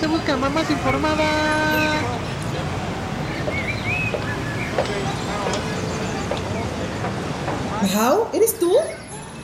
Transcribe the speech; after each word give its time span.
se 0.00 0.06
buscan 0.06 0.40
mamás 0.40 0.70
informadas. 0.70 1.26
Pau, 7.94 8.28
¿eres 8.32 8.58
tú? 8.58 8.72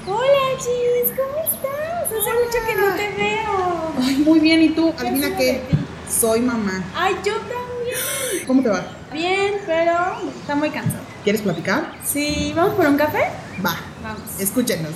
Hola, 0.06 0.56
Gis, 0.58 1.12
¿cómo 1.14 1.44
estás? 1.44 2.06
Hace 2.06 2.32
mucho 2.32 2.66
que 2.66 2.74
no 2.74 2.94
te 2.94 3.22
veo. 3.22 3.92
Ay, 4.02 4.16
muy 4.18 4.40
bien, 4.40 4.62
¿y 4.62 4.70
tú? 4.70 4.94
Adivina 4.98 5.36
qué. 5.36 5.62
Soy 6.08 6.40
mamá. 6.40 6.82
Ay, 6.94 7.16
yo 7.22 7.34
también. 7.34 8.46
¿Cómo 8.46 8.62
te 8.62 8.70
va? 8.70 8.86
Bien, 9.12 9.54
pero 9.66 9.92
está 10.40 10.54
muy 10.54 10.70
cansado. 10.70 11.02
¿Quieres 11.22 11.42
platicar? 11.42 11.92
Sí, 12.04 12.52
¿vamos 12.56 12.74
por 12.74 12.86
un 12.86 12.96
café? 12.96 13.24
Va. 13.64 13.76
Vamos. 14.02 14.40
Escúchenos. 14.40 14.92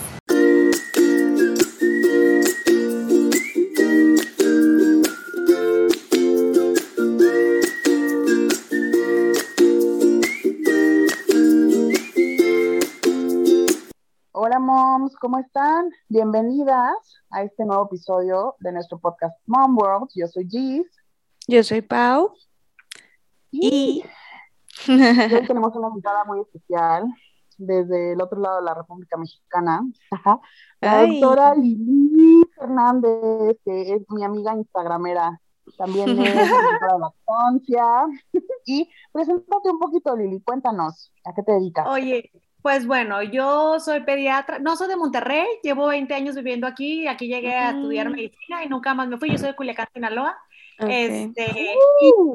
Moms, 14.91 15.15
¿cómo 15.19 15.39
están? 15.39 15.89
Bienvenidas 16.09 17.23
a 17.31 17.45
este 17.45 17.65
nuevo 17.65 17.87
episodio 17.87 18.57
de 18.59 18.73
nuestro 18.73 18.99
podcast 18.99 19.39
Mom 19.47 19.79
World. 19.79 20.09
Yo 20.17 20.27
soy 20.27 20.49
Gis 20.49 20.85
Yo 21.47 21.63
soy 21.63 21.81
Pau. 21.81 22.35
y 23.53 24.03
hoy 24.89 25.47
tenemos 25.47 25.77
una 25.77 25.91
invitada 25.91 26.25
muy 26.25 26.41
especial 26.41 27.05
desde 27.57 28.15
el 28.15 28.21
otro 28.21 28.41
lado 28.41 28.57
de 28.57 28.63
la 28.65 28.75
República 28.75 29.17
Mexicana, 29.17 29.81
la 30.81 30.99
Ay. 30.99 31.21
doctora 31.21 31.55
Lili 31.55 32.43
Fernández, 32.57 33.59
que 33.65 33.95
es 33.95 34.03
mi 34.11 34.25
amiga 34.25 34.57
instagramera, 34.57 35.41
también 35.79 36.19
es 36.19 36.35
de 36.35 36.99
lactancia. 36.99 38.07
y 38.67 38.91
preséntate 39.13 39.71
un 39.71 39.79
poquito, 39.79 40.17
Lili, 40.17 40.41
cuéntanos, 40.41 41.13
¿a 41.25 41.33
qué 41.33 41.45
te 41.45 41.53
dedicas? 41.53 41.87
Oye, 41.87 42.33
pues 42.63 42.87
bueno, 42.87 43.23
yo 43.23 43.81
soy 43.81 44.01
pediatra, 44.01 44.59
no 44.59 44.77
soy 44.77 44.89
de 44.89 44.97
Monterrey, 44.97 45.47
llevo 45.63 45.87
20 45.87 46.13
años 46.15 46.37
viviendo 46.37 46.67
aquí, 46.67 47.07
aquí 47.07 47.27
llegué 47.27 47.55
a 47.55 47.71
estudiar 47.71 48.11
medicina 48.11 48.65
y 48.65 48.69
nunca 48.69 48.95
más 48.95 49.09
me 49.09 49.17
fui, 49.17 49.31
yo 49.31 49.39
soy 49.39 49.49
de 49.49 49.57
Culiacán, 49.57 49.89
Sinaloa. 49.93 50.37
Ok. 50.79 50.89
Este, 50.91 51.75
Uh, 52.17 52.35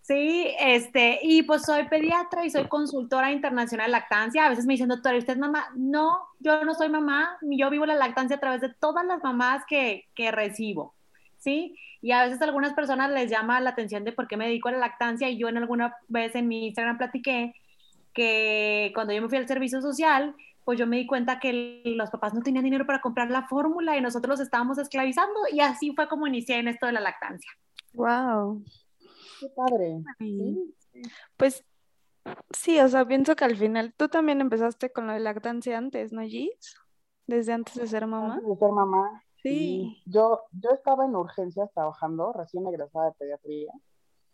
sí, 0.00 0.48
este, 0.60 1.18
y 1.22 1.42
pues 1.42 1.62
soy 1.62 1.88
pediatra 1.88 2.44
y 2.44 2.50
soy 2.50 2.68
consultora 2.68 3.32
internacional 3.32 3.86
de 3.86 3.92
lactancia. 3.92 4.46
A 4.46 4.48
veces 4.48 4.66
me 4.66 4.74
dicen, 4.74 4.88
doctora, 4.88 5.16
¿y 5.16 5.18
¿usted 5.18 5.34
es 5.34 5.38
mamá? 5.38 5.66
No, 5.74 6.18
yo 6.38 6.64
no 6.64 6.74
soy 6.74 6.88
mamá, 6.88 7.36
yo 7.42 7.70
vivo 7.70 7.86
la 7.86 7.94
lactancia 7.94 8.36
a 8.36 8.40
través 8.40 8.60
de 8.60 8.68
todas 8.68 9.04
las 9.04 9.22
mamás 9.24 9.64
que, 9.66 10.04
que 10.14 10.30
recibo, 10.30 10.94
¿sí? 11.38 11.76
Y 12.00 12.12
a 12.12 12.24
veces 12.24 12.40
a 12.40 12.44
algunas 12.44 12.74
personas 12.74 13.10
les 13.10 13.30
llama 13.30 13.60
la 13.60 13.70
atención 13.70 14.04
de 14.04 14.12
por 14.12 14.28
qué 14.28 14.36
me 14.36 14.46
dedico 14.46 14.68
a 14.68 14.72
la 14.72 14.78
lactancia 14.78 15.28
y 15.28 15.38
yo 15.38 15.48
en 15.48 15.56
alguna 15.56 15.96
vez 16.08 16.34
en 16.36 16.46
mi 16.46 16.66
Instagram 16.66 16.98
platiqué 16.98 17.54
que 18.14 18.92
cuando 18.94 19.12
yo 19.12 19.20
me 19.20 19.28
fui 19.28 19.38
al 19.38 19.48
servicio 19.48 19.80
social, 19.80 20.34
pues 20.64 20.78
yo 20.78 20.86
me 20.86 20.96
di 20.96 21.06
cuenta 21.06 21.38
que 21.40 21.82
los 21.84 22.10
papás 22.10 22.32
no 22.32 22.40
tenían 22.42 22.64
dinero 22.64 22.86
para 22.86 23.00
comprar 23.00 23.30
la 23.30 23.46
fórmula 23.46 23.96
y 23.96 24.00
nosotros 24.00 24.38
los 24.38 24.40
estábamos 24.40 24.78
esclavizando 24.78 25.40
y 25.52 25.60
así 25.60 25.92
fue 25.94 26.08
como 26.08 26.26
inicié 26.26 26.58
en 26.58 26.68
esto 26.68 26.86
de 26.86 26.92
la 26.92 27.00
lactancia. 27.00 27.50
Wow. 27.92 28.64
qué 29.40 29.48
padre. 29.54 30.02
Pues 31.36 31.64
sí, 32.50 32.80
o 32.80 32.88
sea, 32.88 33.04
pienso 33.04 33.36
que 33.36 33.44
al 33.44 33.56
final 33.56 33.92
tú 33.94 34.08
también 34.08 34.40
empezaste 34.40 34.90
con 34.90 35.06
lo 35.06 35.12
de 35.12 35.20
lactancia 35.20 35.76
antes, 35.76 36.12
¿no, 36.12 36.22
Gis? 36.22 36.76
Desde 37.26 37.52
antes 37.52 37.74
de 37.74 37.86
ser 37.86 38.06
mamá. 38.06 38.34
Antes 38.34 38.48
de 38.48 38.56
ser 38.56 38.70
mamá, 38.70 39.22
Sí. 39.44 40.02
Yo, 40.06 40.40
yo 40.52 40.70
estaba 40.70 41.04
en 41.04 41.14
urgencias 41.14 41.70
trabajando, 41.74 42.32
recién 42.32 42.66
egresada 42.66 43.06
de 43.06 43.12
pediatría. 43.12 43.72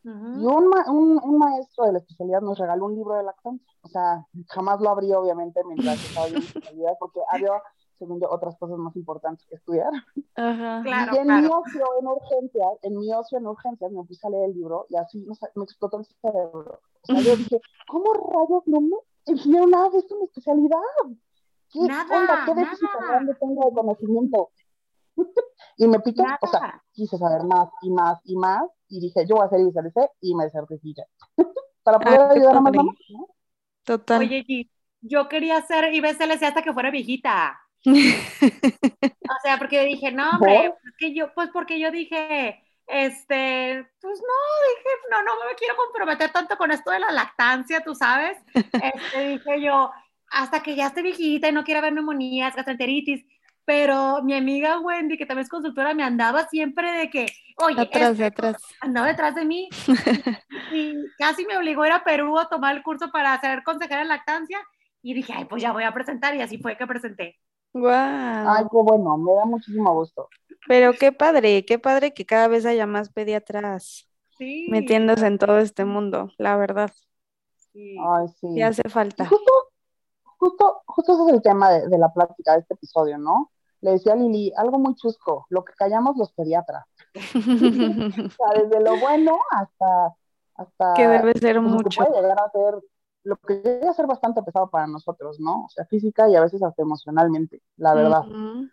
Y 0.03 0.09
un, 0.47 0.69
ma- 0.69 0.91
un, 0.91 1.21
un 1.23 1.39
maestro 1.39 1.85
de 1.85 1.93
la 1.93 1.99
especialidad 1.99 2.41
nos 2.41 2.59
regaló 2.59 2.87
un 2.87 2.95
libro 2.95 3.15
de 3.15 3.23
lactancia. 3.23 3.67
O 3.83 3.89
sea, 3.89 4.27
jamás 4.49 4.81
lo 4.81 4.89
abrí, 4.91 5.13
obviamente, 5.13 5.63
mientras 5.65 5.99
estaba 6.05 6.27
en 6.29 6.37
especialidad, 6.39 6.93
porque 6.99 7.21
había, 7.31 7.51
según 7.99 8.19
yo, 8.21 8.31
otras 8.31 8.57
cosas 8.59 8.79
más 8.79 8.97
importantes 8.97 9.45
que 9.47 9.57
estudiar. 9.57 9.91
Ajá. 10.37 10.81
Claro, 10.83 11.13
y 11.15 11.19
en 11.19 11.27
mi 11.27 11.47
ocio 11.47 11.85
en 12.01 12.07
urgencias, 12.07 12.71
en 12.83 12.97
mi 12.99 13.13
ocio 13.13 13.37
en 13.39 13.47
urgencias, 13.47 13.93
me 13.93 14.03
puse 14.05 14.27
a 14.27 14.31
leer 14.31 14.45
el 14.51 14.55
libro 14.55 14.87
y 14.89 14.97
así 14.97 15.21
no 15.27 15.35
sé, 15.35 15.49
me 15.55 15.65
explotó 15.65 15.99
el 15.99 16.07
cerebro. 16.07 16.81
O 17.03 17.07
sea, 17.07 17.21
yo 17.21 17.37
dije, 17.37 17.61
¿cómo 17.89 18.15
rayos 18.15 18.63
no 18.67 18.81
me 18.81 18.97
enseñaron 19.27 19.71
nada 19.71 19.91
de 19.91 19.99
esto 19.99 20.15
en 20.15 20.21
mi 20.21 20.25
especialidad? 20.27 20.79
¿Qué 21.73 21.81
Nada, 21.81 22.17
onda? 22.19 22.43
¿Qué 22.47 22.55
déficit 22.55 22.89
nada. 22.95 23.07
grande 23.13 23.35
tengo 23.35 23.69
de 23.69 23.75
conocimiento? 23.77 24.51
y 25.77 25.87
me 25.87 26.01
piqué, 26.01 26.23
o 26.41 26.47
sea, 26.47 26.61
Nada. 26.61 26.85
quise 26.93 27.19
saber 27.19 27.45
más 27.45 27.69
y 27.83 27.91
más 27.91 28.19
y 28.25 28.37
más 28.37 28.65
y 28.91 29.01
dije, 29.01 29.27
yo 29.27 29.37
voy 29.37 29.45
a 29.45 29.47
hacer 29.47 29.61
ISLC 29.61 30.11
y 30.21 30.35
me 30.35 30.51
certifiqué 30.51 31.03
para 31.83 31.99
poder 31.99 32.21
Ah, 32.21 32.31
ayudar 32.33 32.57
a 32.57 32.61
más 32.61 32.75
mamás, 32.75 32.97
¿no? 33.09 33.29
Total. 33.85 34.21
Oye, 34.21 34.45
Gis, 34.45 34.69
yo 35.01 35.29
quería 35.29 35.63
ser 35.63 35.93
IBCLC 35.95 36.43
hasta 36.43 36.63
que 36.63 36.73
fuera 36.73 36.91
viejita. 36.91 37.59
O 39.29 39.35
sea, 39.43 39.59
porque 39.59 39.77
yo 39.77 39.85
dije, 39.85 40.13
no, 40.13 40.29
hombre, 40.31 40.75
pues 40.83 40.95
que 40.99 41.15
yo, 41.15 41.33
pues 41.35 41.51
porque 41.53 41.79
yo 41.79 41.91
dije, 41.91 42.63
este, 42.87 43.87
pues 44.01 44.21
no, 44.21 44.35
dije, 44.69 44.91
no, 45.11 45.23
no 45.23 45.33
me 45.49 45.55
quiero 45.55 45.77
comprometer 45.77 46.33
tanto 46.33 46.57
con 46.57 46.73
esto 46.73 46.91
de 46.91 46.99
la 46.99 47.13
lactancia, 47.13 47.83
tú 47.83 47.95
sabes. 47.95 48.37
Este, 48.83 49.29
dije 49.29 49.63
yo, 49.63 49.91
hasta 50.31 50.63
que 50.63 50.75
ya 50.75 50.89
esté 50.89 51.03
viejita 51.03 51.49
y 51.49 51.53
no 51.53 51.65
quiera 51.65 51.81
ver 51.81 51.93
neumonías, 51.93 52.55
gastroenteritis. 52.57 53.25
Pero 53.73 54.21
mi 54.25 54.35
amiga 54.35 54.81
Wendy, 54.81 55.17
que 55.17 55.27
también 55.27 55.45
es 55.45 55.49
consultora, 55.49 55.95
me 55.95 56.03
andaba 56.03 56.49
siempre 56.49 56.91
de 56.91 57.09
que, 57.09 57.27
oye, 57.59 57.81
Atrás, 57.81 58.11
este, 58.15 58.25
atrás. 58.25 58.57
andaba 58.81 59.07
detrás 59.07 59.37
de 59.37 59.45
mí 59.45 59.69
y 60.73 60.95
casi 61.17 61.47
me 61.47 61.57
obligó 61.57 61.83
a 61.83 61.87
ir 61.87 61.93
a 61.93 62.03
Perú 62.03 62.37
a 62.37 62.49
tomar 62.49 62.75
el 62.77 62.83
curso 62.83 63.13
para 63.13 63.41
ser 63.41 63.63
consejera 63.63 64.01
de 64.01 64.07
lactancia. 64.09 64.59
Y 65.03 65.15
dije, 65.15 65.33
ay, 65.37 65.45
pues 65.45 65.63
ya 65.63 65.71
voy 65.73 65.85
a 65.85 65.95
presentar. 65.95 66.35
Y 66.35 66.43
así 66.43 66.59
fue 66.59 66.77
que 66.77 66.85
presenté. 66.85 67.39
Ay, 67.73 67.81
Wow. 67.81 68.69
qué 68.71 68.77
bueno, 68.83 69.17
me 69.19 69.35
da 69.35 69.45
muchísimo 69.45 69.95
gusto. 69.95 70.29
Pero 70.67 70.93
qué 70.93 71.13
padre, 71.13 71.65
qué 71.65 71.79
padre 71.79 72.13
que 72.13 72.27
cada 72.27 72.49
vez 72.49 72.67
haya 72.67 72.87
más 72.87 73.11
pediatras 73.11 74.09
Sí. 74.37 74.67
metiéndose 74.69 75.29
en 75.29 75.39
todo 75.39 75.59
este 75.61 75.85
mundo, 75.85 76.33
la 76.39 76.57
verdad. 76.57 76.91
Sí. 77.73 77.97
Ay, 78.01 78.27
sí. 78.41 78.49
Sí 78.53 78.63
hace 78.63 78.83
Y 78.85 78.91
falta. 78.91 79.27
justo, 79.27 79.53
justo, 80.39 80.83
justo 80.87 81.13
ese 81.13 81.23
es 81.29 81.35
el 81.37 81.43
tema 81.43 81.71
de, 81.71 81.87
de 81.87 81.99
la 81.99 82.13
plática 82.13 82.55
de 82.55 82.61
este 82.63 82.75
episodio, 82.75 83.17
¿no? 83.17 83.53
Le 83.83 83.93
decía 83.93 84.13
a 84.13 84.17
Lili, 84.17 84.53
algo 84.57 84.79
muy 84.79 84.95
chusco, 84.95 85.47
lo 85.49 85.65
que 85.65 85.73
callamos 85.75 86.17
los 86.17 86.33
pediatras. 86.33 86.85
O 87.21 88.31
sea, 88.31 88.63
desde 88.63 88.81
lo 88.81 88.97
bueno 88.97 89.39
hasta, 89.51 90.15
hasta 90.55 90.95
Que 90.95 91.07
debe 91.09 91.33
ser 91.39 91.61
mucho. 91.61 92.05
puede 92.05 92.21
llegar 92.21 92.39
a 92.41 92.51
ser, 92.51 92.75
lo 93.25 93.37
que 93.37 93.83
a 93.89 93.93
ser 93.93 94.07
bastante 94.07 94.43
pesado 94.43 94.71
para 94.71 94.87
nosotros, 94.87 95.39
¿no? 95.41 95.65
O 95.65 95.69
sea, 95.69 95.85
física 95.87 96.29
y 96.29 96.37
a 96.37 96.41
veces 96.41 96.63
hasta 96.63 96.83
emocionalmente, 96.83 97.63
la 97.77 97.95
verdad. 97.95 98.25
Ujú. 98.27 98.71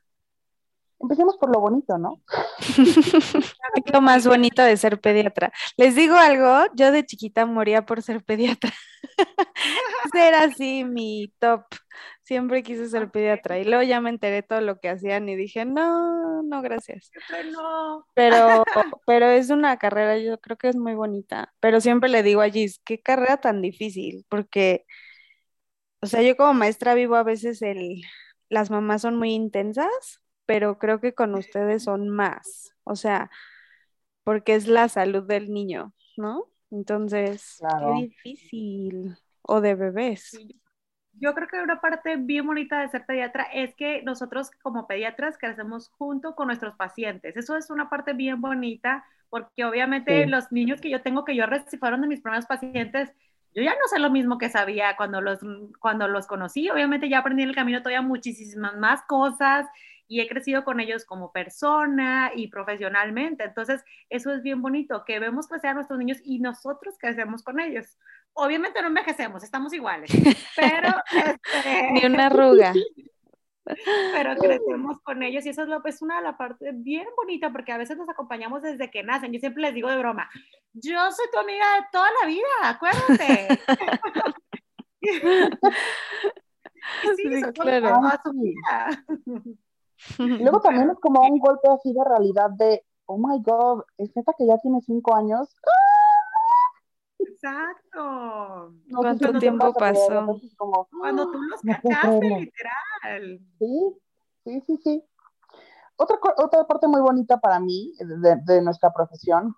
Empecemos 0.99 1.37
por 1.37 1.53
lo 1.53 1.59
bonito, 1.59 1.97
¿no? 1.97 2.21
Lo 3.93 4.01
más 4.01 4.25
bonito 4.25 4.63
de 4.63 4.77
ser 4.77 4.99
pediatra. 4.99 5.51
Les 5.77 5.95
digo 5.95 6.15
algo, 6.15 6.65
yo 6.75 6.91
de 6.91 7.05
chiquita 7.05 7.45
moría 7.45 7.85
por 7.85 8.01
ser 8.01 8.23
pediatra. 8.23 8.73
Era 10.13 10.43
así 10.43 10.83
mi 10.83 11.31
top. 11.39 11.65
Siempre 12.23 12.63
quise 12.63 12.89
ser 12.89 13.09
pediatra 13.11 13.59
y 13.59 13.63
luego 13.63 13.83
ya 13.83 14.01
me 14.01 14.09
enteré 14.09 14.43
todo 14.43 14.59
lo 14.61 14.79
que 14.79 14.89
hacían 14.89 15.29
y 15.29 15.35
dije, 15.35 15.65
no, 15.65 16.41
no, 16.43 16.61
gracias. 16.61 17.11
No. 17.51 18.05
Pero, 18.13 18.63
pero 19.05 19.27
es 19.27 19.49
una 19.49 19.77
carrera, 19.77 20.17
yo 20.17 20.39
creo 20.39 20.57
que 20.57 20.69
es 20.69 20.75
muy 20.75 20.95
bonita. 20.95 21.53
Pero 21.59 21.79
siempre 21.79 22.09
le 22.09 22.23
digo 22.23 22.41
a 22.41 22.49
Gis, 22.49 22.81
qué 22.83 22.99
carrera 22.99 23.37
tan 23.37 23.61
difícil, 23.61 24.25
porque, 24.29 24.85
o 26.01 26.07
sea, 26.07 26.21
yo 26.21 26.35
como 26.35 26.53
maestra 26.53 26.95
vivo 26.95 27.15
a 27.15 27.23
veces 27.23 27.61
el, 27.61 28.01
las 28.49 28.69
mamás 28.71 29.01
son 29.03 29.15
muy 29.17 29.33
intensas, 29.33 30.21
pero 30.47 30.79
creo 30.79 30.99
que 31.01 31.13
con 31.13 31.35
ustedes 31.35 31.83
son 31.83 32.09
más. 32.09 32.73
O 32.85 32.95
sea, 32.95 33.29
porque 34.23 34.55
es 34.55 34.67
la 34.67 34.89
salud 34.89 35.23
del 35.27 35.53
niño, 35.53 35.93
¿no? 36.17 36.45
Entonces, 36.71 37.57
Claro. 37.59 37.93
qué 37.95 38.01
difícil. 38.03 39.17
O 39.43 39.61
de 39.61 39.75
bebés. 39.75 40.37
Yo 41.19 41.33
creo 41.33 41.47
que 41.47 41.61
una 41.61 41.81
parte 41.81 42.15
bien 42.17 42.45
bonita 42.45 42.81
de 42.81 42.89
ser 42.89 43.05
pediatra 43.05 43.43
es 43.53 43.73
que 43.75 44.03
nosotros 44.03 44.51
como 44.61 44.87
pediatras 44.87 45.37
crecemos 45.37 45.89
junto 45.97 46.35
con 46.35 46.47
nuestros 46.47 46.75
pacientes. 46.75 47.35
Eso 47.37 47.57
es 47.57 47.69
una 47.71 47.89
parte 47.89 48.13
bien 48.13 48.41
bonita 48.41 49.05
porque 49.29 49.65
obviamente 49.65 50.25
Sí. 50.25 50.29
los 50.29 50.51
niños 50.51 50.79
que 50.81 50.89
yo 50.89 51.01
tengo 51.01 51.25
que 51.25 51.35
yo 51.35 51.45
fueron 51.79 52.01
de 52.01 52.07
mis 52.07 52.21
primeros 52.21 52.45
pacientes, 52.45 53.11
yo 53.55 53.63
ya 53.63 53.71
no 53.71 53.87
sé 53.89 53.99
lo 53.99 54.11
mismo 54.11 54.37
que 54.37 54.49
sabía 54.49 54.95
cuando 54.95 55.21
los, 55.21 55.39
cuando 55.79 56.07
los 56.07 56.27
conocí. 56.27 56.69
Obviamente 56.69 57.09
ya 57.09 57.19
aprendí 57.19 57.43
en 57.43 57.49
el 57.49 57.55
camino 57.55 57.79
todavía 57.79 58.01
muchísimas 58.03 58.77
más 58.77 59.01
cosas 59.07 59.65
y 60.07 60.21
he 60.21 60.27
crecido 60.27 60.63
con 60.63 60.79
ellos 60.79 61.05
como 61.05 61.31
persona 61.31 62.31
y 62.35 62.47
profesionalmente. 62.47 63.43
Entonces, 63.43 63.83
eso 64.09 64.33
es 64.33 64.41
bien 64.41 64.61
bonito, 64.61 65.03
que 65.05 65.19
vemos 65.19 65.47
crecer 65.47 65.71
a 65.71 65.73
nuestros 65.73 65.99
niños 65.99 66.19
y 66.23 66.39
nosotros 66.39 66.95
crecemos 66.99 67.43
con 67.43 67.59
ellos. 67.59 67.97
Obviamente 68.33 68.81
no 68.81 68.87
envejecemos, 68.87 69.43
estamos 69.43 69.73
iguales, 69.73 70.11
pero... 70.55 70.89
este, 71.11 71.91
Ni 71.91 72.05
una 72.05 72.27
arruga. 72.27 72.73
pero 74.13 74.35
crecemos 74.37 75.01
con 75.01 75.23
ellos 75.23 75.45
y 75.45 75.49
eso 75.49 75.63
es, 75.63 75.67
lo, 75.67 75.83
es 75.83 76.01
una 76.01 76.17
de 76.17 76.23
las 76.23 76.35
partes 76.35 76.71
bien 76.83 77.07
bonita 77.17 77.51
porque 77.51 77.71
a 77.71 77.77
veces 77.77 77.97
nos 77.97 78.09
acompañamos 78.09 78.61
desde 78.61 78.89
que 78.89 79.03
nacen. 79.03 79.33
Yo 79.33 79.39
siempre 79.39 79.63
les 79.63 79.73
digo 79.73 79.89
de 79.89 79.97
broma, 79.97 80.29
yo 80.73 81.11
soy 81.11 81.25
tu 81.31 81.39
amiga 81.39 81.65
de 81.75 81.81
toda 81.91 82.07
la 82.21 82.27
vida, 82.27 82.47
acuérdate. 82.63 83.59
sí, 85.01 85.21
Sí, 87.17 87.41
claro. 87.53 87.89
toda 87.89 88.21
tu 88.23 88.31
vida. 88.33 89.03
Luego 90.19 90.59
también 90.61 90.89
es 90.89 90.99
como 90.99 91.21
un 91.21 91.39
golpe 91.39 91.69
así 91.69 91.93
de 91.93 92.03
realidad 92.03 92.49
de, 92.51 92.85
oh 93.05 93.17
my 93.17 93.41
God, 93.41 93.83
es 93.97 94.15
neta 94.15 94.33
que 94.37 94.45
ya 94.45 94.57
tiene 94.57 94.81
cinco 94.81 95.15
años. 95.15 95.49
Exacto. 97.19 98.73
No 98.87 98.99
¿Cuánto 98.99 99.33
si 99.33 99.39
tiempo 99.39 99.73
pasa, 99.73 100.25
pasó? 100.25 100.39
como, 100.57 100.87
Cuando 100.99 101.31
tú 101.31 101.41
los 101.41 101.63
No 101.63 101.73
cachaste, 101.73 102.29
literal. 102.29 103.39
Sí, 103.59 103.95
sí, 104.43 104.61
sí, 104.65 104.77
sí. 104.83 105.03
Otra, 105.95 106.17
otra 106.37 106.63
parte 106.65 106.87
muy 106.87 107.01
bonita 107.01 107.39
para 107.39 107.59
mí 107.59 107.93
de, 107.99 108.35
de 108.43 108.61
nuestra 108.61 108.91
profesión 108.93 109.55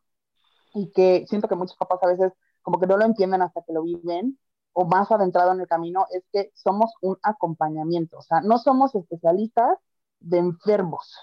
y 0.74 0.90
que 0.92 1.26
siento 1.28 1.48
que 1.50 1.56
muchos 1.56 1.76
papás 1.76 2.00
a 2.02 2.08
veces 2.08 2.32
como 2.62 2.80
que 2.80 2.88
no 2.88 2.98
lo 2.98 3.06
entienden 3.06 3.42
hasta 3.42 3.62
que 3.64 3.74
lo 3.74 3.84
viven 3.84 4.38
o 4.74 4.86
más 4.86 5.12
adentrado 5.12 5.52
en 5.52 5.60
el 5.60 5.68
camino 5.68 6.06
es 6.12 6.24
que 6.32 6.52
somos 6.54 6.94
un 7.02 7.18
acompañamiento, 7.24 8.18
o 8.20 8.22
sea, 8.22 8.40
no 8.42 8.58
somos 8.58 8.96
especialistas 8.96 9.78
de 10.20 10.38
enfermos. 10.40 11.14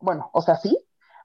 Bueno, 0.00 0.30
o 0.32 0.42
sea, 0.42 0.56
sí, 0.56 0.78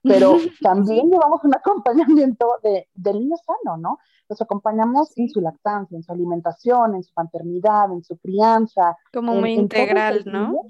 pero 0.06 0.52
también 0.62 1.10
llevamos 1.10 1.44
un 1.44 1.56
acompañamiento 1.56 2.60
de, 2.64 2.90
del 2.94 3.20
niño 3.20 3.36
sano, 3.38 3.78
¿no? 3.78 4.00
Los 4.30 4.42
acompañamos 4.42 5.18
en 5.18 5.30
su 5.30 5.42
lactancia, 5.42 5.96
en 5.96 6.04
su 6.04 6.12
alimentación, 6.12 6.96
en 6.96 7.04
su 7.04 7.14
maternidad, 7.16 7.92
en 7.92 8.04
su 8.04 8.18
crianza, 8.18 8.98
Como 9.14 9.32
en- 9.32 9.50
muy 9.50 9.54
en 9.56 9.68
integral, 9.68 10.24
¿no? 10.28 10.68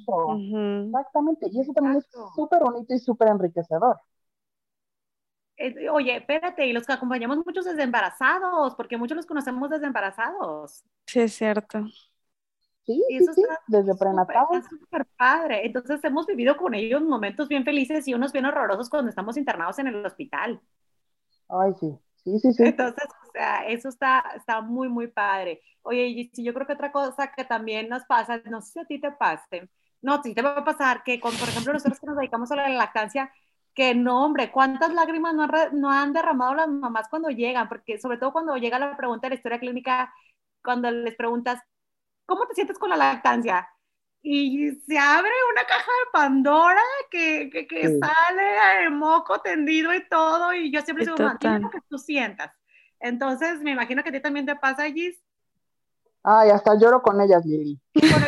Exactamente, 0.86 1.48
y 1.52 1.60
eso 1.60 1.74
también 1.74 1.98
Exacto. 1.98 2.20
es 2.20 2.34
súper 2.36 2.62
bonito 2.64 2.94
y 2.94 3.00
súper 3.00 3.30
enriquecedor. 3.30 4.00
Eh, 5.58 5.90
Oye, 5.90 6.18
espérate, 6.18 6.66
y 6.66 6.74
los 6.74 6.86
que 6.86 6.94
acompañamos 6.94 7.38
muchos 7.46 7.66
desde 7.66 7.84
embarazados, 7.84 8.76
porque 8.76 8.98
muchos 8.98 9.16
los 9.18 9.26
conocemos 9.26 9.70
desde 9.70 9.86
embarazados. 9.88 10.84
Sí, 11.08 11.20
es 11.22 11.34
cierto. 11.36 11.94
Sí, 12.86 13.02
Y 13.08 13.18
eso 13.18 13.34
sí, 13.34 13.42
está 13.42 13.60
desde 13.68 13.96
prenatal. 13.96 14.48
está 14.50 14.62
súper 14.70 15.06
padre. 15.18 15.66
Entonces 15.66 16.04
hemos 16.04 16.26
vivido 16.28 16.58
con 16.58 16.74
ellos 16.74 17.02
momentos 17.02 17.48
bien 17.48 17.64
felices 17.66 18.08
y 18.08 18.14
unos 18.14 18.32
bien 18.34 18.46
horrorosos 18.46 18.90
cuando 18.90 19.10
estamos 19.10 19.38
internados 19.38 19.80
en 19.80 19.88
el 19.88 20.06
hospital. 20.06 20.62
Ay, 21.50 21.74
sí, 21.80 21.98
sí, 22.24 22.40
sí, 22.40 22.54
sí. 22.54 22.64
Entonces, 22.64 23.06
o 23.28 23.32
sea, 23.32 23.66
eso 23.68 23.90
está, 23.90 24.24
está 24.36 24.62
muy, 24.62 24.88
muy 24.90 25.08
padre. 25.08 25.62
Oye, 25.82 26.08
y 26.08 26.44
yo 26.44 26.54
creo 26.54 26.66
que 26.68 26.74
otra 26.74 26.92
cosa 26.92 27.32
que 27.36 27.44
también 27.46 27.90
nos 27.90 28.06
pasa, 28.06 28.42
no 28.46 28.62
sé 28.62 28.72
si 28.74 28.80
a 28.80 28.86
ti 28.86 29.02
te 29.02 29.12
pase, 29.12 29.70
no, 30.02 30.22
sí 30.24 30.34
te 30.34 30.42
va 30.42 30.58
a 30.58 30.64
pasar 30.66 31.04
que 31.04 31.20
con, 31.20 31.38
por 31.38 31.50
ejemplo, 31.50 31.74
nosotros 31.74 32.00
que 32.00 32.06
nos 32.08 32.16
dedicamos 32.18 32.52
a 32.52 32.56
la 32.56 32.70
lactancia, 32.70 33.32
que 33.74 33.96
no, 33.96 34.24
hombre, 34.26 34.52
¿cuántas 34.52 34.94
lágrimas 34.94 35.34
no 35.34 35.44
han, 35.44 35.52
no 35.82 35.92
han 35.92 36.14
derramado 36.14 36.54
las 36.56 36.70
mamás 36.70 37.10
cuando 37.10 37.30
llegan? 37.30 37.68
Porque 37.68 38.00
sobre 38.00 38.18
todo 38.18 38.32
cuando 38.32 38.56
llega 38.58 38.80
la 38.80 38.96
pregunta 38.96 39.28
de 39.28 39.30
la 39.32 39.36
historia 39.36 39.60
clínica, 39.60 40.14
cuando 40.64 40.90
les 40.92 41.16
preguntas, 41.16 41.60
¿cómo 42.26 42.48
te 42.48 42.56
sientes 42.56 42.78
con 42.80 42.90
la 42.90 42.98
lactancia? 42.98 43.68
Y 44.22 44.72
se 44.88 44.98
abre 44.98 45.30
una 45.52 45.66
caja 45.66 45.92
de 45.92 46.12
Pandora 46.14 46.82
que, 47.12 47.50
que, 47.52 47.68
que 47.68 47.90
Sí. 47.90 48.00
sale 48.00 48.84
el 48.86 48.92
moco 48.92 49.40
tendido 49.42 49.94
y 49.94 50.08
todo, 50.08 50.54
y 50.54 50.72
yo 50.72 50.82
siempre 50.82 51.06
digo, 51.06 51.18
"Mamá, 51.18 51.38
dime 51.42 51.60
total. 51.60 51.62
lo 51.64 51.70
que 51.70 51.80
tú 51.90 51.98
sientas. 51.98 52.52
Entonces, 53.00 53.60
me 53.62 53.72
imagino 53.72 54.02
que 54.02 54.10
a 54.10 54.12
ti 54.14 54.22
también 54.22 54.46
te 54.46 54.56
pasa, 54.56 54.86
Gis. 54.86 55.22
Ay, 56.24 56.52
hasta 56.52 56.76
lloro 56.80 57.02
con 57.02 57.20
ellas, 57.20 57.46
Lili. 57.46 57.78
Bueno, 57.94 58.26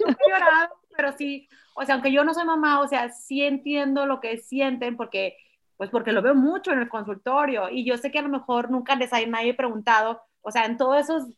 yo 0.00 0.06
he 0.08 0.30
llorado, 0.30 0.74
pero 0.96 1.12
sí, 1.12 1.48
o 1.76 1.84
sea, 1.84 1.94
aunque 1.94 2.10
yo 2.12 2.24
no 2.24 2.34
soy 2.34 2.44
mamá, 2.44 2.80
o 2.80 2.88
sea, 2.88 3.10
sí 3.10 3.42
entiendo 3.42 4.04
lo 4.06 4.20
que 4.20 4.38
sienten 4.38 4.96
porque, 4.96 5.36
pues 5.76 5.90
porque 5.90 6.10
lo 6.12 6.22
veo 6.22 6.34
mucho 6.34 6.72
en 6.72 6.80
el 6.80 6.88
consultorio 6.88 7.68
y 7.70 7.84
yo 7.84 7.96
sé 7.98 8.10
que 8.10 8.18
a 8.18 8.22
lo 8.22 8.30
mejor 8.30 8.70
nunca 8.70 8.96
les 8.96 9.12
hay 9.12 9.26
nadie 9.28 9.54
preguntado, 9.54 10.22
o 10.40 10.50
sea, 10.50 10.64
en 10.64 10.76
todos 10.76 10.96
esos 11.00 11.28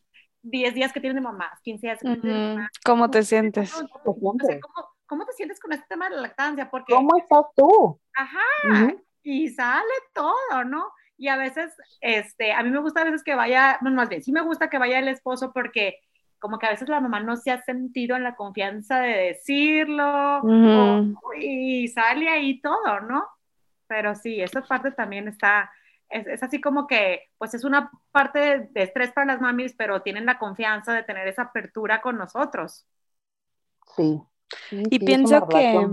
10 0.50 0.74
días 0.74 0.92
que 0.92 1.00
tienen 1.00 1.16
de 1.16 1.20
mamás, 1.22 1.60
15 1.62 1.86
días 1.86 1.98
que 1.98 2.04
tienen 2.06 2.22
de 2.22 2.28
Ujú. 2.28 2.54
mamá, 2.56 2.70
¿Cómo 2.84 3.10
te 3.10 3.22
sientes? 3.22 3.70
¿Te 3.72 4.10
o 4.10 4.14
sea? 4.46 4.60
¿cómo, 4.60 4.88
¿cómo 5.06 5.26
te 5.26 5.32
sientes 5.32 5.60
con 5.60 5.72
este 5.72 5.86
tema 5.88 6.08
de 6.08 6.16
la 6.16 6.22
lactancia? 6.22 6.70
Porque, 6.70 6.94
¿Cómo 6.94 7.16
estás 7.16 7.44
tú? 7.56 8.00
ajá, 8.14 8.38
Ujú. 8.64 9.04
y 9.22 9.48
sale 9.48 9.92
todo, 10.14 10.64
¿no? 10.64 10.90
Y 11.16 11.28
a 11.28 11.36
veces, 11.36 11.74
este, 12.00 12.52
a 12.52 12.62
mí 12.62 12.70
me 12.70 12.78
gusta 12.80 13.00
a 13.00 13.04
veces 13.04 13.22
que 13.24 13.34
vaya, 13.34 13.78
no, 13.82 13.90
más 13.90 14.08
bien, 14.08 14.22
sí 14.22 14.32
me 14.32 14.42
gusta 14.42 14.70
que 14.70 14.78
vaya 14.78 14.98
el 14.98 15.08
esposo 15.08 15.52
porque 15.52 15.98
como 16.38 16.58
que 16.58 16.66
a 16.66 16.70
veces 16.70 16.88
la 16.88 17.00
mamá 17.00 17.18
no 17.20 17.34
se 17.36 17.50
ha 17.50 17.60
sentido 17.62 18.14
en 18.16 18.22
la 18.22 18.36
confianza 18.36 19.00
de 19.00 19.08
decirlo 19.16 20.38
Ujú. 20.42 21.18
o- 21.22 21.34
y 21.36 21.88
sale 21.88 22.28
ahí 22.28 22.60
todo, 22.60 23.00
¿no? 23.00 23.26
Pero 23.88 24.14
sí, 24.14 24.40
esa 24.40 24.62
parte 24.62 24.92
también 24.92 25.26
está, 25.26 25.70
es, 26.10 26.26
es 26.26 26.42
así 26.42 26.60
como 26.60 26.86
que, 26.86 27.22
pues 27.38 27.54
es 27.54 27.64
una 27.64 27.90
parte 28.10 28.38
de, 28.38 28.58
de 28.70 28.82
estrés 28.82 29.12
para 29.12 29.26
las 29.26 29.40
mamis, 29.40 29.74
pero 29.76 30.02
tienen 30.02 30.26
la 30.26 30.38
confianza 30.38 30.92
de 30.92 31.02
tener 31.02 31.28
esa 31.28 31.42
apertura 31.42 32.00
con 32.00 32.16
nosotros. 32.16 32.86
Sí. 33.96 34.20
sí, 34.70 34.82
Y 34.90 34.98
sí, 34.98 35.04
pienso 35.04 35.46
que-. 35.48 35.88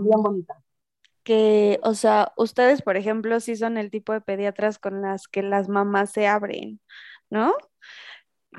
Que, 1.23 1.79
o 1.81 1.95
sea, 1.95 2.33
ustedes, 2.37 2.83
por 2.83 2.97
ejemplo, 2.97 3.39
sí 3.39 3.55
son 3.55 3.77
el 3.77 3.89
tipo 3.89 4.13
de 4.13 4.21
pediatras 4.21 4.77
con 4.77 5.01
las 5.01 5.27
que 5.27 5.41
las 5.41 5.67
mamás 5.69 6.11
se 6.11 6.27
abren, 6.27 6.79
¿no? 7.31 7.55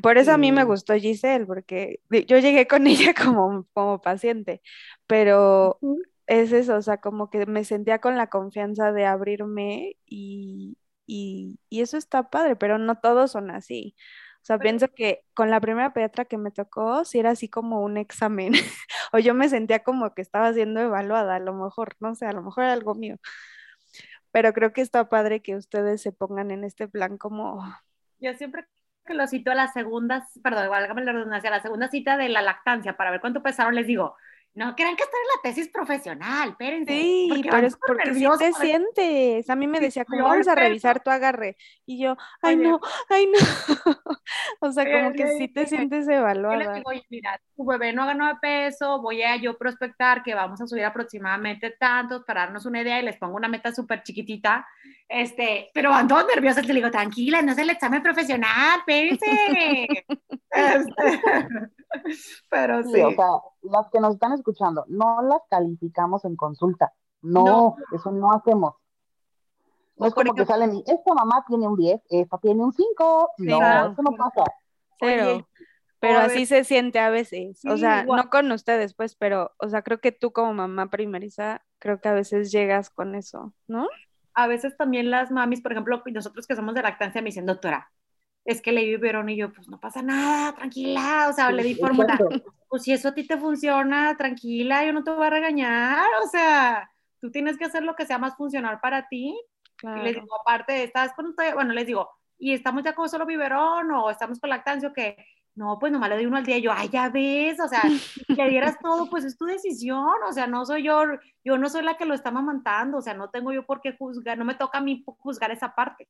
Por 0.03 0.19
eso 0.19 0.33
a 0.33 0.37
mí 0.37 0.51
me 0.51 0.65
gustó 0.65 0.95
Giselle, 0.95 1.47
porque 1.47 2.01
yo 2.11 2.39
llegué 2.39 2.67
con 2.67 2.87
ella 2.89 3.15
como, 3.15 3.67
como 3.73 4.03
paciente, 4.03 4.63
pero 5.07 5.79
es 6.27 6.53
eso, 6.53 6.77
o 6.77 6.83
sea, 6.83 6.97
como 6.99 7.31
que 7.31 7.47
me 7.47 7.65
sentía 7.65 8.01
con 8.01 8.17
la 8.17 8.27
confianza 8.27 8.91
de 8.93 9.07
abrirme 9.07 9.97
y, 10.05 10.77
y, 11.07 11.61
y 11.69 11.81
eso 11.83 11.97
está 11.97 12.31
padre, 12.31 12.57
pero 12.57 12.79
no 12.79 12.97
todos 13.01 13.33
son 13.33 13.51
así. 13.51 13.97
O 14.43 14.47
sea, 14.47 14.59
pienso 14.61 14.87
que 14.95 15.25
con 15.35 15.51
la 15.51 15.61
primera 15.61 15.93
pediatra 15.93 16.25
que 16.25 16.39
me 16.39 16.53
tocó, 16.53 17.05
sí 17.05 17.19
era 17.19 17.31
así 17.31 17.49
como 17.49 17.83
un 17.83 17.97
examen, 17.97 18.53
o 19.13 19.19
yo 19.19 19.35
me 19.35 19.49
sentía 19.49 19.83
como 19.83 20.15
que 20.15 20.23
estaba 20.23 20.53
siendo 20.53 20.81
evaluada, 20.81 21.35
a 21.37 21.41
lo 21.41 21.53
mejor, 21.53 21.97
no 21.99 22.15
sé, 22.15 22.27
a 22.27 22.33
lo 22.33 22.43
mejor 22.43 22.65
era 22.65 22.73
algo 22.73 22.95
mío, 22.95 23.17
pero 24.31 24.53
creo 24.53 24.73
que 24.73 24.83
está 24.83 25.09
padre 25.09 25.43
que 25.43 25.57
ustedes 25.57 26.01
se 26.01 26.13
pongan 26.13 26.53
en 26.53 26.63
este 26.63 26.87
plan 26.87 27.19
como, 27.19 27.61
Yo 28.21 28.35
siempre 28.35 28.67
que 29.05 29.15
lo 29.15 29.27
cito 29.27 29.51
a 29.51 29.55
la 29.57 29.73
segunda, 29.73 30.29
perdón, 30.43 30.69
válgame 30.69 31.05
la 31.05 31.13
redundancia, 31.13 31.49
a 31.51 31.57
la 31.57 31.63
segunda 31.63 31.89
cita 31.89 32.17
de 32.17 32.29
la 32.29 32.43
lactancia 32.43 32.97
para 32.97 33.11
ver 33.11 33.21
cuánto 33.21 33.43
pesaron, 33.43 33.75
les 33.75 33.87
digo, 33.87 34.17
no 34.57 34.75
crean 34.77 34.97
que 34.97 35.05
estoy 35.05 35.21
en 35.21 35.29
la 35.37 35.43
tesis 35.51 35.69
profesional, 35.71 36.51
espérense. 36.51 37.13
sí, 37.27 37.29
porque 37.29 37.51
pero 37.51 37.67
es 37.67 37.77
porque 37.85 38.15
sí 38.15 38.31
nerviosos 38.31 38.37
te 38.37 38.53
sientes. 38.55 39.51
A 39.51 39.57
mí 39.57 39.67
me 39.67 39.81
Sí, 39.81 39.81
decía, 39.81 40.05
como 40.05 40.25
yo 40.25 40.25
vamos 40.29 40.49
a 40.49 40.55
revisar 40.55 41.03
tu 41.03 41.11
agarre. 41.11 41.57
Y 41.85 42.01
yo, 42.03 42.17
ay 42.43 42.57
no, 42.57 42.81
ay 43.09 43.27
no. 43.27 43.39
O 44.61 44.73
sea, 44.73 44.89
como 44.89 45.15
que 45.15 45.29
sí 45.29 45.49
te 45.49 45.67
sientes 45.67 46.09
Yo 46.49 46.57
les 46.57 46.69
evaluada. 46.69 46.73
digo, 46.73 46.91
mira, 47.11 47.41
tu 47.57 47.65
bebé 47.67 47.93
no 47.93 48.07
ganó 48.07 48.29
de 48.29 48.37
peso, 48.41 49.01
voy 49.03 49.23
a 49.23 49.37
yo 49.37 49.59
prospectar 49.59 50.23
que 50.23 50.35
vamos 50.35 50.61
a 50.61 50.67
subir 50.69 50.85
aproximadamente 50.85 51.71
tantos 51.73 52.23
para 52.25 52.43
darnos 52.43 52.67
una 52.67 52.83
idea 52.83 53.01
y 53.01 53.05
les 53.05 53.17
pongo 53.19 53.35
una 53.37 53.49
meta 53.49 53.73
súper 53.73 54.03
chiquitita, 54.05 54.65
este, 55.09 55.71
pero 55.75 55.91
van 55.91 56.09
todos 56.09 56.27
nerviosos, 56.35 56.67
les 56.67 56.75
digo, 56.77 56.91
tranquila, 56.91 57.43
no 57.43 57.53
es 57.53 57.59
el 57.59 57.71
examen 57.71 58.03
profesional, 58.03 58.81
espérense. 58.81 59.27
Este, 60.57 61.21
pero 62.51 62.83
Sí, 62.85 62.93
sí, 62.95 63.01
o 63.03 63.11
sea, 63.11 63.27
las 63.63 63.91
que 63.91 64.01
nos 64.01 64.15
están 64.15 64.33
escuchando, 64.33 64.85
no 64.89 65.21
las 65.23 65.41
calificamos 65.51 66.25
en 66.25 66.35
consulta. 66.37 66.93
No, 67.23 67.45
No. 67.45 67.77
eso 67.95 68.11
no 68.11 68.33
hacemos. 68.33 68.75
No 69.97 70.05
O 70.05 70.09
es 70.09 70.15
como 70.15 70.35
que 70.35 70.47
salen 70.47 70.75
y 70.77 70.85
esta 70.87 71.15
mamá 71.15 71.45
tiene 71.47 71.67
un 71.69 71.77
10, 71.77 72.01
esta 72.11 72.39
tiene 72.39 72.63
un 72.65 72.73
5. 72.73 73.31
No, 73.39 73.59
claro. 73.59 73.93
eso 73.93 74.03
no 74.03 74.13
pasa. 74.13 74.45
Oye, 75.03 75.45
Pero 76.01 76.19
a 76.21 76.25
así 76.25 76.39
ver. 76.41 76.47
se 76.47 76.65
siente 76.65 76.99
a 77.01 77.11
veces. 77.11 77.63
O 77.67 77.75
Sí, 77.75 77.81
sea, 77.81 78.03
igual. 78.03 78.23
no 78.25 78.31
con 78.31 78.51
ustedes, 78.53 78.95
pues, 78.95 79.15
pero, 79.15 79.53
o 79.59 79.69
sea, 79.69 79.83
creo 79.83 80.01
que 80.01 80.13
tú 80.13 80.33
como 80.33 80.55
mamá 80.55 80.89
primeriza, 80.91 81.65
creo 81.79 82.01
que 82.01 82.09
a 82.09 82.13
veces 82.15 82.51
llegas 82.53 82.89
con 82.91 83.15
eso, 83.15 83.53
¿no? 83.67 83.89
A 84.37 84.47
veces 84.47 84.77
también 84.77 85.11
las 85.11 85.31
mamis, 85.33 85.63
por 85.63 85.73
ejemplo, 85.73 86.03
nosotros 86.13 86.47
que 86.47 86.57
somos 86.57 86.75
de 86.75 86.83
lactancia, 86.83 87.23
me 87.23 87.31
dicen, 87.31 87.47
doctora, 87.47 87.91
es 88.45 88.63
que 88.63 88.73
le 88.73 88.83
di 88.83 88.89
biberón 88.89 89.29
y 89.31 89.37
yo, 89.37 89.53
pues 89.53 89.69
no 89.69 89.81
pasa 89.81 90.03
nada, 90.03 90.55
tranquila, 90.55 91.29
o 91.31 91.33
sea, 91.33 91.51
le 91.53 91.65
di 91.65 91.75
fórmula. 91.75 92.29
Pues 92.69 92.83
si 92.83 92.93
eso 92.93 93.09
a 93.09 93.15
ti 93.15 93.27
te 93.27 93.39
funciona, 93.39 94.17
tranquila, 94.17 94.85
yo 94.85 94.93
no 94.93 95.05
te 95.05 95.11
voy 95.11 95.27
a 95.27 95.31
regañar, 95.31 96.07
o 96.25 96.29
sea, 96.29 96.91
tú 97.21 97.31
tienes 97.31 97.57
que 97.59 97.65
hacer 97.65 97.83
lo 97.83 97.97
que 97.97 98.07
sea 98.07 98.19
más 98.19 98.37
funcional 98.37 98.81
para 98.81 99.09
ti. 99.09 99.39
Y 99.95 100.01
les 100.01 100.15
Claro. 100.15 100.23
digo, 100.23 100.41
aparte, 100.41 100.85
estás 100.85 101.13
con 101.15 101.35
bueno, 101.55 101.73
les 101.73 101.87
digo, 101.87 102.11
¿y 102.39 102.53
estamos 102.53 102.83
ya 102.85 102.95
con 102.95 103.09
solo 103.09 103.27
biberón 103.27 103.91
o 103.93 104.11
estamos 104.11 104.41
con 104.41 104.51
lactancia 104.51 104.89
o 104.89 104.93
qué? 104.93 105.17
No, 105.57 105.79
pues 105.79 105.91
nomás 105.91 106.11
le 106.11 106.17
doy 106.17 106.27
uno 106.27 106.37
al 106.37 106.45
día. 106.45 106.59
Y 106.59 106.63
yo, 106.63 106.71
ay, 106.73 106.91
ya 106.91 107.09
ves, 107.09 107.59
o 107.61 107.67
sea, 107.67 107.81
si 107.81 108.35
le 108.35 108.51
dieras 108.51 108.79
todo, 108.79 109.09
pues 109.09 109.25
es 109.25 109.37
tu 109.39 109.47
decisión, 109.47 110.23
o 110.29 110.33
sea, 110.33 110.47
no 110.47 110.67
soy 110.67 110.85
yo, 110.85 111.03
yo 111.45 111.57
no 111.59 111.69
soy 111.71 111.83
la 111.83 111.97
que 111.97 112.05
lo 112.05 112.15
está 112.15 112.31
mamantando, 112.31 112.99
o 112.99 113.03
sea, 113.03 113.15
no 113.15 113.31
tengo 113.31 113.53
yo 113.53 113.65
por 113.65 113.81
qué 113.81 113.97
juzgar, 113.97 114.37
no 114.37 114.45
me 114.45 114.55
toca 114.55 114.79
a 114.79 114.83
mí 114.83 115.03
juzgar 115.19 115.51
esa 115.51 115.75
parte. 115.75 116.09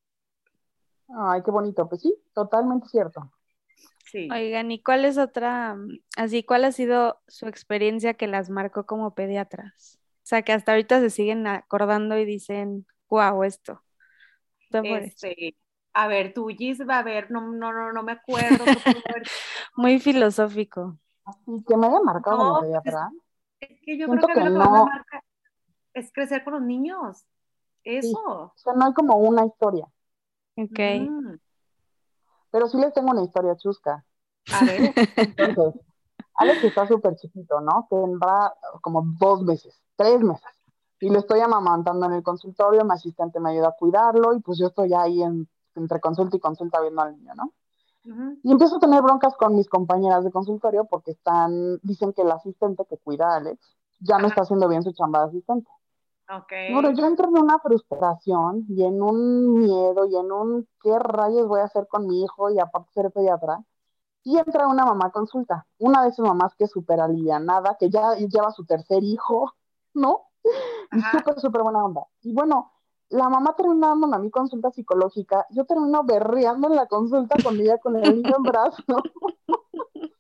Ay, 1.09 1.43
qué 1.45 1.51
bonito. 1.51 1.89
Pues 1.89 2.03
sí, 2.03 2.15
totalmente 2.35 2.89
cierto. 2.89 3.33
Sí. 4.05 4.29
Oigan, 4.33 4.71
¿y 4.73 4.83
cuál 4.83 5.05
es 5.05 5.17
otra, 5.17 5.75
mm, 5.75 6.01
así, 6.17 6.43
cuál 6.43 6.65
ha 6.65 6.73
sido 6.73 7.21
su 7.29 7.47
experiencia 7.47 8.15
que 8.15 8.27
las 8.27 8.51
marcó 8.51 8.85
como 8.85 9.15
pediatras? 9.15 10.01
O 10.01 10.29
sea, 10.29 10.43
que 10.43 10.53
hasta 10.53 10.73
ahorita 10.73 11.01
se 11.01 11.11
siguen 11.11 11.47
acordando 11.47 12.19
y 12.19 12.25
dicen, 12.25 12.85
wow, 13.09 13.45
esto. 13.45 13.83
Este, 14.73 15.57
a 15.99 16.09
ver, 16.09 16.35
tú, 16.35 16.49
Gis, 16.49 16.87
va 16.87 16.99
a 16.99 17.03
ver, 17.03 17.31
no, 17.31 17.41
no, 17.41 17.73
no, 17.73 17.91
no 17.91 18.03
me 18.03 18.13
acuerdo. 18.13 18.65
Muy 19.77 19.99
filosófico. 19.99 20.99
Así 21.25 21.65
que 21.67 21.75
me 21.75 21.87
haya 21.87 22.01
marcado 22.01 22.37
No, 22.37 22.43
como 22.45 22.59
pues, 22.59 22.69
pediatra. 22.69 23.11
Es 23.61 23.81
que 23.83 23.99
yo 23.99 24.05
Siento 24.05 24.27
creo 24.27 24.37
que, 24.37 24.41
a 24.43 24.45
que 24.45 24.51
no. 24.51 24.61
me 24.61 24.91
marca 24.91 25.23
es 25.95 26.13
crecer 26.13 26.45
con 26.45 26.53
los 26.53 26.63
niños. 26.63 27.25
Eso. 27.83 28.19
O 28.19 28.53
sea, 28.57 28.75
no 28.75 28.85
hay 28.85 28.93
como 28.93 29.17
una 29.17 29.47
historia. 29.47 29.87
Ok. 30.57 30.79
Mm. 30.79 31.37
Pero 32.51 32.69
sí 32.69 32.77
les 32.77 32.93
tengo 32.93 33.11
una 33.13 33.23
historia 33.23 33.57
chusca. 33.57 34.05
A 34.53 34.65
ver, 34.67 34.95
Entonces, 35.17 35.81
Alex 36.35 36.63
está 36.63 36.87
súper 36.87 37.17
chiquito, 37.17 37.61
¿no? 37.63 37.87
Tendrá 37.89 38.55
como 38.83 39.03
dos 39.19 39.43
meses, 39.43 39.81
tres 39.97 40.21
meses. 40.21 40.45
Y 41.01 41.09
lo 41.09 41.21
estoy 41.21 41.41
amamantando 41.41 42.05
en 42.05 42.13
el 42.13 42.23
consultorio, 42.23 42.85
mi 42.85 42.93
asistente 42.93 43.41
me 43.41 43.51
ayuda 43.53 43.69
a 43.69 43.77
cuidarlo 43.79 44.35
y 44.35 44.41
pues 44.41 44.59
yo 44.59 44.67
estoy 44.67 44.93
ahí 44.93 45.23
en- 45.23 45.49
entre 45.77 46.01
consulta 46.01 46.37
y 46.37 46.41
consulta 46.41 46.81
viendo 46.81 47.03
al 47.03 47.17
niño, 47.17 47.33
¿no? 47.35 47.53
Y 48.45 48.53
empiezo 48.53 48.77
a 48.77 48.81
tener 48.81 49.03
broncas 49.03 49.35
con 49.37 49.57
mis 49.57 49.69
compañeras 49.69 50.23
de 50.25 50.31
consultorio 50.31 50.85
porque 50.85 51.11
están, 51.13 51.79
dicen 51.83 52.13
que 52.13 52.23
el 52.23 52.31
asistente 52.31 52.85
que 52.89 52.99
cuida 52.99 53.33
a 53.33 53.37
Alex 53.37 53.77
ya 54.01 54.19
no 54.19 54.29
está 54.29 54.43
haciendo 54.43 54.69
bien 54.69 54.83
su 54.85 54.93
chamba 54.93 55.21
de 55.21 55.27
asistente. 55.27 55.69
ok. 56.29 56.53
Bueno, 56.69 56.93
yo 56.93 57.07
entro 57.07 57.29
en 57.29 57.39
una 57.39 57.59
frustración 57.59 58.65
y 58.69 58.85
en 58.85 59.03
un 59.03 59.55
miedo 59.59 60.07
y 60.07 60.17
en 60.17 60.33
un 60.33 60.69
qué 60.83 60.99
rayos 60.99 61.49
voy 61.49 61.61
a 61.61 61.65
hacer 61.65 61.87
con 61.89 62.07
mi 62.07 62.23
hijo 62.23 62.51
y 62.51 62.59
aparte 62.61 62.91
ser 62.93 63.11
pediatra. 63.11 63.65
Y 64.25 64.39
entra 64.39 64.69
una 64.69 64.85
mamá 64.85 65.07
a 65.07 65.11
consulta, 65.13 65.67
una 65.79 66.03
de 66.03 66.09
esas 66.11 66.27
mamás 66.27 66.55
que 66.57 66.65
es 66.65 66.71
súper 66.71 67.01
alivianada, 67.01 67.77
que 67.79 67.91
ya 67.91 68.15
lleva 68.17 68.51
su 68.53 68.65
tercer 68.65 69.05
hijo, 69.05 69.53
¿no? 69.95 70.23
Y 70.93 71.01
Ajá. 71.01 71.19
súper, 71.19 71.41
súper 71.41 71.63
buena 71.63 71.85
onda. 71.85 72.07
Y 72.23 72.33
bueno, 72.33 72.73
la 73.11 73.29
mamá 73.29 73.55
termina 73.55 73.89
dándome 73.89 74.17
a 74.17 74.19
mí 74.19 74.31
consulta 74.31 74.71
psicológica, 74.71 75.47
yo 75.51 75.65
termino 75.65 76.03
berreando 76.05 76.69
en 76.69 76.77
la 76.77 76.87
consulta 76.87 77.37
con 77.43 77.61
ella 77.61 77.79
con 77.79 77.97
el 77.97 78.17
niño 78.17 78.37
en 78.37 78.43
brazos. 78.43 78.85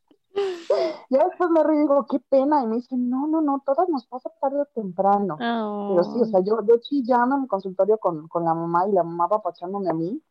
Ya 1.08 1.24
después 1.24 1.48
me 1.48 1.64
río 1.64 1.76
y 1.76 1.80
digo, 1.80 2.06
qué 2.10 2.18
pena. 2.18 2.62
Y 2.62 2.66
me 2.66 2.76
dice, 2.76 2.94
no, 2.96 3.26
no, 3.26 3.40
no, 3.40 3.62
todas 3.64 3.88
nos 3.88 4.06
pasa 4.06 4.30
tarde 4.40 4.60
o 4.60 4.66
temprano. 4.66 5.38
Pero 5.38 6.04
sí, 6.04 6.20
o 6.20 6.24
sea, 6.26 6.40
yo, 6.40 6.58
yo 6.66 6.76
chillando 6.78 7.36
en 7.36 7.42
el 7.44 7.48
consultorio 7.48 7.96
con, 7.96 8.28
con 8.28 8.44
la 8.44 8.52
mamá 8.52 8.86
y 8.86 8.92
la 8.92 9.02
mamá 9.02 9.28
papachándome 9.28 9.88
a 9.88 9.94
mí, 9.94 10.22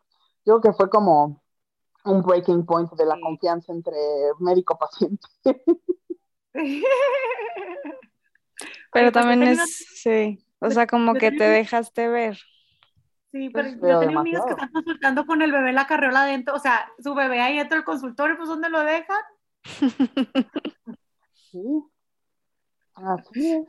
yo 0.46 0.60
creo 0.60 0.62
que 0.62 0.74
fue 0.74 0.90
como 0.92 1.42
un 2.04 2.22
breaking 2.22 2.66
point 2.68 2.92
de 2.92 3.06
la 3.06 3.16
Sí. 3.16 3.22
confianza 3.22 3.74
entre 3.74 3.98
médico-paciente. 4.40 5.28
Pero 8.94 9.12
pues, 9.12 9.14
también 9.14 9.44
es, 9.44 9.88
sí, 9.96 10.45
o 10.60 10.70
sea, 10.72 10.88
como 10.88 11.14
yo 11.14 11.20
que 11.20 11.32
te 11.32 11.44
dejaste 11.46 12.08
ver. 12.08 12.38
Sí, 13.32 13.50
pero 13.50 13.70
Pues, 13.70 13.78
yo 13.82 13.82
pero 13.82 14.00
tengo 14.00 14.20
amigas 14.20 14.46
que 14.46 14.54
están 14.54 14.72
consultando 14.72 15.26
con 15.26 15.42
el 15.42 15.52
bebé 15.52 15.70
en 15.70 15.76
la 15.76 15.88
carriola 15.88 16.24
adentro, 16.24 16.56
o 16.56 16.60
sea, 16.60 16.88
su 17.04 17.14
bebé 17.14 17.42
ahí 17.42 17.58
dentro 17.58 17.76
del 17.78 17.86
consultorio, 17.86 18.38
pues 18.38 18.48
¿dónde 18.48 18.70
lo 18.70 18.80
dejan? 18.82 19.18
Sí, 21.34 21.60
así 22.96 23.52
es. 23.54 23.66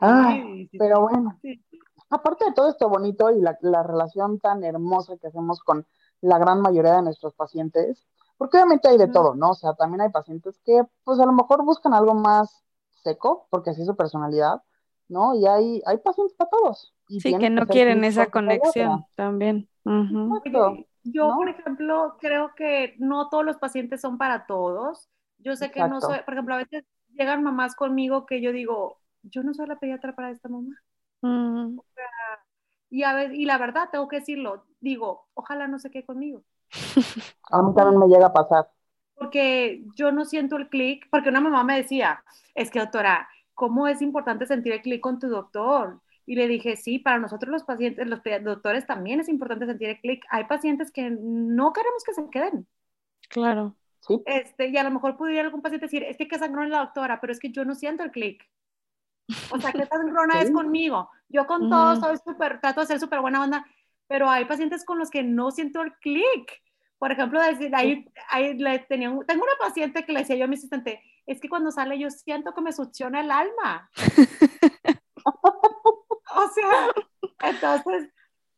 Ah, 0.00 0.40
Sí, 0.42 0.68
sí, 0.70 0.78
pero 0.78 1.00
bueno, 1.02 1.40
sí. 1.42 1.64
aparte 2.10 2.46
de 2.46 2.52
todo 2.52 2.70
esto 2.70 2.88
bonito 2.88 3.30
y 3.30 3.40
la, 3.40 3.58
la 3.62 3.82
relación 3.82 4.38
tan 4.40 4.64
hermosa 4.64 5.16
que 5.18 5.28
hacemos 5.28 5.60
con 5.62 5.86
la 6.22 6.38
gran 6.38 6.60
mayoría 6.62 6.94
de 6.96 7.02
nuestros 7.02 7.34
pacientes, 7.34 8.06
porque 8.38 8.58
obviamente 8.58 8.88
hay 8.88 8.98
de 8.98 9.08
todo, 9.08 9.34
¿no? 9.34 9.50
O 9.50 9.54
sea, 9.54 9.74
también 9.74 10.02
hay 10.02 10.10
pacientes 10.10 10.58
que 10.64 10.82
pues 11.04 11.20
a 11.20 11.26
lo 11.26 11.32
mejor 11.32 11.64
buscan 11.64 11.94
algo 11.94 12.14
más 12.14 12.64
seco, 13.04 13.46
porque 13.50 13.70
así 13.70 13.82
es 13.82 13.86
su 13.88 13.96
personalidad, 13.96 14.62
¿no? 15.08 15.34
Y 15.34 15.46
hay, 15.46 15.82
hay 15.86 15.98
pacientes 15.98 16.36
para 16.36 16.50
todos. 16.50 16.94
Y 17.08 17.20
Sí, 17.20 17.36
que 17.36 17.50
no 17.50 17.62
ser 17.62 17.68
quieren 17.68 18.04
esa 18.04 18.26
conexión 18.26 19.04
también. 19.14 19.68
Yo, 21.04 21.28
¿no? 21.28 21.36
por 21.36 21.48
ejemplo, 21.48 22.16
creo 22.20 22.54
que 22.54 22.94
no 22.98 23.28
todos 23.28 23.44
los 23.44 23.56
pacientes 23.56 24.00
son 24.00 24.18
para 24.18 24.46
todos. 24.46 25.08
Yo 25.38 25.56
sé 25.56 25.70
que 25.70 25.80
no 25.80 26.00
soy, 26.00 26.18
por 26.24 26.34
ejemplo, 26.34 26.54
a 26.54 26.58
veces 26.58 26.84
llegan 27.14 27.42
mamás 27.42 27.74
conmigo 27.74 28.26
que 28.26 28.40
yo 28.40 28.52
digo, 28.52 29.00
yo 29.22 29.42
no 29.42 29.54
soy 29.54 29.66
la 29.66 29.78
pediatra 29.78 30.14
para 30.14 30.30
esta 30.30 30.48
mamá. 30.48 30.74
Mm, 31.22 31.78
Y, 32.90 33.02
a 33.02 33.14
veces, 33.14 33.36
y 33.38 33.44
la 33.44 33.58
verdad, 33.58 33.88
tengo 33.90 34.08
que 34.08 34.20
decirlo, 34.20 34.64
digo, 34.80 35.28
ojalá 35.34 35.68
no 35.68 35.78
se 35.78 35.90
quede 35.90 36.04
conmigo. 36.04 36.42
A 37.50 37.62
mí 37.62 37.74
también 37.74 37.98
me 37.98 38.06
llega 38.08 38.26
a 38.26 38.32
pasar. 38.32 38.70
Porque 39.14 39.82
yo 39.96 40.12
no 40.12 40.24
siento 40.24 40.56
el 40.56 40.68
clic, 40.68 41.06
porque 41.10 41.30
una 41.30 41.40
mamá 41.40 41.64
me 41.64 41.76
decía, 41.76 42.22
es 42.54 42.70
que 42.70 42.78
doctora, 42.78 43.28
¿cómo 43.58 43.88
es 43.88 44.02
importante 44.02 44.46
sentir 44.46 44.72
el 44.74 44.82
clic 44.82 45.02
con 45.02 45.20
tu 45.20 45.28
doctor? 45.28 46.00
Y 46.26 46.36
le 46.36 46.48
dije, 46.48 46.76
sí, 46.78 46.98
para 47.00 47.18
nosotros 47.20 47.52
los 47.52 47.64
pacientes, 47.64 48.06
los 48.08 48.22
doctores 48.44 48.86
también 48.86 49.20
es 49.20 49.28
importante 49.30 49.66
sentir 49.66 49.90
el 49.90 50.00
clic. 50.00 50.24
Hay 50.30 50.44
pacientes 50.46 50.92
que 50.92 51.10
no 51.10 51.72
queremos 51.74 52.04
que 52.04 52.14
se 52.14 52.30
queden. 52.30 52.68
claro. 53.28 53.76
¿sí? 54.00 54.26
Este, 54.26 54.68
y 54.68 54.76
a 54.76 54.84
lo 54.84 54.92
mejor 54.92 55.16
pudiera 55.16 55.42
algún 55.46 55.60
paciente 55.62 55.86
decir, 55.86 56.04
es 56.04 56.16
que 56.16 56.28
qué 56.28 56.38
sangrón 56.38 56.66
es 56.66 56.70
la 56.70 56.80
doctora, 56.80 57.20
pero 57.20 57.32
es 57.32 57.40
que 57.40 57.50
yo 57.50 57.64
no 57.64 57.74
siento 57.74 58.04
el 58.04 58.12
clic. 58.12 58.48
O 59.48 59.58
sea, 59.58 59.74
qué 59.74 59.86
sangrona 59.86 60.42
es 60.42 60.50
Sí. 60.50 60.52
conmigo. 60.52 61.10
Yo 61.28 61.46
con 61.46 61.68
Ujú. 61.68 61.68
todos 61.68 62.00
soy 62.00 62.16
súper, 62.24 62.60
trato 62.60 62.80
de 62.82 62.86
ser 62.86 63.00
súper 63.00 63.20
buena 63.20 63.42
onda, 63.42 63.66
pero 64.06 64.28
hay 64.28 64.44
pacientes 64.44 64.84
con 64.84 64.98
los 64.98 65.10
que 65.10 65.22
no 65.22 65.50
siento 65.50 65.82
el 65.82 65.92
clic. 65.98 66.62
Por 66.98 67.12
ejemplo, 67.12 67.40
decir, 67.42 67.74
ahí, 67.74 68.06
ahí 68.30 68.54
le 68.58 68.80
tenía 68.80 69.10
un- 69.10 69.24
tengo 69.26 69.44
una 69.44 69.52
paciente 69.60 70.04
que 70.04 70.12
le 70.12 70.20
decía 70.20 70.36
yo 70.36 70.44
a 70.44 70.48
mi 70.48 70.56
asistente, 70.56 71.02
es 71.28 71.40
que 71.40 71.48
cuando 71.48 71.70
sale 71.70 71.98
yo 71.98 72.10
siento 72.10 72.54
que 72.54 72.62
me 72.62 72.72
succiona 72.72 73.20
el 73.20 73.30
alma. 73.30 73.90
o 76.34 76.48
sea, 76.54 76.88
entonces 77.42 78.08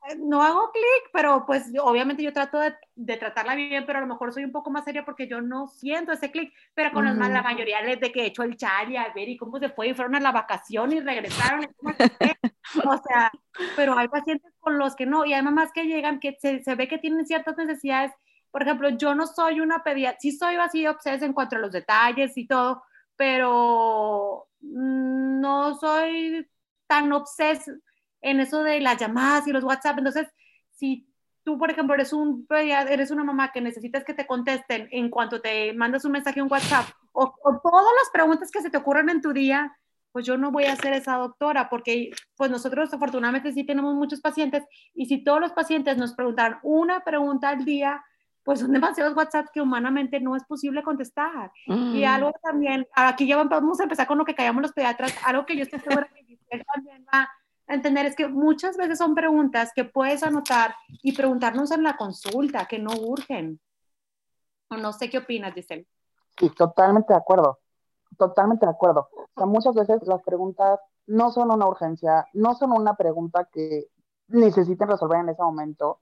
eh, 0.08 0.16
no 0.18 0.42
hago 0.42 0.70
clic, 0.70 1.10
pero 1.12 1.44
pues 1.46 1.70
obviamente 1.82 2.22
yo 2.22 2.32
trato 2.32 2.58
de, 2.58 2.74
de 2.94 3.16
tratarla 3.16 3.54
bien, 3.54 3.84
pero 3.86 3.98
a 3.98 4.02
lo 4.02 4.06
mejor 4.06 4.32
soy 4.32 4.44
un 4.44 4.52
poco 4.52 4.70
más 4.70 4.84
seria 4.84 5.04
porque 5.04 5.28
yo 5.28 5.40
no 5.40 5.66
siento 5.66 6.12
ese 6.12 6.30
clic, 6.30 6.52
pero 6.74 6.92
con 6.92 7.04
los 7.04 7.16
más, 7.16 7.30
la 7.30 7.40
Ujú. 7.40 7.48
mayoría 7.48 7.82
les 7.82 8.00
de 8.00 8.12
que 8.12 8.22
he 8.22 8.26
hecho 8.26 8.44
el 8.44 8.56
chal 8.56 8.90
y 8.90 8.96
a 8.96 9.12
ver 9.14 9.28
y 9.28 9.36
cómo 9.36 9.58
se 9.58 9.68
fue 9.68 9.88
y 9.88 9.94
fueron 9.94 10.14
a 10.14 10.20
la 10.20 10.32
vacación 10.32 10.92
y 10.92 11.00
regresaron. 11.00 11.64
y 11.64 11.66
o 12.86 13.02
sea, 13.02 13.32
pero 13.76 13.98
hay 13.98 14.08
pacientes 14.08 14.52
con 14.60 14.78
los 14.78 14.94
que 14.94 15.06
no, 15.06 15.24
y 15.24 15.34
hay 15.34 15.42
mamás 15.42 15.72
que 15.72 15.84
llegan 15.84 16.20
que 16.20 16.36
se, 16.40 16.62
se 16.62 16.74
ve 16.76 16.88
que 16.88 16.98
tienen 16.98 17.26
ciertas 17.26 17.56
necesidades. 17.56 18.12
Por 18.50 18.62
ejemplo, 18.62 18.88
yo 18.90 19.14
no 19.14 19.26
soy 19.26 19.60
una 19.60 19.82
pediatra, 19.82 20.18
sí 20.20 20.32
soy 20.32 20.56
así 20.56 20.86
obses 20.86 21.22
en 21.22 21.32
cuanto 21.32 21.56
a 21.56 21.60
los 21.60 21.72
detalles 21.72 22.36
y 22.36 22.46
todo, 22.46 22.82
pero 23.16 24.48
no 24.60 25.74
soy 25.76 26.48
tan 26.86 27.12
obses 27.12 27.70
en 28.20 28.40
eso 28.40 28.62
de 28.62 28.80
las 28.80 28.98
llamadas 28.98 29.46
y 29.46 29.52
los 29.52 29.64
WhatsApp. 29.64 29.98
Entonces, 29.98 30.28
si 30.72 31.06
tú, 31.44 31.58
por 31.58 31.70
ejemplo, 31.70 31.94
eres 31.94 32.12
un 32.12 32.46
eres 32.50 33.10
una 33.10 33.24
mamá 33.24 33.52
que 33.52 33.60
necesitas 33.60 34.04
que 34.04 34.14
te 34.14 34.26
contesten 34.26 34.88
en 34.90 35.10
cuanto 35.10 35.40
te 35.40 35.72
mandas 35.72 36.04
un 36.04 36.12
mensaje 36.12 36.40
en 36.40 36.50
WhatsApp 36.50 36.86
o, 37.12 37.34
o 37.42 37.60
todas 37.60 37.92
las 37.98 38.10
preguntas 38.12 38.50
que 38.50 38.62
se 38.62 38.70
te 38.70 38.76
ocurran 38.78 39.08
en 39.08 39.20
tu 39.20 39.32
día, 39.32 39.76
pues 40.12 40.26
yo 40.26 40.36
no 40.36 40.50
voy 40.50 40.64
a 40.64 40.76
ser 40.76 40.92
esa 40.92 41.16
doctora 41.16 41.68
porque 41.68 42.10
pues 42.36 42.50
nosotros 42.50 42.92
afortunadamente 42.92 43.52
sí 43.52 43.64
tenemos 43.64 43.94
muchos 43.94 44.20
pacientes 44.20 44.64
y 44.94 45.06
si 45.06 45.22
todos 45.22 45.40
los 45.40 45.52
pacientes 45.52 45.96
nos 45.96 46.14
preguntaran 46.14 46.58
una 46.62 47.04
pregunta 47.04 47.48
al 47.48 47.64
día, 47.64 48.04
pues 48.44 48.60
son 48.60 48.72
demasiados 48.72 49.16
WhatsApp 49.16 49.46
que 49.52 49.60
humanamente 49.60 50.20
no 50.20 50.36
es 50.36 50.44
posible 50.44 50.82
contestar. 50.82 51.52
Y 51.66 52.02
Mm, 52.02 52.04
algo 52.06 52.32
también, 52.42 52.86
aquí 52.94 53.26
ya 53.26 53.42
vamos 53.42 53.80
a 53.80 53.84
empezar 53.84 54.06
con 54.06 54.18
lo 54.18 54.24
que 54.24 54.34
callamos 54.34 54.62
los 54.62 54.72
pediatras, 54.72 55.14
algo 55.24 55.46
que 55.46 55.56
yo 55.56 55.62
estoy 55.62 55.80
segura 55.80 56.08
que 56.14 56.24
Giselle 56.24 56.64
también 56.74 57.06
va 57.12 57.28
a 57.66 57.74
entender 57.74 58.06
es 58.06 58.16
que 58.16 58.28
muchas 58.28 58.76
veces 58.76 58.98
son 58.98 59.14
preguntas 59.14 59.72
que 59.74 59.84
puedes 59.84 60.22
anotar 60.22 60.74
y 61.02 61.12
preguntarnos 61.12 61.70
en 61.70 61.82
la 61.82 61.96
consulta, 61.96 62.66
que 62.66 62.78
no 62.78 62.90
urgen. 62.92 63.60
O 64.68 64.76
no 64.76 64.92
sé 64.92 65.10
qué 65.10 65.18
opinas, 65.18 65.54
Giselle. 65.54 65.86
Sí, 66.38 66.50
totalmente 66.50 67.12
de 67.12 67.18
acuerdo. 67.18 67.58
Totalmente 68.16 68.66
de 68.66 68.72
acuerdo. 68.72 69.08
O 69.14 69.28
sea, 69.36 69.46
muchas 69.46 69.74
veces 69.74 70.06
las 70.06 70.22
preguntas 70.22 70.80
no 71.06 71.30
son 71.30 71.50
una 71.50 71.66
urgencia, 71.66 72.26
no 72.32 72.54
son 72.54 72.72
una 72.72 72.94
pregunta 72.94 73.48
que 73.52 73.86
necesiten 74.28 74.88
resolver 74.88 75.20
en 75.20 75.28
ese 75.30 75.42
momento, 75.42 76.00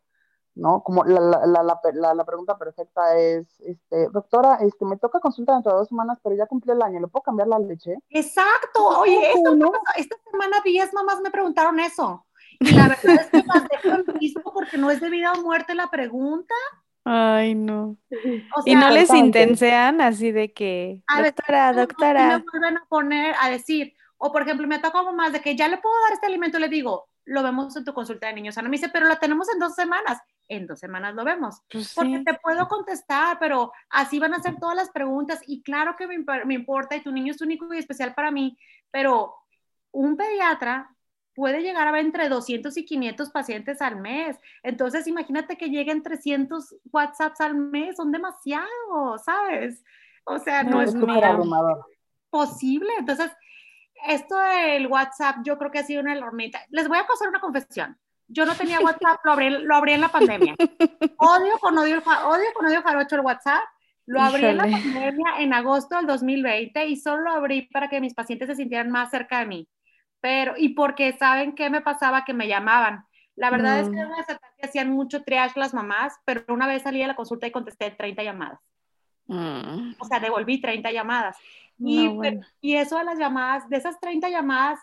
¿no? 0.59 0.83
Como 0.83 1.05
la, 1.05 1.21
la, 1.21 1.62
la, 1.62 2.15
la, 2.15 2.25
pregunta 2.25 2.59
perfecta 2.59 3.17
es, 3.17 3.47
este, 3.61 4.09
doctora, 4.11 4.59
este, 4.61 4.85
me 4.85 4.97
toca 4.97 5.21
consulta 5.21 5.55
dentro 5.55 5.73
de 5.73 5.79
dos 5.79 5.88
semanas, 5.88 6.19
pero 6.23 6.37
ya 6.37 6.47
cumplí 6.47 6.73
el 6.73 6.83
año, 6.83 7.00
¿le 7.00 7.07
puedo 7.07 7.23
cambiar 7.23 7.49
la 7.49 7.59
leche? 7.59 7.95
Exacto, 8.11 8.87
oye, 8.99 9.33
esto 9.33 9.55
¿no? 9.55 9.71
esta 9.97 10.17
semana 10.31 10.57
10 10.65 10.93
mamás 10.93 11.21
me 11.21 11.31
preguntaron 11.31 11.79
eso. 11.79 12.27
Y 12.61 12.75
la 12.75 12.88
verdad 12.88 12.99
es 13.05 13.27
que 13.31 13.45
las 13.47 13.69
dejo 13.69 13.97
en 13.99 14.19
visto 14.19 14.43
porque 14.43 14.79
no 14.79 14.91
es 14.91 15.00
de 15.00 15.11
vida 15.11 15.33
o 15.33 15.43
muerte 15.43 15.77
la 15.77 15.88
pregunta. 15.91 16.55
Ay, 17.05 17.55
no. 17.55 17.97
O 18.57 18.62
Y 18.65 18.75
no 18.75 18.91
les 18.91 19.15
intensean 19.15 20.00
así 20.00 20.33
de 20.33 20.53
que, 20.53 21.03
A 21.07 21.23
doctora, 21.23 21.71
y 21.71 21.75
me 21.75 21.81
doctora. 21.81 22.45
vuelven 22.50 22.79
a 22.79 22.85
poner 22.88 23.35
a 23.41 23.49
decir, 23.49 23.95
o 24.17 24.33
por 24.33 24.43
ejemplo, 24.43 24.67
me 24.67 24.75
ha 24.75 24.83
tocado 24.83 25.12
más 25.12 25.33
de 25.33 25.41
que 25.41 25.55
ya 25.55 25.69
le 25.69 25.79
puedo 25.79 25.95
dar 26.03 26.15
este 26.15 26.27
alimento, 26.27 26.59
le 26.59 26.69
digo, 26.69 27.09
lo 27.25 27.43
vemos 27.45 27.77
en 27.77 27.85
tu 27.85 27.95
consulta 27.95 28.27
de 28.27 28.33
niños. 28.33 28.59
Ana 28.59 28.69
me 28.69 28.77
dice, 28.77 28.91
pero 28.93 29.07
la 29.07 29.21
tenemos 29.21 29.49
en 29.53 29.61
dos 29.61 29.75
semanas. 29.75 30.19
En 30.49 30.67
dos 30.67 30.78
semanas 30.78 31.14
lo 31.14 31.25
vemos. 31.25 31.62
Pues 31.71 31.95
Porque 31.95 32.19
sí. 32.19 32.25
te 32.25 32.35
puedo 32.35 32.67
contestar, 32.69 33.38
pero 33.38 33.73
así 33.90 34.19
van 34.19 34.35
a 34.35 34.43
ser 34.43 34.57
todas 34.59 34.76
las 34.76 34.90
preguntas 34.90 35.40
y 35.47 35.62
claro 35.62 35.95
que 35.97 36.07
me, 36.07 36.19
me 36.45 36.55
importa 36.55 36.97
y 36.97 37.02
tu 37.02 37.12
niño 37.12 37.33
es 37.33 37.40
único 37.40 37.73
y 37.73 37.78
especial 37.78 38.14
para 38.14 38.31
mí, 38.31 38.59
pero 38.90 39.35
un 39.93 40.17
pediatra 40.17 40.95
puede 41.35 41.62
llegar 41.62 41.87
a 41.87 41.93
ver 41.93 42.05
entre 42.05 42.28
200 42.28 42.76
y 42.76 42.85
500 42.85 43.31
pacientes 43.31 43.81
al 43.81 43.97
mes. 44.00 44.37
Entonces, 44.64 45.07
imagínate 45.07 45.57
que 45.57 45.69
lleguen 45.69 46.02
300 46.02 46.75
WhatsApps 46.90 47.40
al 47.40 47.55
mes, 47.55 47.97
son 47.97 48.11
demasiados, 48.11 49.23
¿sabes? 49.25 49.85
O 50.25 50.38
sea, 50.40 50.64
no 50.64 50.81
Dios 50.81 50.95
es 50.95 51.00
posible. 52.28 52.90
Entonces, 52.99 53.31
esto 54.07 54.37
del 54.37 54.88
WhatsApp 54.88 55.37
yo 55.45 55.57
creo 55.59 55.71
que 55.71 55.78
ha 55.78 55.85
sido 55.85 56.02
una 56.02 56.14
herramienta. 56.14 56.61
Les 56.71 56.88
voy 56.88 56.99
a 56.99 57.07
pasar 57.07 57.28
una 57.28 57.40
confesión. 57.40 57.97
Yo 58.28 58.44
no 58.47 58.54
tenía 58.54 58.80
WhatsApp, 58.80 59.20
lo 59.25 59.32
abrí, 59.32 59.50
lo 59.50 59.75
abrí 59.75 59.92
en 59.94 60.00
la 60.02 60.08
pandemia. 60.08 60.54
Odio 61.16 61.58
con 61.61 61.76
odio, 61.78 61.99
odio 61.99 62.47
con 62.54 62.66
odio 62.66 62.82
jarocho 62.82 63.16
el 63.16 63.23
WhatsApp. 63.23 63.62
Lo 64.06 64.20
abrí 64.23 64.44
en 64.44 64.56
la 64.56 64.68
Híjole. 64.68 64.82
pandemia 64.82 65.32
en 65.38 65.52
agosto 65.54 65.97
del 65.97 66.06
2020 66.06 66.87
y 66.87 66.97
solo 66.97 67.23
lo 67.23 67.30
abrí 67.32 67.62
para 67.62 67.88
que 67.88 68.00
mis 68.00 68.14
pacientes 68.14 68.49
se 68.49 68.54
sintieran 68.56 68.90
más 68.90 69.11
cerca 69.11 69.40
de 69.40 69.47
mí. 69.47 69.68
Pero, 70.20 70.54
y 70.56 70.70
porque 70.70 71.12
saben 71.12 71.54
qué 71.54 71.70
me 71.70 71.80
pasaba, 71.80 72.25
que 72.25 72.32
me 72.35 72.49
llamaban. 72.49 73.04
La 73.37 73.50
verdad 73.50 73.80
es 73.80 73.88
que 73.88 73.94
debo 73.97 74.14
aceptar 74.14 74.50
que 74.58 74.66
hacían 74.66 74.90
mucho 74.90 75.23
triage 75.23 75.61
las 75.61 75.73
mamás, 75.73 76.14
pero 76.25 76.42
una 76.49 76.66
vez 76.66 76.82
salí 76.82 77.02
a 77.02 77.06
la 77.06 77.14
consulta 77.16 77.47
y 77.47 77.52
contesté 77.52 77.90
30 77.92 78.23
llamadas. 78.25 78.58
Mm, 79.26 79.92
O 79.99 80.04
sea, 80.06 80.18
devolví 80.20 80.61
30 80.61 80.90
llamadas. 80.90 81.37
no, 81.76 81.88
Y, 81.88 82.08
bueno. 82.08 82.40
y 82.61 82.75
eso 82.76 82.99
de 82.99 83.04
las 83.04 83.18
llamadas, 83.18 83.68
de 83.68 83.76
esas 83.76 84.00
30 84.00 84.28
llamadas, 84.30 84.80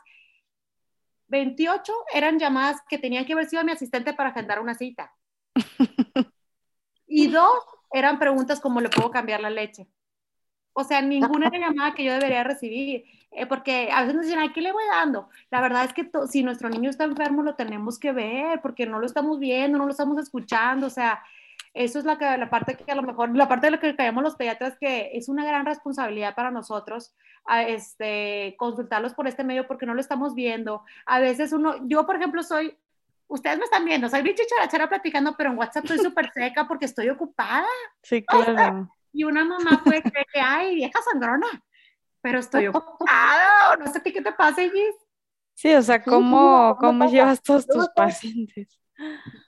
28 1.27 1.93
eran 2.13 2.39
llamadas 2.39 2.81
que 2.89 2.97
tenían 2.97 3.25
que 3.25 3.33
haber 3.33 3.47
sido 3.47 3.63
mi 3.63 3.71
asistente 3.71 4.13
para 4.13 4.29
agendar 4.29 4.59
una 4.59 4.75
cita. 4.75 5.13
Y 7.07 7.27
dos 7.27 7.59
eran 7.93 8.19
preguntas 8.19 8.59
como 8.59 8.81
le 8.81 8.89
puedo 8.89 9.11
cambiar 9.11 9.39
la 9.39 9.49
leche. 9.49 9.87
O 10.73 10.83
sea, 10.83 11.01
ninguna 11.01 11.47
era 11.47 11.59
llamada 11.69 11.93
que 11.93 12.03
yo 12.03 12.11
debería 12.11 12.43
recibir, 12.43 13.05
eh, 13.31 13.45
porque 13.45 13.89
a 13.89 14.01
veces 14.01 14.15
nos 14.15 14.25
dicen, 14.25 14.41
¿a 14.41 14.51
qué 14.51 14.59
le 14.59 14.73
voy 14.73 14.83
dando? 14.91 15.29
La 15.49 15.61
verdad 15.61 15.85
es 15.85 15.93
que 15.93 16.09
si 16.29 16.43
nuestro 16.43 16.67
niño 16.67 16.89
está 16.89 17.05
enfermo, 17.05 17.43
lo 17.43 17.55
tenemos 17.55 17.97
que 17.97 18.11
ver, 18.11 18.59
porque 18.61 18.85
no 18.85 18.99
lo 18.99 19.05
estamos 19.05 19.39
viendo, 19.39 19.77
no 19.77 19.85
lo 19.85 19.91
estamos 19.91 20.17
escuchando, 20.17 20.87
o 20.87 20.89
sea, 20.89 21.23
eso 21.75 21.99
es 21.99 22.05
la, 22.05 22.17
que, 22.17 22.25
la 22.37 22.49
parte 22.49 22.77
que 22.77 22.89
a 22.89 22.95
lo 22.95 23.03
mejor, 23.03 23.35
la 23.35 23.49
parte 23.49 23.67
de 23.67 23.71
lo 23.71 23.79
que 23.79 23.95
caemos 23.97 24.23
los 24.23 24.37
pediatras, 24.37 24.77
que 24.79 25.11
es 25.13 25.27
una 25.27 25.45
gran 25.45 25.65
responsabilidad 25.65 26.33
para 26.33 26.49
nosotros, 26.49 27.13
a, 27.45 27.63
este, 27.63 28.55
consultarlos 28.57 29.13
por 29.13 29.27
este 29.27 29.43
medio, 29.43 29.67
porque 29.67 29.85
no 29.85 29.93
lo 29.93 29.99
estamos 29.99 30.33
viendo. 30.35 30.83
A 31.05 31.19
veces 31.19 31.51
uno, 31.51 31.85
yo 31.85 32.05
por 32.05 32.15
ejemplo 32.15 32.43
soy, 32.43 32.77
ustedes 33.27 33.57
me 33.57 33.65
están 33.65 33.83
viendo, 33.83 34.07
soy 34.07 34.21
bien 34.21 34.37
chicharachera 34.37 34.87
platicando, 34.87 35.35
pero 35.37 35.51
en 35.51 35.57
WhatsApp 35.57 35.83
estoy 35.83 35.99
súper 35.99 36.31
seca 36.31 36.65
porque 36.65 36.85
estoy 36.85 37.09
ocupada. 37.09 37.67
Sí, 38.01 38.23
claro. 38.25 38.89
Y 39.11 39.25
una 39.25 39.43
mamá 39.43 39.81
puede 39.83 40.01
creer 40.01 40.25
que, 40.31 40.39
ay, 40.39 40.75
vieja 40.75 40.99
sangrona, 41.01 41.61
pero 42.21 42.39
estoy 42.39 42.67
ocupada, 42.67 43.75
no 43.77 43.91
sé 43.91 44.01
qué 44.01 44.21
te 44.21 44.31
pasa, 44.31 44.61
Gis. 44.61 44.95
Sí, 45.53 45.73
o 45.73 45.81
sea, 45.81 46.01
¿cómo, 46.01 46.77
cómo 46.79 47.09
llevas 47.09 47.41
todos 47.41 47.67
tus 47.67 47.89
pacientes? 47.89 48.79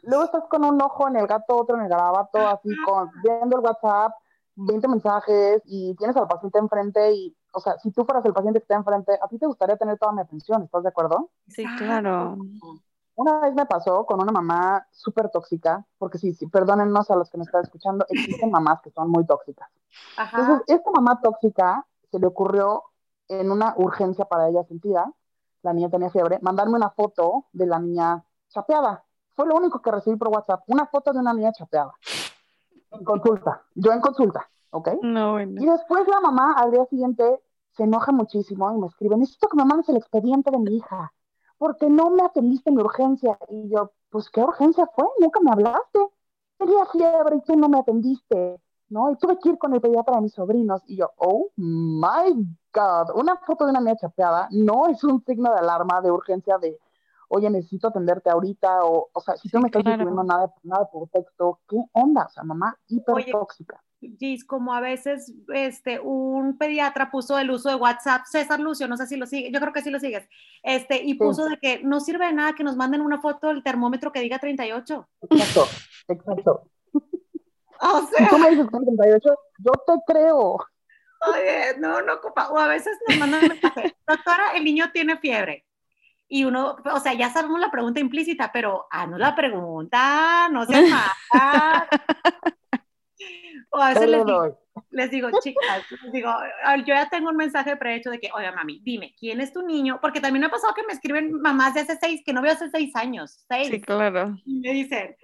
Luego 0.03 0.25
estás 0.25 0.43
con 0.49 0.63
un 0.65 0.81
ojo 0.81 1.07
en 1.07 1.17
el 1.17 1.27
gato, 1.27 1.55
otro 1.55 1.75
en 1.77 1.83
el 1.83 1.89
garabato, 1.89 2.47
así, 2.47 2.69
con, 2.85 3.11
viendo 3.23 3.57
el 3.57 3.63
WhatsApp, 3.63 4.13
20 4.55 4.87
mensajes 4.87 5.61
y 5.65 5.95
tienes 5.95 6.17
al 6.17 6.27
paciente 6.27 6.59
enfrente 6.59 7.13
y, 7.13 7.37
o 7.53 7.59
sea, 7.59 7.77
si 7.79 7.91
tú 7.91 8.03
fueras 8.05 8.25
el 8.25 8.33
paciente 8.33 8.59
que 8.59 8.63
está 8.63 8.75
enfrente, 8.75 9.13
a 9.21 9.27
ti 9.27 9.37
te 9.37 9.45
gustaría 9.45 9.77
tener 9.77 9.97
toda 9.97 10.11
mi 10.11 10.21
atención, 10.21 10.63
¿estás 10.63 10.83
de 10.83 10.89
acuerdo? 10.89 11.29
Sí, 11.47 11.63
claro. 11.77 12.37
Una 13.15 13.39
vez 13.39 13.53
me 13.55 13.65
pasó 13.65 14.05
con 14.05 14.21
una 14.21 14.31
mamá 14.31 14.85
súper 14.91 15.29
tóxica, 15.29 15.85
porque 15.97 16.17
sí, 16.17 16.33
sí, 16.33 16.47
perdónennos 16.47 17.09
a 17.09 17.15
los 17.15 17.29
que 17.29 17.37
me 17.37 17.43
están 17.43 17.63
escuchando, 17.63 18.05
existen 18.09 18.51
mamás 18.51 18.81
que 18.81 18.91
son 18.91 19.09
muy 19.09 19.25
tóxicas. 19.25 19.69
Ajá. 20.17 20.39
Entonces, 20.39 20.75
esta 20.75 20.91
mamá 20.91 21.19
tóxica 21.21 21.85
se 22.11 22.19
le 22.19 22.27
ocurrió 22.27 22.83
en 23.27 23.51
una 23.51 23.73
urgencia 23.77 24.25
para 24.25 24.49
ella 24.49 24.63
sentida, 24.63 25.11
la 25.63 25.73
niña 25.73 25.89
tenía 25.89 26.09
fiebre, 26.09 26.39
mandarme 26.41 26.77
una 26.77 26.91
foto 26.91 27.45
de 27.51 27.65
la 27.65 27.79
niña 27.79 28.23
chapeada. 28.49 29.03
Fue 29.37 29.45
lo 29.45 29.55
único 29.55 29.83
que 29.83 29.91
recibí 29.91 30.17
por 30.17 30.29
WhatsApp, 30.29 30.63
una 30.65 30.87
foto 30.87 31.13
de 31.13 31.19
una 31.19 31.31
niña 31.31 31.51
chapeada. 31.51 31.93
En 32.89 33.03
consulta, 33.03 33.61
yo 33.75 33.91
en 33.91 34.01
consulta, 34.01 34.49
¿ok? 34.71 34.89
No, 35.03 35.33
bueno. 35.33 35.61
Y 35.61 35.65
después 35.67 36.07
la 36.07 36.19
mamá 36.21 36.53
al 36.53 36.71
día 36.71 36.83
siguiente 36.85 37.39
se 37.73 37.83
enoja 37.83 38.11
muchísimo 38.11 38.73
y 38.73 38.79
me 38.79 38.87
escribe, 38.87 39.15
necesito 39.15 39.47
que 39.47 39.57
me 39.57 39.65
mandes 39.65 39.89
el 39.89 39.97
expediente 39.97 40.49
de 40.49 40.57
mi 40.57 40.77
hija, 40.77 41.13
porque 41.59 41.87
no 41.87 42.09
me 42.09 42.23
atendiste 42.23 42.71
en 42.71 42.77
mi 42.77 42.81
urgencia. 42.81 43.37
Y 43.49 43.69
yo, 43.69 43.91
pues, 44.09 44.27
¿qué 44.31 44.41
urgencia 44.41 44.89
fue? 44.95 45.05
Nunca 45.19 45.39
me 45.41 45.51
hablaste. 45.51 45.99
Tenía 46.57 46.85
fiebre 46.87 47.35
y 47.35 47.41
tú 47.41 47.55
no 47.55 47.69
me 47.69 47.77
atendiste, 47.77 48.59
¿no? 48.89 49.11
Y 49.11 49.17
tuve 49.17 49.37
que 49.37 49.49
ir 49.49 49.59
con 49.59 49.71
el 49.75 49.81
pediatra 49.81 50.15
de 50.15 50.21
mis 50.21 50.33
sobrinos. 50.33 50.81
Y 50.87 50.95
yo, 50.95 51.11
oh 51.17 51.51
my 51.57 52.57
God, 52.73 53.11
una 53.13 53.37
foto 53.37 53.65
de 53.65 53.69
una 53.69 53.81
niña 53.81 53.97
chapeada 53.97 54.47
no 54.49 54.87
es 54.87 55.03
un 55.03 55.23
signo 55.23 55.51
de 55.51 55.59
alarma, 55.59 56.01
de 56.01 56.09
urgencia, 56.09 56.57
de, 56.57 56.79
oye, 57.29 57.49
necesito 57.49 57.87
atenderte 57.89 58.29
ahorita, 58.29 58.83
o, 58.85 59.09
o 59.13 59.19
sea, 59.21 59.35
si 59.35 59.49
tú 59.49 59.57
Sí, 59.57 59.61
me 59.63 59.67
estás 59.67 59.81
claro. 59.83 59.95
escribiendo 60.01 60.23
nada, 60.23 60.53
nada 60.63 60.89
por 60.89 61.07
texto, 61.09 61.59
¿qué 61.67 61.77
onda? 61.93 62.25
O 62.25 62.29
sea, 62.29 62.43
mamá 62.43 62.77
hiper 62.87 63.15
Oye, 63.15 63.31
tóxica. 63.31 63.83
Gis, 64.19 64.45
como 64.45 64.73
a 64.75 64.79
veces 64.79 65.33
este, 65.55 65.99
un 65.99 66.57
pediatra 66.59 67.09
puso 67.09 67.37
el 67.39 67.49
uso 67.49 67.69
de 67.69 67.75
WhatsApp, 67.75 68.25
César 68.25 68.59
Lucio, 68.59 68.87
no 68.87 68.95
sé 68.95 69.07
si 69.07 69.17
lo 69.17 69.25
sigue, 69.25 69.51
yo 69.51 69.59
creo 69.59 69.73
que 69.73 69.81
sí 69.81 69.89
lo 69.89 69.99
sigues, 69.99 70.29
este, 70.61 71.01
y 71.03 71.15
puso 71.15 71.45
de 71.45 71.57
que 71.57 71.81
no 71.83 71.99
sirve 71.99 72.27
de 72.27 72.33
nada 72.33 72.53
que 72.53 72.63
nos 72.63 72.75
manden 72.75 73.01
una 73.01 73.19
foto 73.19 73.47
del 73.47 73.63
termómetro 73.63 74.11
que 74.11 74.19
diga 74.21 74.37
38. 74.37 75.07
Exacto, 75.31 75.65
exacto. 76.09 76.63
O 77.79 78.01
Si 78.01 78.15
sea, 78.15 78.29
tú 78.29 78.37
me 78.39 78.49
dices 78.51 78.67
que 78.69 78.77
es 78.77 78.83
38, 78.85 79.39
yo 79.59 79.71
te 79.85 79.93
creo. 80.13 80.57
oye, 81.33 81.77
no, 81.79 82.01
no 82.01 82.13
ocupa, 82.15 82.49
o 82.51 82.57
a 82.57 82.67
veces 82.67 82.97
nos 83.07 83.17
mandan 83.17 83.41
doctora, 84.07 84.51
el 84.55 84.63
niño 84.63 84.91
tiene 84.93 85.17
fiebre. 85.17 85.65
Y 86.29 86.43
uno, 86.43 86.75
o 86.91 86.99
sea, 86.99 87.13
ya 87.13 87.29
sabemos 87.29 87.59
la 87.59 87.71
pregunta 87.71 87.99
implícita, 87.99 88.51
pero 88.51 88.85
haznos 88.91 89.19
la 89.19 89.35
pregunta, 89.35 90.49
no 90.51 90.65
seas 90.65 90.89
mala. 90.89 91.87
O 93.69 93.81
a 93.81 93.89
veces 93.89 94.09
les 94.09 94.25
digo, 94.25 94.39
doy. 94.39 94.51
les 94.91 95.11
digo, 95.11 95.29
chicas, 95.41 95.83
les 96.03 96.11
digo, 96.13 96.29
"Ah, 96.63 96.77
yo 96.77 96.85
ya 96.93 97.09
tengo 97.09 97.29
un 97.29 97.35
mensaje 97.35 97.75
prehecho 97.75 98.09
de 98.09 98.19
que, 98.19 98.29
oiga, 98.33 98.51
mami, 98.51 98.79
dime, 98.83 99.13
¿quién 99.19 99.41
es 99.41 99.51
tu 99.51 99.61
niño? 99.61 99.99
Porque 100.01 100.21
también 100.21 100.39
me 100.41 100.47
ha 100.47 100.51
pasado 100.51 100.73
que 100.73 100.83
me 100.83 100.93
escriben 100.93 101.33
mamás 101.41 101.73
de 101.73 101.81
hace 101.81 101.97
seis, 101.99 102.21
que 102.25 102.31
no 102.33 102.41
veo 102.41 102.53
hace 102.53 102.69
seis 102.69 102.95
años, 102.95 103.43
seis, 103.47 103.67
Sí, 103.69 103.81
claro. 103.81 104.35
y 104.45 104.59
me 104.61 104.71
dicen, 104.73 105.15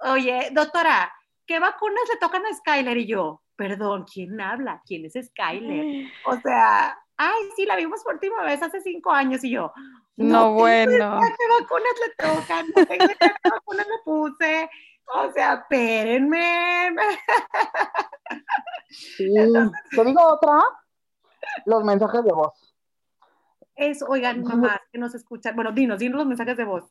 oye, 0.00 0.48
doctora, 0.52 1.12
¿qué 1.46 1.58
vacunas 1.58 2.04
le 2.12 2.18
tocan 2.20 2.44
a 2.46 2.54
Skyler? 2.54 2.96
Y 2.98 3.06
yo, 3.06 3.42
perdón, 3.56 4.04
¿quién 4.12 4.40
habla? 4.40 4.80
¿Quién 4.86 5.04
es 5.06 5.14
Skyler? 5.14 6.06
O 6.26 6.36
sea, 6.40 6.96
ay, 7.16 7.42
sí, 7.56 7.64
la 7.66 7.76
vimos 7.76 8.04
por 8.04 8.14
última 8.14 8.42
vez 8.44 8.62
hace 8.62 8.80
cinco 8.82 9.10
años, 9.10 9.42
y 9.44 9.50
yo, 9.50 9.72
No, 10.16 10.38
tengo 10.44 10.54
bueno. 10.54 11.20
¿Qué 11.20 11.62
vacunas 11.62 11.92
le 12.06 12.24
tocan? 12.24 12.66
No 12.76 12.86
tengo 12.86 13.04
idea 13.04 13.16
qué 13.42 13.50
vacunas 13.50 13.86
le 13.86 13.98
puse. 14.04 14.70
O 15.06 15.30
sea, 15.32 15.54
espérenme. 15.54 16.94
sí. 18.88 19.34
Te 19.94 20.04
digo 20.04 20.22
otra, 20.22 20.60
los 21.66 21.84
mensajes 21.84 22.24
de 22.24 22.32
voz. 22.32 22.74
Eso, 23.76 24.06
oigan, 24.08 24.42
mamás 24.44 24.80
que 24.92 24.98
nos 24.98 25.14
escuchan. 25.14 25.54
Bueno, 25.56 25.72
dinos, 25.72 25.98
dinos 25.98 26.18
los 26.18 26.26
mensajes 26.26 26.56
de 26.56 26.64
voz. 26.64 26.84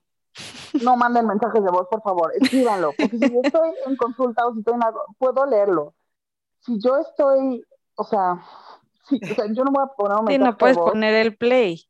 No 0.81 0.97
manden 0.97 1.27
mensajes 1.27 1.63
de 1.63 1.69
voz, 1.71 1.87
por 1.89 2.01
favor, 2.01 2.31
escríbanlo. 2.39 2.91
Porque 2.97 3.17
si 3.17 3.31
yo 3.33 3.39
estoy 3.43 3.71
en 3.85 3.95
consulta 3.95 4.45
o 4.47 4.53
si 4.53 4.59
estoy 4.59 4.73
en 4.73 4.83
algo, 4.83 5.05
puedo 5.17 5.45
leerlo. 5.45 5.93
Si 6.59 6.79
yo 6.81 6.97
estoy, 6.97 7.63
o 7.95 8.03
sea, 8.03 8.39
sí, 9.07 9.19
o 9.23 9.35
sea 9.35 9.45
yo 9.53 9.63
no 9.63 9.71
voy 9.71 9.83
a 9.83 9.87
poner 9.95 10.17
un 10.17 10.27
Sí, 10.27 10.33
mensaje 10.33 10.51
no 10.51 10.57
puedes 10.57 10.75
de 10.75 10.81
voz. 10.81 10.91
poner 10.91 11.13
el 11.13 11.37
play. 11.37 11.83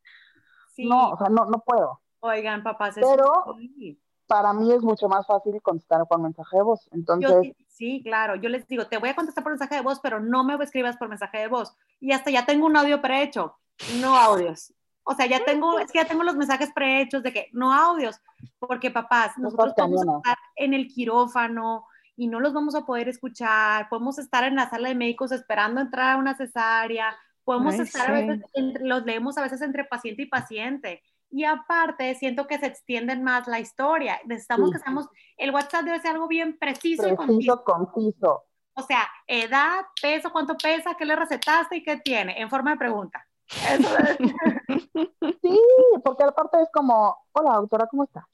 Sí, 0.73 0.85
No, 0.85 1.11
o 1.11 1.17
sea, 1.17 1.29
no, 1.29 1.45
no 1.45 1.59
puedo. 1.59 2.01
oigan, 2.19 2.63
papás, 2.63 2.97
eso 2.97 3.07
Pero- 3.15 3.55
sí. 3.57 3.99
Para 4.25 4.53
mí 4.53 4.71
es 4.71 4.81
mucho 4.81 5.09
más 5.09 5.27
fácil 5.27 5.61
contestar 5.61 6.07
con 6.07 6.23
mensaje 6.23 6.55
de 6.55 6.63
voz. 6.63 6.85
Yo 6.85 6.91
Entonces, 6.97 7.41
sí, 7.41 7.55
sí, 7.67 8.01
claro, 8.03 8.35
yo 8.35 8.47
les 8.49 8.65
digo, 8.67 8.87
te 8.87 8.97
voy 8.97 9.09
a 9.09 9.15
contestar 9.15 9.43
por 9.43 9.51
mensaje 9.51 9.75
de 9.75 9.81
voz, 9.81 9.99
pero 9.99 10.19
no 10.21 10.43
me 10.45 10.55
escribas 10.63 10.95
por 10.95 11.09
mensaje 11.09 11.39
de 11.39 11.47
voz. 11.49 11.75
Y 11.99 12.13
hasta 12.13 12.31
ya 12.31 12.45
tengo 12.45 12.65
un 12.65 12.77
audio 12.77 13.01
prehecho, 13.01 13.57
no 13.99 14.15
audios. 14.15 14.73
O 15.03 15.13
sea, 15.13 15.25
ya 15.25 15.43
tengo, 15.43 15.77
es 15.77 15.91
que 15.91 15.99
ya 15.99 16.07
tengo 16.07 16.23
los 16.23 16.37
mensajes 16.37 16.71
prehechos 16.73 17.21
de 17.21 17.33
que 17.33 17.49
no 17.51 17.73
audios, 17.73 18.21
porque 18.59 18.89
papás, 18.89 19.37
nosotros 19.37 19.73
vamos 19.77 20.01
a 20.07 20.17
estar 20.17 20.37
en 20.55 20.73
el 20.73 20.87
quirófano 20.87 21.85
y 22.15 22.27
no 22.27 22.39
los 22.39 22.53
vamos 22.53 22.75
a 22.75 22.85
poder 22.85 23.09
escuchar, 23.09 23.89
podemos 23.89 24.17
estar 24.17 24.45
en 24.45 24.55
la 24.55 24.69
sala 24.69 24.87
de 24.87 24.95
médicos 24.95 25.33
esperando 25.33 25.81
entrar 25.81 26.11
a 26.13 26.17
una 26.17 26.35
cesárea, 26.35 27.13
podemos 27.43 27.73
Ay, 27.75 27.81
estar 27.81 28.11
a 28.11 28.19
sí. 28.19 28.27
veces, 28.27 28.45
entre- 28.53 28.85
los 28.85 29.03
leemos 29.05 29.37
a 29.37 29.41
veces 29.43 29.61
entre 29.61 29.83
paciente 29.85 30.23
y 30.23 30.25
paciente. 30.27 31.01
Y 31.29 31.45
aparte, 31.45 32.13
siento 32.15 32.45
que 32.47 32.59
se 32.59 32.67
extienden 32.67 33.23
más 33.23 33.47
la 33.47 33.59
historia. 33.59 34.19
Necesitamos 34.25 34.69
Sí. 34.69 34.73
que 34.75 34.79
seamos, 34.83 35.07
el 35.37 35.51
WhatsApp 35.51 35.83
debe 35.83 35.99
ser 35.99 36.11
algo 36.11 36.27
bien 36.27 36.57
preciso 36.59 37.07
y 37.07 37.15
conciso. 37.15 37.63
preciso, 37.63 37.63
conciso. 37.63 38.43
O 38.75 38.81
sea, 38.83 39.07
edad, 39.27 39.81
peso, 40.01 40.31
cuánto 40.31 40.55
pesa, 40.57 40.95
qué 40.95 41.05
le 41.05 41.15
recetaste 41.15 41.77
y 41.77 41.83
qué 41.83 41.97
tiene, 41.97 42.39
en 42.41 42.49
forma 42.49 42.71
de 42.71 42.77
pregunta. 42.77 43.25
Eso 43.47 43.97
es. 43.97 44.17
Sí, 45.41 45.59
porque 46.03 46.23
aparte 46.23 46.61
es 46.61 46.69
como, 46.73 47.17
hola 47.33 47.55
doctora, 47.57 47.87
¿cómo 47.87 48.03
está? 48.05 48.27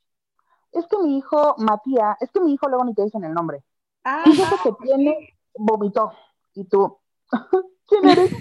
es 0.71 0.85
que 0.85 0.97
mi 0.99 1.17
hijo, 1.17 1.55
Matías, 1.57 2.15
es 2.21 2.29
que 2.31 2.39
mi 2.39 2.53
hijo 2.53 2.67
luego 2.69 2.85
ni 2.85 2.93
te 2.93 3.03
dicen 3.03 3.23
el 3.23 3.33
nombre. 3.33 3.63
Ah, 4.03 4.21
Fíjate 4.23 4.55
que 4.63 4.71
tiene, 4.83 5.37
vomitó. 5.55 6.11
Y 6.53 6.65
tú, 6.65 6.99
¿quién 7.89 8.07
eres? 8.09 8.31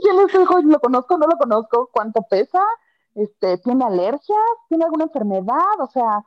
¿Quién 0.00 0.18
es 0.20 0.32
tu 0.32 0.40
hijo? 0.40 0.60
¿Lo 0.62 0.80
conozco? 0.80 1.18
¿No 1.18 1.26
lo 1.26 1.36
conozco? 1.36 1.90
¿Cuánto 1.92 2.22
pesa? 2.22 2.62
Este, 3.14 3.58
¿Tiene 3.58 3.84
alergias? 3.84 4.38
¿Tiene 4.68 4.84
alguna 4.84 5.04
enfermedad? 5.04 5.80
O 5.80 5.86
sea, 5.88 6.24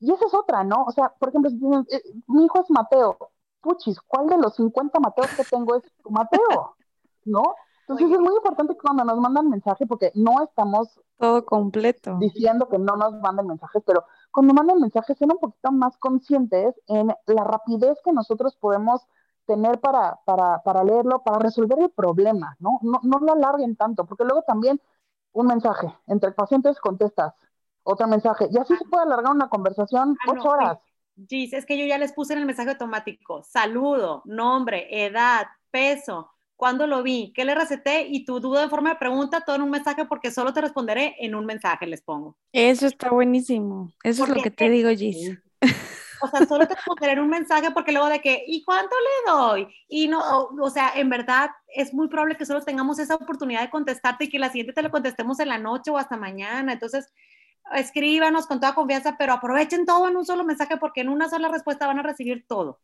y 0.00 0.12
esa 0.12 0.26
es 0.26 0.34
otra, 0.34 0.64
¿no? 0.64 0.84
O 0.84 0.90
sea, 0.92 1.12
por 1.18 1.28
ejemplo, 1.28 1.50
si 1.50 1.58
tienes, 1.58 1.86
eh, 1.92 2.02
mi 2.26 2.44
hijo 2.44 2.60
es 2.60 2.70
Mateo. 2.70 3.16
Puchis, 3.60 4.00
¿cuál 4.00 4.26
de 4.26 4.38
los 4.38 4.56
50 4.56 4.98
Mateos 4.98 5.28
que 5.36 5.44
tengo 5.44 5.76
es 5.76 5.82
tu 6.02 6.10
Mateo? 6.10 6.74
¿No? 7.24 7.54
Entonces 7.82 8.10
es 8.10 8.18
muy 8.20 8.34
importante 8.34 8.74
que 8.74 8.80
cuando 8.80 9.04
nos 9.04 9.18
mandan 9.18 9.48
mensaje, 9.48 9.86
porque 9.86 10.10
no 10.14 10.42
estamos 10.42 11.00
Todo 11.18 11.44
completo. 11.44 12.16
diciendo 12.18 12.68
que 12.68 12.78
no 12.78 12.96
nos 12.96 13.14
manden 13.20 13.46
mensajes, 13.46 13.82
pero 13.86 14.04
cuando 14.32 14.54
mandan 14.54 14.80
mensajes, 14.80 15.16
sean 15.18 15.32
un 15.32 15.38
poquito 15.38 15.70
más 15.70 15.96
conscientes 15.98 16.74
en 16.88 17.08
la 17.26 17.44
rapidez 17.44 17.98
que 18.04 18.12
nosotros 18.12 18.56
podemos 18.56 19.02
tener 19.52 19.80
para, 19.80 20.18
para, 20.24 20.62
para 20.62 20.82
leerlo, 20.82 21.22
para 21.22 21.38
resolver 21.38 21.78
el 21.78 21.90
problema, 21.90 22.56
¿no? 22.58 22.78
¿no? 22.82 23.00
No 23.02 23.18
lo 23.18 23.32
alarguen 23.32 23.76
tanto, 23.76 24.06
porque 24.06 24.24
luego 24.24 24.42
también 24.42 24.80
un 25.32 25.46
mensaje, 25.46 25.94
entre 26.06 26.32
pacientes 26.32 26.78
contestas, 26.80 27.34
otro 27.82 28.06
mensaje, 28.06 28.48
y 28.50 28.56
así 28.56 28.74
se 28.76 28.84
puede 28.86 29.04
alargar 29.04 29.32
una 29.32 29.48
conversación 29.48 30.16
Ah, 30.20 30.32
no, 30.32 30.40
ocho 30.40 30.48
horas. 30.48 30.78
Gis, 31.28 31.52
es 31.52 31.66
que 31.66 31.76
yo 31.76 31.84
ya 31.84 31.98
les 31.98 32.12
puse 32.12 32.32
en 32.32 32.38
el 32.38 32.46
mensaje 32.46 32.70
automático, 32.70 33.42
saludo, 33.42 34.22
nombre, 34.24 34.88
edad, 35.04 35.46
peso, 35.70 36.30
cuándo 36.56 36.86
lo 36.86 37.02
vi, 37.02 37.32
qué 37.34 37.44
le 37.44 37.54
receté 37.54 38.06
y 38.08 38.24
tu 38.24 38.40
duda 38.40 38.62
en 38.62 38.70
forma 38.70 38.90
de 38.90 38.96
pregunta, 38.96 39.42
todo 39.44 39.56
en 39.56 39.62
un 39.62 39.70
mensaje 39.70 40.06
porque 40.06 40.30
solo 40.30 40.54
te 40.54 40.62
responderé 40.62 41.16
en 41.18 41.34
un 41.34 41.44
mensaje, 41.44 41.86
les 41.86 42.00
pongo. 42.00 42.36
Eso 42.52 42.86
está 42.86 43.10
buenísimo. 43.10 43.90
Eso 44.02 44.24
es 44.24 44.28
lo 44.30 44.42
que 44.42 44.50
te 44.50 44.70
digo, 44.70 44.88
Gis. 44.90 45.38
O 46.22 46.28
sea, 46.28 46.46
solo 46.46 46.66
te 46.66 46.76
en 47.10 47.18
un 47.18 47.28
mensaje 47.28 47.70
porque 47.72 47.92
luego 47.92 48.08
de 48.08 48.20
que, 48.20 48.44
¿y 48.46 48.64
cuánto 48.64 48.94
le 48.94 49.32
doy? 49.32 49.68
Y 49.88 50.08
no, 50.08 50.20
o, 50.20 50.62
o 50.62 50.70
sea, 50.70 50.92
en 50.94 51.08
verdad 51.10 51.50
es 51.68 51.92
muy 51.92 52.08
probable 52.08 52.36
que 52.36 52.46
solo 52.46 52.62
tengamos 52.62 52.98
esa 52.98 53.16
oportunidad 53.16 53.62
de 53.62 53.70
contestarte 53.70 54.24
y 54.24 54.28
que 54.28 54.38
la 54.38 54.50
siguiente 54.50 54.72
te 54.72 54.82
lo 54.82 54.90
contestemos 54.90 55.40
en 55.40 55.48
la 55.48 55.58
noche 55.58 55.90
o 55.90 55.98
hasta 55.98 56.16
mañana. 56.16 56.72
Entonces, 56.72 57.12
escríbanos 57.74 58.46
con 58.46 58.60
toda 58.60 58.74
confianza, 58.74 59.16
pero 59.18 59.32
aprovechen 59.32 59.86
todo 59.86 60.08
en 60.08 60.16
un 60.16 60.24
solo 60.24 60.44
mensaje 60.44 60.76
porque 60.76 61.00
en 61.00 61.08
una 61.08 61.28
sola 61.28 61.48
respuesta 61.48 61.86
van 61.86 61.98
a 61.98 62.02
recibir 62.02 62.46
todo. 62.46 62.80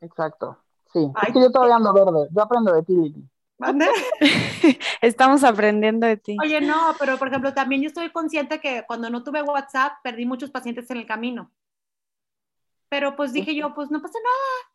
Exacto, 0.00 0.58
sí. 0.92 1.10
Ay, 1.14 1.28
es 1.28 1.34
que 1.34 1.40
yo 1.40 1.50
todavía 1.50 1.76
ando 1.76 1.92
verde, 1.92 2.28
yo 2.30 2.42
aprendo 2.42 2.72
de 2.72 2.82
ti, 2.82 2.94
Lili. 2.94 3.28
¿Mande? 3.58 3.86
Estamos 5.00 5.42
aprendiendo 5.42 6.06
de 6.06 6.18
ti. 6.18 6.36
Oye, 6.42 6.60
no, 6.60 6.94
pero 6.98 7.16
por 7.16 7.28
ejemplo, 7.28 7.54
también 7.54 7.80
yo 7.80 7.88
estoy 7.88 8.10
consciente 8.10 8.60
que 8.60 8.84
cuando 8.86 9.08
no 9.08 9.22
tuve 9.22 9.42
WhatsApp 9.42 9.94
perdí 10.02 10.26
muchos 10.26 10.50
pacientes 10.50 10.90
en 10.90 10.98
el 10.98 11.06
camino. 11.06 11.50
Pero 12.88 13.16
pues 13.16 13.32
dije 13.32 13.54
yo, 13.54 13.74
pues 13.74 13.90
no 13.90 14.00
pasa 14.00 14.18
nada. 14.22 14.72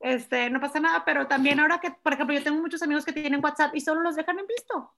Este, 0.00 0.50
no 0.50 0.60
pasa 0.60 0.80
nada, 0.80 1.02
pero 1.04 1.26
también 1.26 1.58
ahora 1.60 1.80
que, 1.80 1.90
por 1.90 2.12
ejemplo, 2.12 2.36
yo 2.36 2.42
tengo 2.44 2.60
muchos 2.60 2.82
amigos 2.82 3.04
que 3.04 3.12
tienen 3.12 3.42
WhatsApp 3.42 3.74
y 3.74 3.80
solo 3.80 4.02
los 4.02 4.16
dejan 4.16 4.38
en 4.38 4.46
visto. 4.46 4.92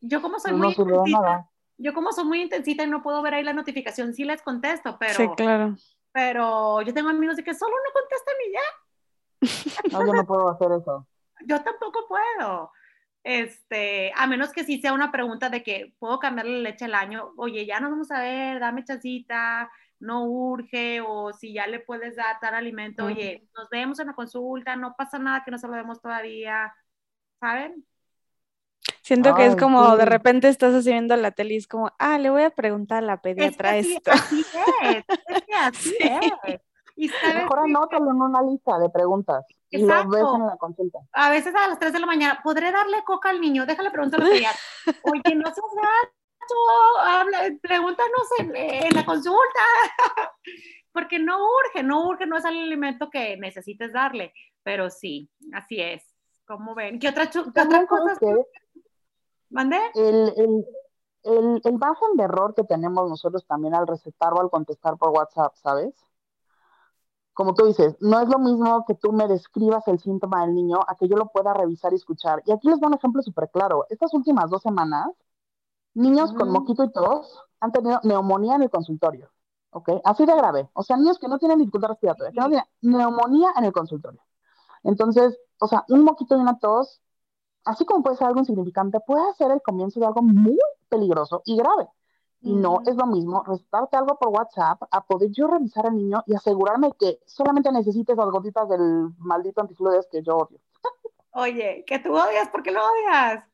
Yo 0.00 0.22
como 0.22 0.38
soy 0.40 0.52
No 0.52 0.58
muy 0.58 0.68
intensita, 0.72 1.50
yo 1.76 1.92
como 1.92 2.10
soy 2.12 2.24
muy 2.24 2.42
intensita 2.42 2.82
y 2.84 2.86
no 2.86 3.02
puedo 3.02 3.20
ver 3.20 3.34
ahí 3.34 3.44
la 3.44 3.52
notificación, 3.52 4.14
sí 4.14 4.24
les 4.24 4.40
contesto, 4.40 4.96
pero, 4.98 5.14
Sí, 5.14 5.28
claro. 5.36 5.76
pero 6.12 6.80
yo 6.80 6.94
tengo 6.94 7.10
amigos 7.10 7.36
de 7.36 7.44
que 7.44 7.52
solo 7.54 7.74
no 7.76 7.92
contestan 8.00 8.34
y 8.46 8.52
ya. 8.52 8.60
No, 9.92 10.06
yo 10.06 10.12
no 10.14 10.26
puedo 10.26 10.48
hacer 10.48 10.72
eso. 10.72 11.06
yo 11.46 11.62
tampoco 11.62 12.06
puedo. 12.08 12.72
Este, 13.22 14.12
a 14.16 14.26
menos 14.26 14.50
que 14.52 14.64
sí 14.64 14.80
sea 14.80 14.94
una 14.94 15.12
pregunta 15.12 15.50
de 15.50 15.62
que 15.62 15.94
puedo 15.98 16.18
cambiarle 16.18 16.62
la 16.62 16.70
leche 16.70 16.86
al 16.86 16.94
año, 16.94 17.34
oye, 17.36 17.66
ya 17.66 17.78
nos 17.80 17.90
vamos 17.90 18.10
a 18.10 18.20
ver, 18.20 18.60
dame 18.60 18.82
chancita, 18.84 19.70
no 20.00 20.24
urge, 20.24 21.00
o 21.02 21.32
si 21.32 21.52
ya 21.54 21.66
le 21.66 21.80
puedes 21.80 22.16
dar 22.16 22.40
tal 22.40 22.54
alimento, 22.54 23.04
Ujú. 23.04 23.12
oye, 23.14 23.48
nos 23.54 23.68
vemos 23.70 23.98
en 24.00 24.08
la 24.08 24.14
consulta, 24.14 24.76
no 24.76 24.94
pasa 24.96 25.18
nada 25.18 25.42
que 25.44 25.50
no 25.50 25.58
saludemos 25.58 26.00
todavía, 26.00 26.74
¿saben? 27.40 27.86
Siento 29.02 29.34
que 29.34 29.46
es 29.46 29.56
como 29.56 29.96
de 29.96 30.04
sí. 30.04 30.08
repente 30.08 30.48
estás 30.48 30.74
así 30.74 30.90
viendo 30.90 31.16
la 31.16 31.32
tele 31.32 31.54
y 31.54 31.56
es 31.58 31.66
como, 31.66 31.90
ah, 31.98 32.18
le 32.18 32.30
voy 32.30 32.42
a 32.44 32.50
preguntar 32.50 32.98
a 32.98 33.06
la 33.06 33.12
Es 33.14 33.20
que 33.20 33.34
pediatra 33.34 33.76
esto. 33.76 34.10
así 34.12 34.40
es, 34.82 35.04
es 35.26 35.42
que 35.46 35.54
así 35.54 35.96
es. 36.00 36.60
Y 36.96 37.08
sabes, 37.08 37.44
Mejor 37.44 37.58
anótalo 37.60 38.10
en 38.10 38.20
una 38.22 38.42
lista 38.42 38.78
de 38.78 38.90
preguntas 38.90 39.44
y 39.70 39.78
lo 39.78 39.86
Exacto. 39.86 40.10
ves 40.10 40.22
en 40.34 40.46
la 40.46 40.56
consulta. 40.56 40.98
a 41.12 41.30
veces 41.30 41.54
a 41.54 41.68
las 41.68 41.78
3 41.78 41.92
de 41.92 42.00
la 42.00 42.06
mañana, 42.06 42.40
¿podré 42.42 42.72
darle 42.72 43.02
coca 43.04 43.30
al 43.30 43.40
niño? 43.40 43.66
Déjale 43.66 43.90
preguntar 43.90 44.20
a 44.20 44.24
la 44.24 44.30
pediatra. 44.34 44.60
Oye, 45.02 45.34
no 45.34 45.46
seas 45.46 45.66
gacho, 46.50 47.08
habla, 47.08 47.38
pregúntanos 47.60 48.28
en, 48.38 48.56
en 48.56 48.94
la 48.94 49.04
consulta. 49.04 49.60
Porque 50.92 51.18
no 51.18 51.38
urge, 51.38 51.82
no 51.82 52.08
urge, 52.08 52.26
no 52.26 52.36
es 52.36 52.44
el 52.44 52.58
alimento 52.58 53.10
que 53.10 53.36
necesites 53.36 53.92
darle. 53.92 54.32
Pero 54.62 54.90
sí, 54.90 55.30
así 55.52 55.80
es. 55.80 56.02
¿Cómo 56.46 56.74
ven? 56.74 56.98
¿Qué 56.98 57.08
otra, 57.08 57.30
qué 57.30 57.42
También, 57.54 57.84
otra 57.84 57.86
cosa? 57.86 58.14
¿sabes 58.16 58.18
qué? 58.18 58.82
¿Mandé? 59.50 59.78
el, 59.94 60.32
el, 60.36 60.66
el, 61.24 61.60
el 61.64 61.78
margen 61.78 62.16
de 62.16 62.24
error 62.24 62.54
que 62.54 62.64
tenemos 62.64 63.08
nosotros 63.08 63.46
también 63.46 63.74
al 63.74 63.86
recetar 63.86 64.32
o 64.32 64.40
al 64.40 64.50
contestar 64.50 64.96
por 64.96 65.10
WhatsApp, 65.10 65.54
¿sabes? 65.56 65.94
Como 67.32 67.54
tú 67.54 67.66
dices, 67.66 67.96
no 68.00 68.20
es 68.20 68.28
lo 68.28 68.38
mismo 68.38 68.84
que 68.86 68.94
tú 68.94 69.12
me 69.12 69.26
describas 69.26 69.86
el 69.88 69.98
síntoma 69.98 70.42
del 70.44 70.54
niño 70.54 70.80
a 70.86 70.94
que 70.96 71.08
yo 71.08 71.16
lo 71.16 71.26
pueda 71.28 71.54
revisar 71.54 71.92
y 71.92 71.96
escuchar. 71.96 72.42
Y 72.46 72.52
aquí 72.52 72.68
les 72.68 72.80
doy 72.80 72.88
un 72.88 72.94
ejemplo 72.94 73.22
súper 73.22 73.48
claro. 73.50 73.86
Estas 73.88 74.12
últimas 74.12 74.50
dos 74.50 74.62
semanas, 74.62 75.08
niños 75.94 76.32
con 76.32 76.50
moquito 76.50 76.84
y 76.84 76.92
tos 76.92 77.44
han 77.60 77.72
tenido 77.72 78.00
neumonía 78.04 78.56
en 78.56 78.62
el 78.62 78.70
consultorio. 78.70 79.30
¿Ok? 79.72 79.90
Así 80.04 80.26
de 80.26 80.34
grave. 80.34 80.68
O 80.72 80.82
sea, 80.82 80.96
niños 80.96 81.18
que 81.18 81.28
no 81.28 81.38
tienen 81.38 81.58
dificultad 81.58 81.90
respiratoria, 81.90 82.32
que 82.32 82.40
no 82.40 82.48
tienen 82.48 82.66
neumonía 82.80 83.52
en 83.56 83.64
el 83.64 83.72
consultorio. 83.72 84.20
Entonces, 84.82 85.38
o 85.60 85.68
sea, 85.68 85.84
un 85.88 86.02
moquito 86.02 86.36
y 86.36 86.40
una 86.40 86.58
tos, 86.58 87.00
así 87.64 87.84
como 87.84 88.02
puede 88.02 88.16
ser 88.16 88.26
algo 88.26 88.40
insignificante, 88.40 88.98
puede 89.00 89.32
ser 89.34 89.50
el 89.50 89.62
comienzo 89.62 90.00
de 90.00 90.06
algo 90.06 90.22
muy 90.22 90.58
peligroso 90.88 91.42
y 91.44 91.56
grave. 91.56 91.88
Y 92.42 92.54
no 92.54 92.80
es 92.86 92.96
lo 92.96 93.04
mismo 93.06 93.44
recetarte 93.46 93.98
algo 93.98 94.18
por 94.18 94.28
WhatsApp 94.28 94.82
a 94.90 95.04
poder 95.04 95.30
yo 95.30 95.46
revisar 95.46 95.86
al 95.86 95.96
niño 95.96 96.22
y 96.26 96.34
asegurarme 96.34 96.92
que 96.98 97.20
solamente 97.26 97.70
necesites 97.70 98.16
las 98.16 98.30
gotitas 98.30 98.66
del 98.66 99.10
maldito 99.18 99.60
antifluides 99.60 100.08
que 100.10 100.22
yo 100.22 100.38
odio. 100.38 100.58
Oye, 101.32 101.84
que 101.86 101.98
tú 101.98 102.14
odias, 102.14 102.48
¿por 102.48 102.62
qué 102.62 102.70
lo 102.70 102.80
odias? 102.80 103.44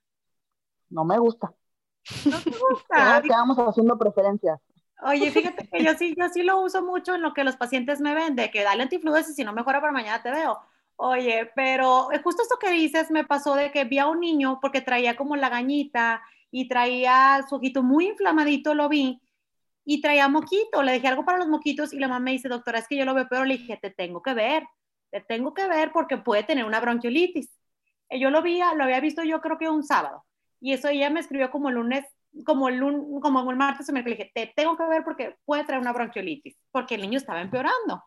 No 0.89 1.05
me 1.05 1.19
gusta. 1.19 1.53
No 2.25 2.39
te 2.41 2.51
gusta. 2.51 3.21
Todos 3.21 3.23
quedamos 3.23 3.59
haciendo 3.59 3.99
preferencias. 3.99 4.61
Oye, 5.03 5.31
fíjate 5.31 5.69
que 5.69 5.85
yo 5.85 5.93
sí, 5.95 6.15
yo 6.19 6.29
sí 6.29 6.43
lo 6.43 6.61
uso 6.61 6.83
mucho 6.83 7.15
en 7.15 7.23
lo 7.23 7.35
que 7.35 7.45
los 7.45 7.57
pacientes 7.57 8.01
me 8.01 8.15
ven, 8.15 8.35
de 8.35 8.51
que 8.51 8.63
dale 8.63 8.83
antifluides 8.83 9.29
y 9.31 9.35
si 9.35 9.45
no 9.45 9.53
mejora 9.53 9.81
para 9.81 9.93
mañana 9.93 10.23
te 10.23 10.31
veo. 10.31 10.59
Oye, 10.97 11.51
pero 11.55 12.11
eh, 12.13 12.21
justo 12.23 12.43
esto 12.43 12.57
que 12.59 12.71
dices 12.71 13.11
me 13.11 13.25
pasó 13.25 13.55
de 13.55 13.71
que 13.71 13.85
vi 13.85 13.99
a 13.99 14.07
un 14.07 14.21
niño 14.21 14.59
porque 14.63 14.81
traía 14.81 15.15
como 15.15 15.37
la 15.37 15.51
gañita 15.51 16.23
y 16.51 16.69
traía 16.69 17.45
su 17.47 17.57
ojito 17.57 17.83
muy 17.83 18.07
inflamadito, 18.07 18.75
lo 18.75 18.89
vi, 18.89 19.21
y 19.85 20.01
traía 20.01 20.29
moquito. 20.29 20.83
Le 20.83 20.93
dije 20.93 21.09
algo 21.09 21.25
para 21.25 21.39
los 21.39 21.49
moquitos 21.49 21.93
y 21.95 21.99
la 21.99 22.09
mamá 22.09 22.21
me 22.21 22.33
dice, 22.33 22.49
doctora, 22.49 22.79
es 22.81 22.89
que 22.89 22.97
yo 22.97 23.05
lo 23.05 23.15
veo 23.15 23.29
peor. 23.29 23.47
Le 23.47 23.59
dije, 23.59 23.79
te 23.81 23.91
tengo 23.91 24.23
que 24.23 24.35
ver, 24.35 24.65
te 25.11 25.21
tengo 25.21 25.55
que 25.55 25.69
ver 25.69 25.93
porque 25.93 26.19
puede 26.19 26.43
tener 26.43 26.65
una 26.65 26.81
bronquiolitis. 26.81 27.51
Eh, 28.11 28.19
Yo 28.19 28.31
lo 28.31 28.43
vi, 28.43 28.59
lo 28.59 28.85
había 28.85 29.01
visto 29.01 29.23
yo 29.23 29.41
creo 29.41 29.59
que 29.59 29.69
un 29.69 29.85
sábado. 29.85 30.25
Y 30.67 30.73
eso 30.73 30.89
ella 30.89 31.11
me 31.11 31.21
escribió 31.21 31.49
como 31.53 31.69
el 31.69 31.77
lunes, 31.77 32.05
como 32.45 32.69
el, 32.69 32.79
lun- 32.81 33.21
como 33.21 33.49
el 33.53 33.57
martes 33.57 33.89
o 33.89 33.93
miércoles. 33.93 34.19
Le 34.19 34.25
dije, 34.25 34.33
te 34.35 34.53
tengo 34.57 34.77
que 34.77 34.85
ver 34.89 35.05
porque 35.05 35.37
puede 35.45 35.63
traer 35.63 35.81
una 35.81 35.93
bronquiolitis, 35.93 36.59
porque 36.73 36.97
el 36.97 37.03
niño 37.03 37.19
estaba 37.19 37.41
empeorando. 37.41 38.03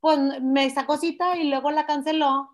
Pues 0.00 0.18
me 0.42 0.68
sacó 0.70 0.96
cita 0.96 1.36
y 1.36 1.48
luego 1.48 1.70
la 1.70 1.86
canceló. 1.86 2.50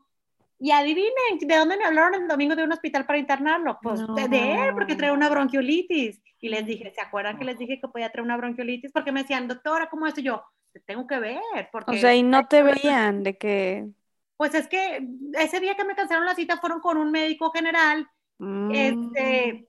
Y 0.59 0.73
adivinen, 0.73 1.39
¿de 1.41 1.57
dónde 1.57 1.79
me 1.79 1.85
hablaron 1.85 2.15
el 2.21 2.29
domingo 2.29 2.55
de 2.55 2.65
un 2.65 2.73
hospital 2.73 3.07
para 3.07 3.19
internarlo? 3.19 3.79
Pues 3.83 4.01
de, 4.15 4.29
de 4.29 4.53
él, 4.53 4.59
porque 4.75 4.95
trae 4.95 5.11
una 5.11 5.31
bronquiolitis. 5.31 6.21
Y 6.41 6.51
les 6.51 6.67
dije, 6.67 6.93
¿se 6.95 7.01
acuerdan 7.01 7.39
que 7.39 7.47
les 7.47 7.59
dije 7.59 7.81
que 7.81 7.89
podía 7.89 8.11
traer 8.11 8.27
una 8.27 8.37
bronquiolitis? 8.37 8.93
Porque 8.93 9.11
me 9.11 9.23
decían, 9.23 9.49
doctora, 9.49 9.89
¿cómo 9.89 10.07
es? 10.07 10.19
Y 10.19 10.23
yo, 10.23 10.45
te 10.75 10.81
tengo 10.81 11.07
que 11.07 11.19
ver. 11.19 11.71
Porque 11.73 11.97
O 11.97 11.99
sea, 11.99 12.15
y 12.15 12.23
no 12.23 12.47
te 12.47 12.63
veían 12.63 13.23
de 13.23 13.39
que... 13.39 13.89
Pues 14.37 14.55
es 14.55 14.69
que 14.69 15.09
ese 15.39 15.61
día 15.61 15.77
que 15.77 15.85
me 15.85 15.95
cancelaron 15.95 16.27
la 16.27 16.35
cita 16.35 16.59
fueron 16.59 16.81
con 16.81 16.99
un 16.99 17.11
médico 17.11 17.51
general 17.51 18.07
mm, 18.39 18.71
este, 18.73 19.69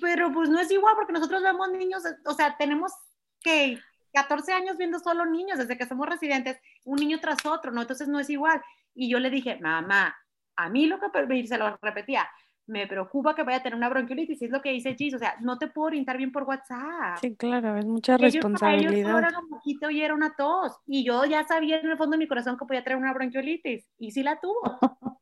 pero 0.00 0.32
pues 0.32 0.48
no 0.48 0.58
es 0.60 0.70
igual 0.70 0.94
porque 0.96 1.12
nosotros 1.12 1.42
vemos 1.42 1.70
niños, 1.72 2.02
o 2.26 2.32
sea, 2.34 2.56
tenemos 2.56 2.92
que 3.40 3.78
14 4.12 4.52
años 4.52 4.76
viendo 4.76 4.98
solo 4.98 5.24
niños 5.26 5.58
desde 5.58 5.76
que 5.78 5.86
somos 5.86 6.08
residentes, 6.08 6.58
un 6.84 6.96
niño 6.96 7.20
tras 7.20 7.44
otro, 7.46 7.72
¿no? 7.72 7.82
Entonces 7.82 8.08
no 8.08 8.18
es 8.20 8.30
igual. 8.30 8.62
Y 8.94 9.08
yo 9.08 9.18
le 9.18 9.30
dije, 9.30 9.58
mamá, 9.60 10.16
a 10.56 10.68
mí 10.68 10.86
lo 10.86 10.98
que, 10.98 11.36
y 11.36 11.46
se 11.46 11.58
lo 11.58 11.78
repetía, 11.80 12.28
me 12.66 12.86
preocupa 12.86 13.34
que 13.34 13.42
vaya 13.42 13.58
a 13.58 13.62
tener 13.62 13.76
una 13.76 13.88
bronquiolitis, 13.88 14.42
es 14.42 14.50
lo 14.50 14.60
que 14.60 14.70
dice 14.70 14.94
Gis, 14.94 15.14
o 15.14 15.18
sea, 15.18 15.36
no 15.40 15.56
te 15.56 15.68
puedo 15.68 15.86
orientar 15.86 16.18
bien 16.18 16.32
por 16.32 16.42
WhatsApp. 16.42 17.16
Sí, 17.20 17.34
claro, 17.34 17.76
es 17.76 17.86
mucha 17.86 18.16
Ellos, 18.16 18.34
ellos 18.34 18.44
responsabilidad. 18.44 19.18
era 19.18 19.38
un 19.38 19.48
poquito 19.48 19.90
y 19.90 20.02
era 20.02 20.14
una 20.14 20.34
tos. 20.36 20.76
Y 20.86 21.04
yo 21.04 21.24
ya 21.24 21.44
sabía 21.44 21.80
en 21.80 21.90
el 21.90 21.96
fondo 21.96 22.12
de 22.12 22.18
mi 22.18 22.28
corazón 22.28 22.58
que 22.58 22.66
podía 22.66 22.84
traer 22.84 22.98
una 22.98 23.14
bronquiolitis. 23.14 23.88
Y 23.98 24.10
sí 24.10 24.22
la 24.22 24.38
tuvo. 24.38 24.60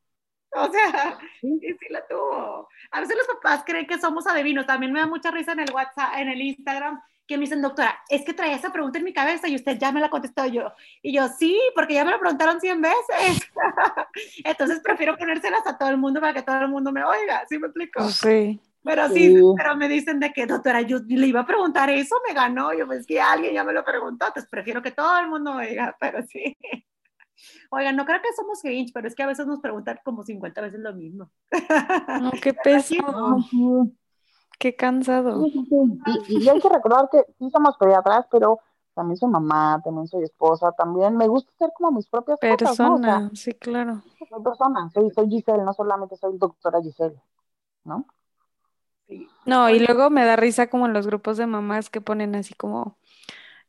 O 0.59 0.70
sea, 0.70 1.18
y 1.42 1.59
sí 1.59 1.87
la 1.90 2.06
tuvo. 2.06 2.68
A 2.90 3.00
veces 3.00 3.16
los 3.16 3.26
papás 3.26 3.62
creen 3.66 3.87
que 3.87 3.98
somos 3.98 4.26
adivinos. 4.26 4.64
También 4.66 4.92
me 4.92 5.00
da 5.00 5.06
mucha 5.06 5.30
risa 5.30 5.52
en 5.52 5.61
el 5.61 5.72
WhatsApp, 5.72 6.14
en 6.16 6.28
el 6.28 6.40
Instagram, 6.40 7.00
que 7.26 7.37
me 7.37 7.42
dicen, 7.42 7.61
doctora, 7.61 7.98
es 8.09 8.24
que 8.24 8.32
traía 8.32 8.56
esa 8.56 8.72
pregunta 8.72 8.98
en 8.98 9.04
mi 9.04 9.12
cabeza 9.12 9.48
y 9.48 9.56
usted 9.56 9.76
ya 9.78 9.92
me 9.92 10.00
la 10.00 10.09
contestó 10.09 10.46
yo. 10.46 10.72
Y 11.02 11.12
yo, 11.12 11.28
sí, 11.28 11.59
porque 11.74 11.94
ya 11.94 12.04
me 12.04 12.12
lo 12.12 12.20
preguntaron 12.20 12.61
100 12.61 12.80
veces. 12.80 13.50
Entonces 14.44 14.80
prefiero 14.80 15.16
ponérselas 15.18 15.66
a 15.66 15.76
todo 15.76 15.90
el 15.90 15.98
mundo 15.98 16.20
para 16.20 16.32
que 16.32 16.42
todo 16.42 16.61
el 16.61 16.68
mundo 16.68 16.90
me 16.92 17.04
oiga. 17.04 17.44
¿Sí 17.48 17.59
me 17.59 17.66
explico? 17.66 18.09
Sí. 18.09 18.59
Pero 18.82 19.09
sí, 19.09 19.35
Sí. 19.37 19.42
pero 19.56 19.76
me 19.76 19.88
dicen 19.88 20.20
de 20.20 20.32
que, 20.32 20.46
doctora, 20.46 20.80
yo 20.82 20.98
le 21.06 21.26
iba 21.26 21.40
a 21.40 21.46
preguntar 21.46 21.90
eso, 21.90 22.14
me 22.26 22.32
ganó. 22.32 22.72
Yo, 22.72 22.87
pues 22.87 23.04
que 23.04 23.20
alguien 23.20 23.52
ya 23.52 23.64
me 23.64 23.72
lo 23.72 23.85
preguntó, 23.85 24.28
entonces 24.28 24.48
prefiero 24.48 24.80
que 24.80 24.92
todo 24.92 25.18
el 25.18 25.26
mundo 25.28 25.54
oiga, 25.56 25.96
pero 26.00 26.22
sí. 26.22 26.56
Oigan, 27.70 27.96
no 27.96 28.05
creo 28.05 28.20
que 28.22 28.33
somos 28.35 28.62
Grinch, 28.62 28.92
pero 28.92 29.09
es 29.09 29.14
que 29.14 29.22
a 29.22 29.27
veces 29.27 29.46
nos 29.46 29.61
preguntan 29.61 29.99
como 30.05 30.22
50 30.22 30.61
veces 30.61 30.81
lo 30.81 30.94
mismo. 30.94 31.31
No, 32.20 32.31
qué 32.42 32.55
pesado, 32.64 33.38
qué 34.59 34.75
cansado. 34.75 35.44
Sí, 35.44 35.51
sí, 35.53 35.66
sí. 35.68 36.22
Y, 36.29 36.44
y 36.44 36.49
hay 36.49 36.61
que 36.61 36.68
recordar 36.68 37.09
que 37.11 37.25
sí 37.38 37.51
somos 37.51 37.77
pediatras, 37.79 38.27
pero 38.31 38.61
también 38.96 39.18
soy 39.18 39.29
mamá, 39.29 39.81
también 39.85 40.09
soy 40.09 40.25
esposa, 40.25 40.72
también 40.72 41.16
me 41.18 41.29
gusta 41.29 41.53
hacer 41.55 41.70
como 41.77 41.92
mis 41.92 42.09
propias 42.09 42.40
cosas, 42.40 42.81
¿no? 42.81 42.94
O 42.94 42.99
sea, 42.99 43.18
Persona, 43.18 43.31
sí, 43.35 43.53
claro. 43.53 44.03
soy 44.27 44.42
persona, 44.42 44.90
soy, 44.90 45.11
soy 45.11 45.29
Giselle, 45.29 45.62
no 45.62 45.75
solamente 45.75 46.16
soy 46.16 46.38
doctora 46.38 46.81
Giselle, 46.81 47.20
¿no? 47.85 48.07
Sí. 49.07 49.29
No, 49.44 49.68
y 49.68 49.81
luego 49.81 50.09
me 50.09 50.25
da 50.25 50.37
risa 50.37 50.68
como 50.68 50.87
en 50.87 50.94
los 50.94 51.07
grupos 51.07 51.37
de 51.37 51.46
mamás 51.46 51.90
que 51.90 52.01
ponen 52.01 52.35
así 52.35 52.55
como, 52.55 52.96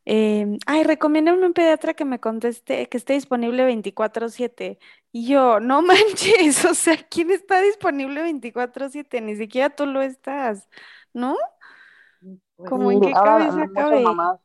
eh, 0.10 0.58
ay, 0.68 0.84
recomiéndame 0.86 1.46
un 1.46 1.54
pediatra 1.54 1.94
que 1.94 2.06
me 2.06 2.20
conteste, 2.22 2.88
que 2.90 2.98
esté 2.98 3.14
disponible 3.14 3.66
24/7. 3.66 4.80
Y 5.12 5.28
yo, 5.30 5.60
no 5.62 5.82
manches, 5.84 6.66
o 6.66 6.74
sea, 6.76 6.98
¿quién 7.10 7.32
está 7.32 7.62
disponible 7.62 8.24
24/7? 8.24 9.22
Ni 9.22 9.36
siquiera 9.36 9.70
tú 9.76 9.86
lo 9.88 10.02
estás, 10.02 10.70
¿no? 11.14 11.36
Pues 12.56 12.70
Como 12.70 12.92
en 12.92 13.02
qué 13.02 13.14
ahora 13.14 13.24
cabeza 13.24 13.68
cabe. 13.74 14.04
mamás 14.04 14.40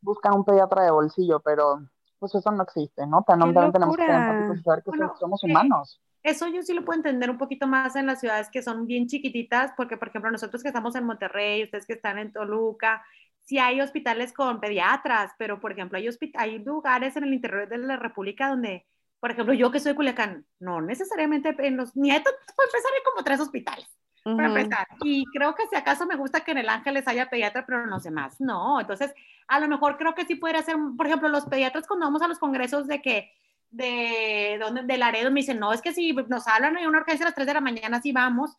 buscan 0.00 0.34
un 0.34 0.44
pediatra 0.44 0.84
de 0.84 0.90
bolsillo, 0.92 1.40
pero 1.40 1.80
pues 2.18 2.34
eso 2.34 2.50
no 2.52 2.62
existe, 2.64 3.06
¿no? 3.06 3.24
También, 3.26 3.52
¡Qué 3.52 3.54
también 3.54 3.72
tenemos 3.72 3.96
que 3.98 4.04
ser 4.04 4.14
locura! 4.14 4.16
empáticos 4.16 4.58
y 4.58 4.62
saber 4.62 4.84
que 4.84 4.90
Bueno, 4.90 5.14
somos 5.18 5.44
eh, 5.44 5.44
humanos. 5.44 6.00
Eso 6.22 6.48
yo 6.48 6.62
sí 6.62 6.74
lo 6.74 6.84
puedo 6.84 6.98
entender 6.98 7.30
un 7.30 7.38
poquito 7.38 7.66
más 7.66 7.96
en 7.96 8.06
las 8.06 8.20
ciudades 8.20 8.50
que 8.50 8.62
son 8.62 8.86
bien 8.86 9.06
chiquititas, 9.08 9.72
porque 9.76 9.96
por 9.96 10.08
ejemplo 10.08 10.30
nosotros 10.30 10.62
que 10.62 10.68
estamos 10.68 10.94
en 10.96 11.04
Monterrey, 11.06 11.64
ustedes 11.64 11.86
que 11.86 11.94
están 11.94 12.18
en 12.18 12.32
Toluca, 12.32 13.04
sí 13.48 13.58
hay 13.58 13.80
hospitales 13.80 14.34
con 14.34 14.60
pediatras, 14.60 15.32
pero 15.38 15.58
por 15.58 15.72
ejemplo 15.72 15.96
hay, 15.96 16.06
hay 16.34 16.58
lugares 16.58 17.16
en 17.16 17.24
el 17.24 17.32
interior 17.32 17.66
de 17.66 17.78
la 17.78 17.96
República 17.96 18.48
donde, 18.48 18.86
por 19.20 19.30
ejemplo 19.30 19.54
yo 19.54 19.70
que 19.70 19.80
soy 19.80 19.92
de 19.92 19.96
Culiacán, 19.96 20.44
no 20.60 20.82
necesariamente 20.82 21.56
en 21.58 21.78
los 21.78 21.96
nietos, 21.96 22.34
pues 22.54 22.68
empezar 22.68 22.92
hay 22.94 23.02
como 23.10 23.24
tres 23.24 23.40
hospitales. 23.40 23.88
para 24.22 24.48
empezar. 24.48 24.86
Y 25.02 25.24
creo 25.32 25.54
que 25.54 25.66
si 25.66 25.76
acaso 25.76 26.04
me 26.04 26.16
gusta 26.16 26.40
que 26.40 26.50
en 26.50 26.58
el 26.58 26.68
Ángeles 26.68 27.08
haya 27.08 27.30
pediatra, 27.30 27.64
pero 27.64 27.84
en 27.84 27.88
los 27.88 28.02
demás 28.02 28.38
no. 28.38 28.82
Entonces, 28.82 29.14
a 29.46 29.58
lo 29.60 29.66
mejor 29.66 29.96
creo 29.96 30.14
que 30.14 30.26
sí 30.26 30.34
podría 30.34 30.60
ser, 30.60 30.76
por 30.94 31.06
ejemplo, 31.06 31.30
los 31.30 31.46
pediatras 31.46 31.86
cuando 31.86 32.04
vamos 32.04 32.20
a 32.20 32.28
los 32.28 32.38
congresos 32.38 32.86
de 32.86 33.00
que 33.00 33.32
de 33.70 34.58
donde 34.60 34.82
de 34.82 34.98
Laredo 34.98 35.30
me 35.30 35.40
dicen, 35.40 35.58
no, 35.58 35.72
es 35.72 35.80
que 35.80 35.94
si 35.94 36.12
nos 36.12 36.46
hablan 36.48 36.76
hay 36.76 36.86
una 36.86 36.98
urgencia 36.98 37.24
a 37.24 37.28
las 37.28 37.34
3 37.34 37.46
de 37.46 37.54
la 37.54 37.60
mañana, 37.62 38.02
sí 38.02 38.12
vamos, 38.12 38.56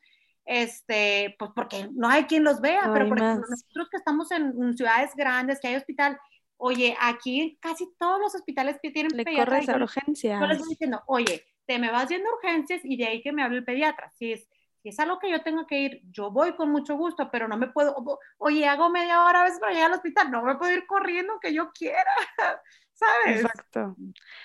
este, 0.50 1.36
pues 1.38 1.52
porque 1.56 1.90
no 1.94 2.10
hay 2.10 2.26
quien 2.26 2.44
los 2.44 2.60
vea, 2.60 2.88
No 2.88 2.94
pero 2.94 3.08
por 3.08 3.20
ejemplo, 3.20 3.46
nosotros 3.50 3.88
que 3.92 3.98
estamos 3.98 4.32
en, 4.32 4.76
ciudades 4.76 5.12
grandes, 5.16 5.60
que 5.60 5.68
hay 5.68 5.76
hospital, 5.76 6.18
oye, 6.58 6.98
aquí 7.00 7.58
casi 7.62 7.88
todos 8.00 8.20
los 8.20 8.34
hospitales 8.34 8.78
que 8.82 8.90
tienen 8.92 9.16
Le 9.16 9.24
pediatra, 9.26 9.60
corres 9.60 9.70
a 9.70 9.74
yo 9.74 9.80
les- 9.80 9.90
yo 10.40 10.48
les 10.48 10.58
urgencias. 10.58 10.60
voy 10.60 10.70
diciendo, 10.70 11.04
oye, 11.08 11.46
te 11.68 11.78
me 11.78 11.92
vas 11.92 12.10
yendo 12.10 12.30
a 12.30 12.34
urgencias 12.36 12.82
y 12.84 12.98
de 12.98 13.06
ahí 13.08 13.22
que 13.22 13.32
me 13.32 13.44
hable 13.44 13.60
el 13.60 13.66
pediatra. 13.66 14.10
Si 14.18 14.34
es, 14.34 14.50
si 14.82 14.90
es 14.90 15.00
algo 15.00 15.20
que 15.20 15.30
yo 15.30 15.44
tengo 15.44 15.68
que 15.68 15.80
ir, 15.82 16.02
yo 16.12 16.32
voy 16.32 16.56
con 16.56 16.72
mucho 16.72 16.96
gusto, 16.98 17.30
pero 17.32 17.48
no 17.48 17.56
me 17.58 17.68
puedo, 17.68 17.96
oye, 18.40 18.68
hago 18.68 18.90
media 18.90 19.24
hora 19.26 19.42
a 19.42 19.44
veces 19.44 19.60
para 19.60 19.74
llegar 19.74 19.92
al 19.92 19.98
hospital, 19.98 20.32
no 20.32 20.42
me 20.44 20.56
puedo 20.56 20.72
ir 20.72 20.88
corriendo 20.88 21.40
que 21.40 21.54
yo 21.54 21.72
quiera, 21.74 22.10
¿sabes? 22.94 23.44
Exacto. 23.44 23.96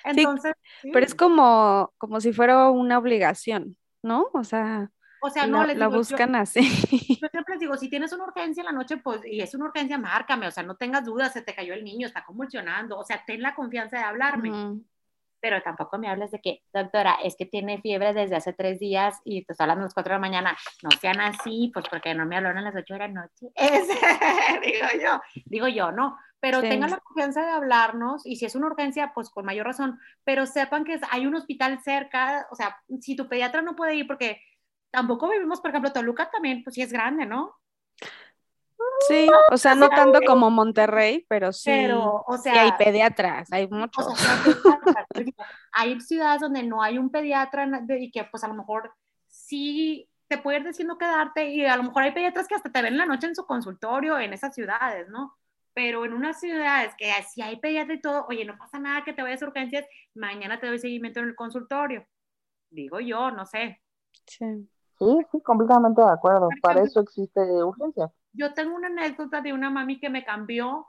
Entonces, 0.05 0.53
Pero 0.83 1.01
es 1.07 1.12
sí. 1.12 1.17
como, 1.17 1.95
como 1.99 2.21
si 2.21 2.33
fuera 2.35 2.69
una 2.71 2.99
obligación, 2.99 3.77
¿no? 4.03 4.29
O 4.35 4.45
sea, 4.45 4.90
o 5.27 5.31
sea, 5.31 5.47
no 5.47 5.63
la, 5.63 5.69
les 5.69 5.77
la 5.79 5.87
digo, 5.87 5.93
yo, 5.93 5.99
buscan 5.99 6.35
así. 6.37 6.61
yo 7.23 7.29
siempre 7.29 7.55
les 7.55 7.61
digo, 7.61 7.77
si 7.77 7.89
tienes 7.89 8.13
una 8.13 8.25
urgencia 8.25 8.61
en 8.61 8.67
la 8.67 8.73
noche, 8.73 8.99
pues, 8.99 9.25
y 9.25 9.41
es 9.41 9.55
una 9.55 9.67
urgencia, 9.67 9.97
márcame, 9.99 10.47
o 10.47 10.51
sea, 10.51 10.63
no 10.63 10.77
tengas 10.77 11.05
dudas, 11.05 11.33
se 11.33 11.43
te 11.43 11.55
cayó 11.55 11.75
el 11.75 11.85
niño, 11.85 12.07
está 12.07 12.25
convulsionando, 12.25 12.99
o 12.99 13.05
sea, 13.05 13.25
ten 13.25 13.41
la 13.43 13.55
confianza 13.55 13.97
de 13.99 14.05
hablarme. 14.05 14.51
Ujú. 14.51 14.85
pero 15.41 15.61
tampoco 15.63 15.99
me 15.99 16.09
hables 16.09 16.31
de 16.31 16.41
que, 16.41 16.63
doctora, 16.73 17.19
es 17.23 17.37
que 17.37 17.45
tiene 17.45 17.79
fiebre 17.83 18.15
desde 18.15 18.35
hace 18.37 18.55
tres 18.55 18.79
días 18.81 19.21
y 19.27 19.45
te 19.45 19.53
está 19.53 19.65
hablando 19.65 19.83
a 19.83 19.87
las 19.87 19.93
cuatro 19.95 20.13
de 20.13 20.17
la 20.17 20.21
mañana. 20.27 20.57
No 20.83 20.91
sean 20.99 21.21
así, 21.21 21.71
pues 21.75 21.85
porque 21.91 22.15
no 22.15 22.25
me 22.25 22.37
hablaron 22.39 22.59
a 22.59 22.63
las 22.63 22.75
ocho 22.75 22.95
de 22.95 23.01
la 23.01 23.09
noche. 23.09 23.49
Es, 23.55 23.87
digo 24.65 24.87
yo, 25.03 25.21
digo 25.45 25.69
yo, 25.69 25.93
no. 25.93 26.17
Pero 26.41 26.61
Sí. 26.63 26.69
tengan 26.71 26.91
la 26.91 26.99
confianza 26.99 27.43
de 27.45 27.51
hablarnos 27.53 28.25
y 28.25 28.37
si 28.37 28.47
es 28.47 28.55
una 28.55 28.69
urgencia, 28.69 29.13
pues 29.15 29.29
con 29.29 29.45
mayor 29.45 29.67
razón. 29.67 29.99
Pero 30.25 30.47
sepan 30.47 30.85
que 30.85 30.99
hay 31.11 31.27
un 31.27 31.35
hospital 31.35 31.79
cerca, 31.83 32.47
o 32.51 32.55
sea, 32.55 32.79
si 33.01 33.15
tu 33.15 33.29
pediatra 33.29 33.61
no 33.61 33.77
puede 33.77 33.97
ir 33.97 34.07
porque 34.07 34.41
tampoco 34.94 35.28
vivimos, 35.30 35.61
por 35.61 35.70
ejemplo, 35.70 35.92
Toluca 35.92 36.30
también, 36.30 36.62
pues 36.64 36.74
sí 36.74 36.83
es 36.83 36.92
grande, 36.92 37.26
¿no? 37.26 37.57
Sí, 39.09 39.28
o 39.52 39.57
sea, 39.57 39.74
no 39.74 39.88
tanto 39.88 40.20
como 40.26 40.50
Monterrey, 40.50 41.26
pero 41.28 41.52
sí, 41.52 41.70
Pero, 41.70 42.22
o 42.26 42.38
sí 42.38 42.48
hay 42.48 42.70
sea, 42.70 42.78
pediatras, 42.78 43.52
hay 43.52 43.64
O 43.64 43.68
muchos. 43.74 44.07
sea, 44.16 45.46
hay 45.72 46.00
ciudades 46.00 46.40
donde 46.40 46.62
no 46.62 46.83
hay 46.83 46.98
un 46.98 47.11
pediatra 47.11 47.68
y 47.98 48.11
que 48.11 48.24
pues 48.24 48.44
a 48.44 48.48
lo 48.48 48.54
mejor 48.54 48.94
sí 49.28 50.09
te 50.28 50.38
puede 50.38 50.59
ir 50.61 50.66
diciendo 50.66 50.96
quedarte 50.96 51.48
y 51.50 51.64
a 51.66 51.76
lo 51.76 51.83
mejor 51.85 52.04
hay 52.04 52.12
pediatras 52.12 52.48
que 52.48 52.54
hasta 52.54 52.70
te 52.72 52.83
ven 52.83 52.92
en 52.94 52.98
la 52.98 53.07
noche 53.07 53.26
en 53.26 53.35
su 53.35 53.44
consultorio 53.46 54.18
en 54.18 54.33
esas 54.33 54.54
ciudades, 54.54 55.09
¿no? 55.09 55.37
Pero 55.74 56.04
en 56.04 56.14
unas 56.14 56.40
ciudades 56.40 56.94
que 56.96 57.12
si 57.30 57.42
hay 57.42 57.57
pediatra 57.57 57.94
y 57.94 58.00
todo, 58.00 58.26
oye, 58.28 58.44
no 58.44 58.57
pasa 58.57 58.78
nada 58.78 59.04
que 59.04 59.12
te 59.12 59.22
vayas 59.22 59.42
a 59.42 59.46
urgencias, 59.46 59.85
mañana 60.14 60.61
te 60.61 60.66
doy 60.68 60.78
seguimiento 60.78 61.20
en 61.20 61.26
el 61.28 61.35
consultorio. 61.35 62.07
Digo 62.70 63.00
yo, 63.00 63.30
no 63.30 63.44
sé. 63.46 63.83
Sí. 64.26 64.68
Sí, 64.98 65.18
sí, 65.33 65.40
completamente 65.42 66.00
de 66.00 66.11
acuerdo. 66.11 66.48
Para 66.62 66.83
eso 66.83 67.00
existe 67.00 67.40
urgencia. 67.62 68.11
Yo 68.33 68.54
tengo 68.54 68.74
una 68.74 68.88
anécdota 68.88 69.40
de 69.40 69.52
una 69.52 69.70
mami 69.70 70.00
que 70.00 70.11
me 70.11 70.24
cambió 70.24 70.87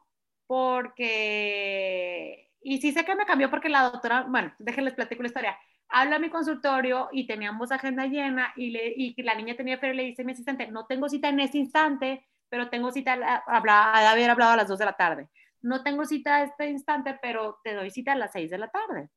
porque, 0.47 2.49
y 2.61 2.79
sí 2.81 2.91
sé 2.91 3.05
que 3.05 3.15
me 3.15 3.25
cambió 3.25 3.49
porque 3.49 3.69
la 3.69 3.83
doctora, 3.89 4.25
bueno, 4.27 4.53
déjenles 4.59 4.93
platico 4.93 5.21
la 5.23 5.27
historia. 5.27 5.57
Habla 5.89 6.15
a 6.15 6.19
mi 6.19 6.29
consultorio 6.29 7.09
y 7.11 7.27
teníamos 7.27 7.71
agenda 7.71 8.05
llena 8.07 8.51
y, 8.55 8.71
le, 8.71 8.93
y 8.95 9.21
la 9.23 9.35
niña 9.35 9.55
tenía 9.55 9.77
fiebre, 9.77 9.95
le 9.95 10.03
dice 10.03 10.23
a 10.23 10.25
mi 10.25 10.31
asistente, 10.31 10.67
no 10.67 10.85
tengo 10.87 11.07
cita 11.09 11.29
en 11.29 11.39
ese 11.39 11.59
instante, 11.59 12.25
pero 12.49 12.69
tengo 12.69 12.91
cita, 12.91 13.13
a- 13.13 13.43
habla, 13.47 13.91
a 13.93 14.11
haber 14.11 14.29
hablado 14.29 14.53
a 14.53 14.57
las 14.57 14.67
2 14.67 14.79
de 14.79 14.85
la 14.85 14.93
tarde. 14.97 15.29
No 15.61 15.83
tengo 15.83 16.05
cita 16.05 16.35
a 16.37 16.43
este 16.43 16.69
instante, 16.69 17.17
pero 17.21 17.59
te 17.63 17.73
doy 17.73 17.89
cita 17.91 18.13
a 18.13 18.15
las 18.15 18.31
6 18.31 18.49
de 18.51 18.57
la 18.57 18.69
tarde. 18.69 19.09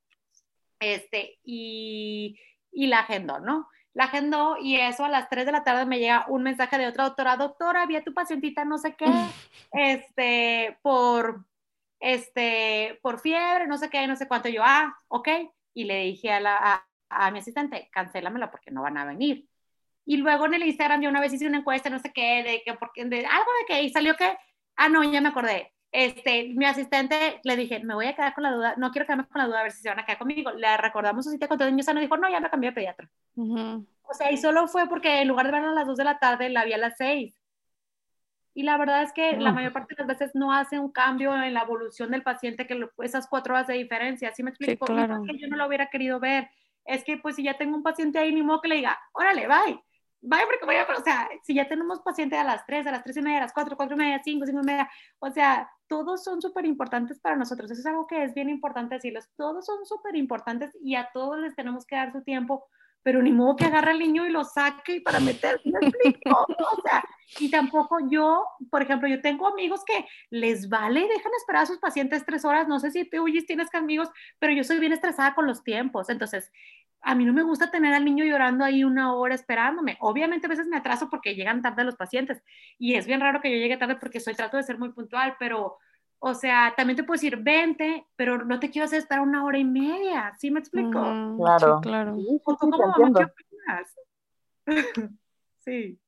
Este, 0.80 1.38
y, 1.44 2.38
y 2.72 2.86
la 2.86 3.00
agendó, 3.00 3.40
¿no? 3.40 3.68
La 3.98 4.04
agendó 4.04 4.56
y 4.62 4.76
eso 4.76 5.04
a 5.04 5.08
las 5.08 5.28
3 5.28 5.44
de 5.44 5.50
la 5.50 5.64
tarde 5.64 5.84
me 5.84 5.98
llega 5.98 6.24
un 6.28 6.44
mensaje 6.44 6.78
de 6.78 6.86
otra 6.86 7.02
doctora, 7.02 7.36
doctora, 7.36 7.84
vi 7.84 7.96
a 7.96 8.04
tu 8.04 8.14
pacientita 8.14 8.64
no 8.64 8.78
sé 8.78 8.94
qué, 8.94 9.06
este, 9.72 10.78
por, 10.82 11.44
este, 11.98 13.00
por 13.02 13.18
fiebre, 13.18 13.66
no 13.66 13.76
sé 13.76 13.90
qué, 13.90 14.06
no 14.06 14.14
sé 14.14 14.28
cuánto. 14.28 14.48
Yo, 14.48 14.62
ah, 14.64 14.96
ok. 15.08 15.28
Y 15.74 15.82
le 15.82 16.04
dije 16.04 16.30
a, 16.30 16.38
la, 16.38 16.56
a, 16.56 16.86
a 17.08 17.32
mi 17.32 17.40
asistente, 17.40 17.88
cancélamela 17.90 18.52
porque 18.52 18.70
no 18.70 18.82
van 18.82 18.98
a 18.98 19.04
venir. 19.04 19.48
Y 20.04 20.18
luego 20.18 20.46
en 20.46 20.54
el 20.54 20.62
Instagram 20.62 21.02
yo 21.02 21.10
una 21.10 21.20
vez 21.20 21.32
hice 21.32 21.48
una 21.48 21.58
encuesta, 21.58 21.90
no 21.90 21.98
sé 21.98 22.12
qué, 22.12 22.44
de 22.44 22.62
que, 22.64 22.74
porque, 22.74 23.04
de, 23.04 23.26
algo 23.26 23.50
de 23.60 23.66
que, 23.66 23.82
y 23.82 23.90
salió 23.90 24.14
que, 24.14 24.32
ah, 24.76 24.88
no, 24.88 25.02
ya 25.02 25.20
me 25.20 25.30
acordé. 25.30 25.74
Este, 25.90 26.48
mi 26.54 26.66
asistente 26.66 27.40
le 27.44 27.56
dije, 27.56 27.80
me 27.82 27.94
voy 27.94 28.06
a 28.06 28.14
quedar 28.14 28.34
con 28.34 28.42
la 28.44 28.52
duda, 28.52 28.74
no 28.76 28.90
quiero 28.90 29.06
quedarme 29.06 29.26
con 29.26 29.40
la 29.40 29.46
duda 29.46 29.60
a 29.60 29.62
ver 29.62 29.72
si 29.72 29.80
se 29.82 29.88
van 29.88 29.98
a 30.00 30.04
quedar 30.04 30.18
conmigo. 30.18 30.50
Le 30.52 30.76
recordamos 30.76 31.24
su 31.24 31.30
cita 31.30 31.48
con 31.48 31.56
todo 31.58 31.66
el 31.68 31.74
niño 31.74 31.84
sano, 31.84 32.00
dijo, 32.00 32.16
no, 32.16 32.28
ya 32.28 32.40
me 32.40 32.50
cambié 32.50 32.70
de 32.70 32.74
pediatra. 32.74 33.08
Ujú. 33.36 33.86
O 34.02 34.14
sea, 34.14 34.30
y 34.30 34.36
solo 34.36 34.68
fue 34.68 34.88
porque 34.88 35.20
en 35.22 35.28
lugar 35.28 35.46
de 35.46 35.52
verla 35.52 35.70
a 35.70 35.74
las 35.74 35.86
2 35.86 35.96
de 35.96 36.04
la 36.04 36.18
tarde, 36.18 36.48
la 36.50 36.64
vi 36.64 36.72
a 36.74 36.78
las 36.78 36.96
6. 36.98 37.34
Y 38.54 38.64
la 38.64 38.76
verdad 38.76 39.02
es 39.02 39.12
que 39.12 39.36
la 39.36 39.52
Mm. 39.52 39.54
mayor 39.54 39.72
parte 39.72 39.94
de 39.94 40.02
las 40.02 40.08
veces 40.08 40.34
no 40.34 40.52
hace 40.52 40.78
un 40.78 40.90
cambio 40.90 41.34
en 41.42 41.54
la 41.54 41.60
evolución 41.62 42.10
del 42.10 42.22
paciente 42.22 42.66
que 42.66 42.74
lo- 42.74 42.90
esas 42.98 43.28
cuatro 43.28 43.54
horas 43.54 43.66
de 43.68 43.74
diferencia. 43.74 44.32
¿Sí 44.34 44.42
me 44.42 44.50
explico? 44.50 44.86
Y 44.88 44.94
no 44.94 45.06
claro. 45.06 45.22
es 45.24 45.30
que 45.30 45.38
yo 45.38 45.46
no 45.48 45.56
lo 45.56 45.66
hubiera 45.66 45.88
querido 45.90 46.18
ver. 46.18 46.50
Es 46.84 47.04
que 47.04 47.18
pues 47.18 47.36
si 47.36 47.44
ya 47.44 47.56
tengo 47.56 47.76
un 47.76 47.82
paciente 47.82 48.18
ahí, 48.18 48.32
ni 48.34 48.42
modo 48.42 48.60
que 48.60 48.68
le 48.68 48.76
diga, 48.76 48.98
órale, 49.12 49.46
bye. 49.46 49.80
Bye 50.20 50.46
porque 50.46 50.66
voy 50.66 50.74
a, 50.74 50.82
o 50.82 51.02
sea, 51.02 51.28
si 51.44 51.54
ya 51.54 51.68
tenemos 51.68 52.00
paciente 52.00 52.36
a 52.36 52.42
las 52.42 52.66
3, 52.66 52.86
a 52.88 52.90
las 52.90 53.04
3 53.04 53.18
y 53.18 53.22
media, 53.22 53.38
a 53.38 53.42
las 53.42 53.52
4, 53.52 53.76
4 53.76 53.94
y 53.94 53.98
media, 53.98 54.20
5, 54.22 54.46
5 54.46 54.60
y 54.60 54.66
media, 54.66 54.90
o 55.20 55.30
sea, 55.30 55.70
todos 55.86 56.24
son 56.24 56.42
súper 56.42 56.66
importantes 56.66 57.20
para 57.20 57.36
nosotros. 57.36 57.70
Eso 57.70 57.80
es 57.80 57.86
algo 57.86 58.06
que 58.06 58.24
es 58.24 58.34
bien 58.34 58.48
importante 58.50 58.96
decirles. 58.96 59.30
Todos 59.36 59.64
son 59.64 59.86
súper 59.86 60.16
importantes 60.16 60.76
y 60.82 60.96
a 60.96 61.08
todos 61.12 61.38
les 61.38 61.54
tenemos 61.54 61.86
que 61.86 61.96
dar 61.96 62.12
su 62.12 62.22
tiempo, 62.22 62.66
pero 63.02 63.22
ni 63.22 63.32
modo 63.32 63.56
que 63.56 63.64
agarre 63.64 63.92
al 63.92 63.98
niño 63.98 64.26
y 64.26 64.30
lo 64.30 64.44
saque 64.44 65.00
para 65.00 65.20
meter, 65.20 65.60
¿sí 65.62 65.70
¿me 65.72 65.86
explico? 65.86 66.46
O 66.48 66.82
sea, 66.82 67.04
y 67.38 67.50
tampoco 67.50 67.98
yo, 68.10 68.44
por 68.70 68.82
ejemplo, 68.82 69.08
yo 69.08 69.20
tengo 69.20 69.46
amigos 69.46 69.84
que 69.84 70.06
les 70.30 70.68
vale 70.68 71.00
y 71.00 71.08
dejan 71.08 71.32
esperar 71.38 71.62
a 71.62 71.66
sus 71.66 71.78
pacientes 71.78 72.24
tres 72.26 72.44
horas. 72.44 72.68
No 72.68 72.80
sé 72.80 72.90
si 72.90 73.08
tú, 73.08 73.24
Gis, 73.26 73.46
tienes 73.46 73.72
amigos, 73.74 74.10
pero 74.38 74.52
yo 74.52 74.64
soy 74.64 74.78
bien 74.78 74.92
estresada 74.92 75.34
con 75.34 75.46
los 75.46 75.62
tiempos. 75.62 76.08
Entonces, 76.08 76.50
a 77.00 77.14
mí 77.14 77.24
no 77.24 77.32
me 77.32 77.42
gusta 77.42 77.70
tener 77.70 77.94
al 77.94 78.04
niño 78.04 78.24
llorando 78.24 78.64
ahí 78.64 78.84
una 78.84 79.14
hora 79.14 79.34
esperándome. 79.34 79.96
Obviamente 80.00 80.46
a 80.46 80.50
veces 80.50 80.66
me 80.66 80.76
atraso 80.76 81.08
porque 81.08 81.34
llegan 81.34 81.62
tarde 81.62 81.84
los 81.84 81.96
pacientes 81.96 82.42
y 82.78 82.94
es 82.94 83.06
bien 83.06 83.20
raro 83.20 83.40
que 83.40 83.50
yo 83.50 83.56
llegue 83.56 83.76
tarde 83.76 83.96
porque 83.96 84.20
soy 84.20 84.34
trato 84.34 84.56
de 84.56 84.62
ser 84.62 84.78
muy 84.78 84.92
puntual, 84.92 85.36
pero 85.38 85.78
o 86.20 86.34
sea, 86.34 86.74
también 86.76 86.96
te 86.96 87.04
puedo 87.04 87.14
decir 87.16 87.36
20, 87.36 88.06
pero 88.16 88.44
no 88.44 88.58
te 88.58 88.70
quiero 88.70 88.86
hacer 88.86 88.98
estar 88.98 89.20
una 89.20 89.44
hora 89.44 89.58
y 89.58 89.64
media, 89.64 90.34
¿sí 90.38 90.50
me 90.50 90.58
explico? 90.58 90.98
Ujú, 90.98 91.36
Claro. 91.44 91.76
sí, 91.82 91.88
claro. 91.88 92.14
Sí, 92.16 92.26
sí, 92.28 92.40
¿O 92.44 92.56
tú 92.56 92.66
sí, 92.66 92.70
te 92.72 92.76
como 92.76 92.88
mamá 92.88 93.10
qué 93.16 93.24
opinas? 93.24 93.96
sí. 95.58 96.00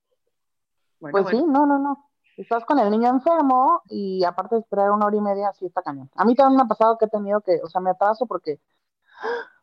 Bueno, 0.99 1.13
Pues 1.13 1.25
bueno. 1.25 1.39
sí, 1.39 1.45
no, 1.47 1.67
no, 1.67 1.79
no. 1.79 2.11
Estás 2.37 2.65
con 2.65 2.79
el 2.79 2.91
niño 2.91 3.09
enfermo 3.09 3.83
y 3.89 4.25
aparte 4.25 4.57
de 4.57 4.63
esperar 4.63 4.91
una 4.91 5.07
hora 5.07 5.17
y 5.17 5.21
media, 5.21 5.53
sí 5.53 5.67
está 5.67 5.83
cañón. 5.83 6.11
A 6.17 6.25
mí 6.25 6.35
también 6.35 6.57
me 6.57 6.63
ha 6.63 6.67
pasado 6.67 6.97
que 6.99 7.05
he 7.05 7.09
tenido 7.09 7.41
que, 7.43 7.61
o 7.63 7.69
sea, 7.69 7.81
me 7.81 7.91
atraso 7.91 8.27
porque 8.27 8.59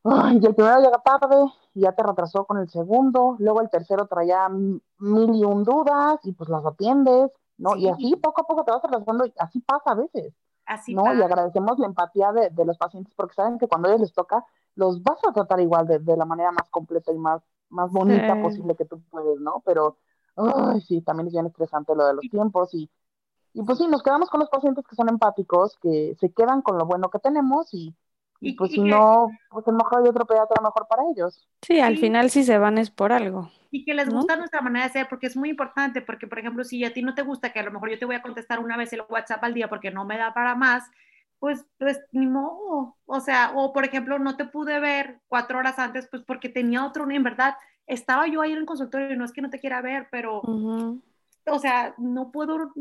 ay, 0.03 0.39
y 0.41 0.45
el 0.45 0.55
primero 0.55 0.79
llega 0.79 1.01
tarde 1.03 1.45
y 1.73 1.81
ya 1.81 1.91
te 1.93 2.03
retrasó 2.03 2.45
con 2.45 2.57
el 2.57 2.69
segundo, 2.69 3.35
luego 3.39 3.61
el 3.61 3.69
tercero 3.69 4.07
traía 4.07 4.47
mil 4.49 5.35
y 5.35 5.43
un 5.43 5.63
dudas 5.63 6.19
y 6.23 6.33
pues 6.33 6.49
las 6.49 6.65
atiendes, 6.65 7.31
¿no? 7.57 7.75
Y 7.75 7.83
Sí. 7.85 7.89
así 7.89 8.15
poco 8.17 8.41
a 8.41 8.47
poco 8.47 8.63
te 8.63 8.71
vas 8.71 8.83
atrasando 8.83 9.25
y 9.25 9.33
así 9.37 9.59
pasa 9.59 9.91
a 9.91 9.95
veces, 9.95 10.33
Así 10.65 10.93
¿no? 10.95 11.03
Y 11.03 11.05
pasa. 11.05 11.25
agradecemos 11.25 11.79
la 11.79 11.87
empatía 11.87 12.31
de, 12.31 12.49
de 12.49 12.65
los 12.65 12.77
pacientes 12.77 13.13
porque 13.15 13.35
saben 13.35 13.57
que 13.57 13.67
cuando 13.67 13.87
a 13.87 13.91
ellos 13.91 14.01
les 14.01 14.13
toca, 14.13 14.45
los 14.75 15.01
vas 15.03 15.19
a 15.27 15.33
tratar 15.33 15.59
igual 15.59 15.87
de, 15.87 15.99
de 15.99 16.17
la 16.17 16.25
manera 16.25 16.51
más 16.51 16.69
completa 16.69 17.11
y 17.11 17.17
más, 17.17 17.41
más 17.69 17.91
bonita 17.91 18.35
Sí. 18.35 18.41
posible 18.41 18.75
que 18.75 18.85
tú 18.85 19.01
puedes, 19.09 19.39
¿no? 19.39 19.61
Pero, 19.65 19.97
ay, 20.35 20.81
sí, 20.81 21.01
también 21.01 21.27
es 21.27 21.33
bien 21.33 21.47
estresante 21.47 21.95
lo 21.95 22.05
de 22.05 22.13
los 22.13 22.29
tiempos 22.29 22.73
y, 22.73 22.89
y 23.53 23.63
pues 23.63 23.77
sí, 23.79 23.87
nos 23.87 24.03
quedamos 24.03 24.29
con 24.29 24.39
los 24.39 24.49
pacientes 24.49 24.85
que 24.87 24.95
son 24.95 25.09
empáticos, 25.09 25.77
que 25.81 26.15
se 26.19 26.31
quedan 26.31 26.61
con 26.61 26.77
lo 26.77 26.85
bueno 26.85 27.09
que 27.09 27.19
tenemos 27.19 27.73
y, 27.73 27.95
y 28.39 28.53
pues 28.53 28.71
si 28.71 28.79
no, 28.81 29.31
pues 29.49 29.67
a 29.67 29.71
lo 29.71 29.77
mejor 29.77 30.03
hay 30.03 30.09
otro 30.09 30.25
pediatra 30.25 30.61
mejor 30.61 30.87
para 30.87 31.03
ellos. 31.11 31.47
Sí, 31.61 31.79
al 31.79 31.95
Sí. 31.95 32.01
final 32.01 32.29
si 32.29 32.43
se 32.43 32.57
van 32.57 32.77
es 32.77 32.89
por 32.91 33.11
algo. 33.11 33.49
y 33.69 33.83
que 33.83 33.93
les 33.93 34.07
¿no? 34.07 34.13
gusta 34.13 34.35
nuestra 34.37 34.61
manera 34.61 34.85
de 34.87 34.93
ser, 34.93 35.09
porque 35.09 35.27
es 35.27 35.35
muy 35.35 35.49
importante, 35.49 36.01
porque 36.01 36.25
por 36.27 36.39
ejemplo, 36.39 36.63
si 36.63 36.83
a 36.85 36.93
ti 36.93 37.01
no 37.01 37.13
te 37.15 37.21
gusta 37.23 37.51
que 37.51 37.59
a 37.59 37.63
lo 37.63 37.71
mejor 37.71 37.89
yo 37.91 37.99
te 37.99 38.05
voy 38.05 38.15
a 38.15 38.21
contestar 38.21 38.59
una 38.59 38.77
vez 38.77 38.93
el 38.93 39.03
WhatsApp 39.09 39.43
al 39.43 39.53
día 39.53 39.67
porque 39.69 39.91
no 39.91 40.05
me 40.05 40.17
da 40.17 40.33
para 40.33 40.55
más, 40.55 40.89
pues, 41.39 41.65
pues 41.77 41.99
ni 42.11 42.27
modo. 42.27 42.95
O 43.05 43.19
sea, 43.19 43.51
o 43.55 43.73
por 43.73 43.83
ejemplo, 43.85 44.19
no 44.19 44.37
te 44.37 44.45
pude 44.45 44.79
ver 44.79 45.19
cuatro 45.27 45.59
horas 45.59 45.77
antes, 45.79 46.07
pues 46.09 46.23
porque 46.23 46.49
tenía 46.49 46.85
otro, 46.85 47.09
en 47.11 47.23
verdad, 47.23 47.55
estaba 47.87 48.27
yo 48.27 48.41
ahí 48.41 48.53
en 48.53 48.59
el 48.59 48.65
consultorio 48.65 49.11
y 49.13 49.17
no 49.17 49.25
es 49.25 49.33
que 49.33 49.41
no 49.41 49.49
te 49.49 49.59
quiera 49.59 49.81
ver, 49.81 50.07
pero, 50.11 50.41
Ujú. 50.41 51.01
o 51.47 51.59
sea, 51.59 51.93
no 51.97 52.31
puedo 52.31 52.71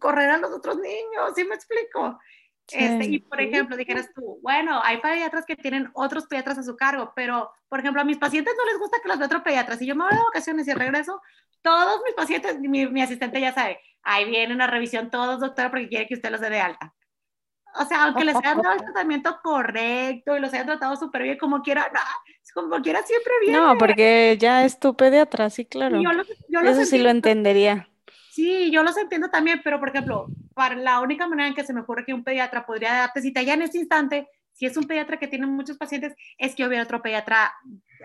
correr 0.00 0.30
a 0.30 0.38
los 0.38 0.50
otros 0.52 0.76
niños, 0.78 1.32
¿sí 1.34 1.44
me 1.44 1.54
explico? 1.54 2.18
Sí. 2.66 2.78
Este, 2.78 3.04
y 3.06 3.18
por 3.20 3.40
ejemplo, 3.40 3.76
dijeras 3.76 4.10
tú, 4.14 4.38
bueno, 4.42 4.80
hay 4.82 4.98
pediatras 4.98 5.46
que 5.46 5.54
tienen 5.54 5.88
otros 5.94 6.26
pediatras 6.26 6.58
a 6.58 6.62
su 6.64 6.76
cargo, 6.76 7.12
pero 7.14 7.52
por 7.68 7.80
ejemplo, 7.80 8.02
a 8.02 8.04
mis 8.04 8.18
pacientes 8.18 8.54
no 8.56 8.64
les 8.64 8.78
gusta 8.78 8.98
que 9.00 9.08
los 9.08 9.18
vea 9.18 9.26
otro 9.26 9.42
pediatra. 9.42 9.76
Si 9.76 9.86
yo 9.86 9.94
me 9.94 10.04
voy 10.04 10.16
de 10.16 10.22
vacaciones 10.24 10.66
y 10.66 10.72
regreso, 10.72 11.22
todos 11.62 12.00
mis 12.04 12.14
pacientes, 12.14 12.58
mi, 12.58 12.86
mi 12.86 13.02
asistente 13.02 13.40
ya 13.40 13.52
sabe, 13.52 13.80
ahí 14.02 14.24
vienen 14.24 14.60
a 14.60 14.66
revisión 14.66 15.10
todos, 15.10 15.40
doctora, 15.40 15.70
porque 15.70 15.88
quiere 15.88 16.06
que 16.06 16.14
usted 16.14 16.30
los 16.30 16.40
dé 16.40 16.50
de 16.50 16.60
alta. 16.60 16.94
O 17.78 17.84
sea, 17.84 18.04
aunque 18.04 18.24
les 18.24 18.36
hayan 18.36 18.62
dado 18.62 18.74
el 18.74 18.82
tratamiento 18.84 19.38
correcto 19.42 20.36
y 20.36 20.40
los 20.40 20.52
hayan 20.52 20.66
tratado 20.66 20.96
súper 20.96 21.22
bien, 21.22 21.38
como 21.38 21.62
quiera, 21.62 21.90
no, 21.92 22.00
como 22.54 22.82
quiera 22.82 23.02
siempre 23.02 23.32
viene. 23.42 23.58
No, 23.58 23.76
porque 23.78 24.36
ya 24.40 24.64
es 24.64 24.78
tu 24.80 24.96
pediatra, 24.96 25.50
sí, 25.50 25.66
claro. 25.66 26.00
Yo 26.00 26.12
los, 26.12 26.26
yo 26.48 26.60
Eso 26.60 26.84
sí 26.84 26.98
lo 26.98 27.10
entendería. 27.10 27.88
Sí, 28.36 28.70
yo 28.70 28.82
los 28.82 28.98
entiendo 28.98 29.30
también, 29.30 29.62
pero 29.64 29.80
por 29.80 29.88
ejemplo, 29.88 30.26
para 30.52 30.74
la 30.76 31.00
única 31.00 31.26
manera 31.26 31.48
en 31.48 31.54
que 31.54 31.64
se 31.64 31.72
me 31.72 31.80
ocurre 31.80 32.04
que 32.04 32.12
un 32.12 32.22
pediatra 32.22 32.66
podría 32.66 32.92
darte 32.92 33.22
cita 33.22 33.40
ya 33.40 33.54
en 33.54 33.62
este 33.62 33.78
instante, 33.78 34.28
si 34.52 34.66
es 34.66 34.76
un 34.76 34.84
pediatra 34.86 35.18
que 35.18 35.26
tiene 35.26 35.46
muchos 35.46 35.78
pacientes, 35.78 36.14
es 36.36 36.54
que 36.54 36.66
hubiera 36.66 36.84
otro 36.84 37.00
pediatra 37.00 37.54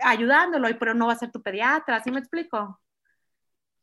ayudándolo, 0.02 0.70
y 0.70 0.74
pero 0.74 0.94
no 0.94 1.08
va 1.08 1.12
a 1.12 1.16
ser 1.16 1.30
tu 1.30 1.42
pediatra, 1.42 2.02
¿sí 2.02 2.10
me 2.10 2.20
explico? 2.20 2.80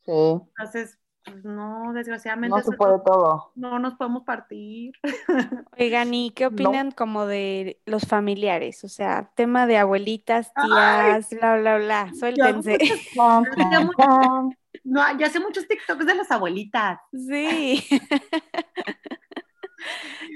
Sí, 0.06 0.12
Entonces, 0.12 0.98
pues, 1.24 1.44
no, 1.44 1.94
desgraciadamente 1.94 2.58
no 2.58 2.64
se 2.64 2.76
puede 2.76 3.00
todo. 3.06 3.52
no 3.56 3.78
nos 3.78 3.94
podemos 3.94 4.24
partir. 4.24 4.94
Oigan, 5.78 6.12
¿y 6.16 6.32
qué 6.32 6.46
No. 6.46 6.72
opinan 6.72 6.90
como 6.90 7.28
de 7.28 7.80
los 7.86 8.08
familiares? 8.08 8.84
O 8.84 8.90
sea, 8.90 9.32
tema 9.36 9.68
de 9.68 9.78
abuelitas, 9.78 10.52
tías, 10.56 11.30
bla, 11.30 11.58
bla, 11.58 11.78
bla. 11.78 12.14
Suéltense. 12.16 12.80
Chan, 13.16 14.58
No, 14.90 15.02
ya 15.20 15.28
hace 15.28 15.40
muchos 15.40 15.68
TikToks 15.68 16.06
de 16.06 16.16
las 16.16 16.32
abuelitas. 16.32 17.00
Sí. 17.12 17.86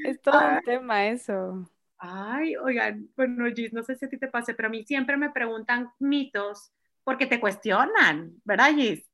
Es 0.06 0.22
todo 0.22 0.40
un 0.40 0.62
tema 0.62 1.08
eso. 1.08 1.70
Ay, 1.98 2.56
oigan, 2.56 3.10
bueno, 3.16 3.46
Gis, 3.54 3.74
no 3.74 3.84
sé 3.84 3.96
si 3.96 4.06
a 4.06 4.10
ti 4.10 4.18
te 4.18 4.28
pase, 4.28 4.54
pero 4.54 4.68
a 4.68 4.70
mí 4.70 4.84
siempre 4.84 5.16
me 5.18 5.30
preguntan 5.32 5.92
mitos 6.00 6.72
porque 7.04 7.26
te 7.26 7.40
cuestionan, 7.40 8.34
¿verdad, 8.44 8.74
Gis? 8.74 9.10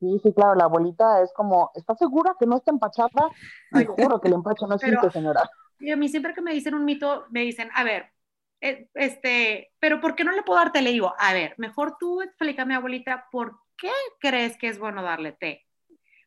Sí, 0.00 0.20
sí, 0.22 0.32
claro, 0.32 0.54
la 0.54 0.64
abuelita 0.64 1.22
es 1.22 1.32
como, 1.32 1.70
¿estás 1.74 1.98
segura 1.98 2.36
que 2.38 2.46
no 2.46 2.56
está 2.56 2.72
empachada? 2.72 3.30
Te 3.72 3.86
juro 3.86 4.20
que 4.20 4.28
el 4.28 4.34
empacho 4.34 4.66
no 4.66 4.74
existe, 4.74 5.10
señora. 5.10 5.48
Y 5.78 5.90
a 5.90 5.96
mí 5.96 6.08
siempre 6.08 6.34
que 6.34 6.42
me 6.42 6.52
dicen 6.52 6.74
un 6.74 6.84
mito, 6.84 7.26
me 7.30 7.40
dicen, 7.40 7.70
a 7.74 7.84
ver, 7.84 8.12
eh, 8.60 8.88
este, 8.94 9.72
pero 9.80 10.00
¿por 10.00 10.14
qué 10.14 10.24
no 10.24 10.32
le 10.32 10.42
puedo 10.42 10.58
dar 10.58 10.72
té? 10.72 10.82
Le 10.82 10.92
digo, 10.92 11.14
a 11.18 11.32
ver, 11.32 11.54
mejor 11.58 11.96
tú 11.98 12.22
explícame, 12.22 12.74
abuelita, 12.74 13.26
¿por 13.30 13.58
qué 13.82 13.90
crees 14.20 14.56
que 14.56 14.68
es 14.68 14.78
bueno 14.78 15.02
darle 15.02 15.32
té? 15.32 15.66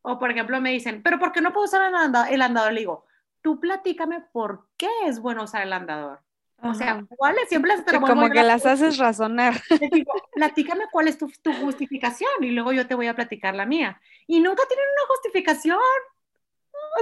O 0.02 0.20
por 0.20 0.30
ejemplo 0.30 0.60
me 0.60 0.72
dicen, 0.72 1.02
pero 1.02 1.18
¿por 1.18 1.32
qué 1.32 1.40
no 1.40 1.54
puedo 1.54 1.66
usar 1.66 1.82
el, 1.88 1.96
anda- 1.96 2.30
el 2.30 2.42
andador? 2.42 2.74
Le 2.74 2.82
digo, 2.82 3.06
tú 3.42 3.60
platícame 3.62 4.22
por 4.34 4.68
qué 4.78 4.90
es 5.06 5.20
bueno 5.20 5.44
usar 5.46 5.64
el 5.64 5.72
andador. 5.72 6.20
O 6.62 6.74
sea. 6.74 7.06
¿cuál 7.18 7.38
es? 7.38 7.50
Siempre 7.50 7.70
las 7.70 7.86
Sí, 7.88 7.98
como 8.00 8.30
que 8.30 8.44
las 8.44 8.66
haces 8.66 8.98
razonar. 8.98 9.54
Les 9.82 9.92
digo, 9.92 10.12
platícame 10.34 10.86
cuál 10.92 11.08
es 11.08 11.18
tu, 11.18 11.32
tu 11.42 11.54
justificación 11.54 12.32
y 12.42 12.52
luego 12.52 12.74
yo 12.74 12.88
te 12.88 12.96
voy 12.96 13.08
a 13.08 13.16
platicar 13.16 13.56
la 13.56 13.66
mía. 13.66 14.02
Y 14.28 14.40
nunca 14.42 14.64
tienen 14.68 14.86
una 14.98 15.08
justificación. 15.08 15.78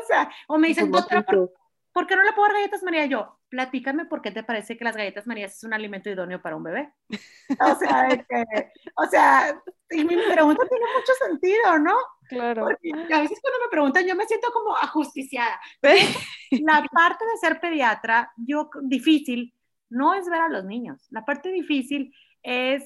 O 0.01 0.07
sea, 0.07 0.29
o 0.47 0.57
me 0.57 0.67
dicen, 0.69 0.91
doctora, 0.91 1.23
¿por. 1.23 1.53
Por 1.93 2.07
qué 2.07 2.15
no 2.15 2.23
le 2.23 2.33
puedo 2.33 2.47
dar 2.47 2.55
galletas 2.57 2.83
María? 2.83 3.05
Yo, 3.05 3.39
platícame 3.49 4.05
por 4.05 4.21
qué 4.21 4.31
te 4.31 4.43
parece 4.43 4.77
que 4.77 4.83
las 4.83 4.97
galletas 4.97 5.27
María 5.27 5.45
es 5.45 5.63
un 5.63 5.73
alimento 5.73 6.09
idóneo 6.09 6.41
para 6.41 6.55
un 6.55 6.63
bebé. 6.63 6.93
O 7.59 7.75
sea, 7.75 8.03
de 8.03 8.25
que- 8.25 8.71
o 8.95 9.05
sea, 9.05 9.61
y 9.91 10.03
mi 10.03 10.15
pregunta 10.15 10.65
tiene 10.67 10.85
mucho 10.97 11.13
sentido, 11.25 11.77
¿no? 11.79 11.95
Claro. 12.29 12.63
Porque 12.65 13.13
a 13.13 13.21
veces 13.21 13.39
cuando 13.41 13.59
me 13.63 13.69
preguntan, 13.69 14.05
yo 14.05 14.15
me 14.15 14.25
siento 14.25 14.47
como 14.51 14.75
ajusticiada. 14.75 15.59
La 16.51 16.83
parte 16.91 17.25
de 17.25 17.37
ser 17.37 17.59
pediatra, 17.59 18.31
yo 18.37 18.69
difícil, 18.83 19.53
no 19.89 20.13
es 20.15 20.27
ver 20.27 20.41
a 20.41 20.49
los 20.49 20.65
niños. 20.65 21.05
La 21.11 21.23
parte 21.25 21.49
difícil 21.49 22.13
es, 22.41 22.83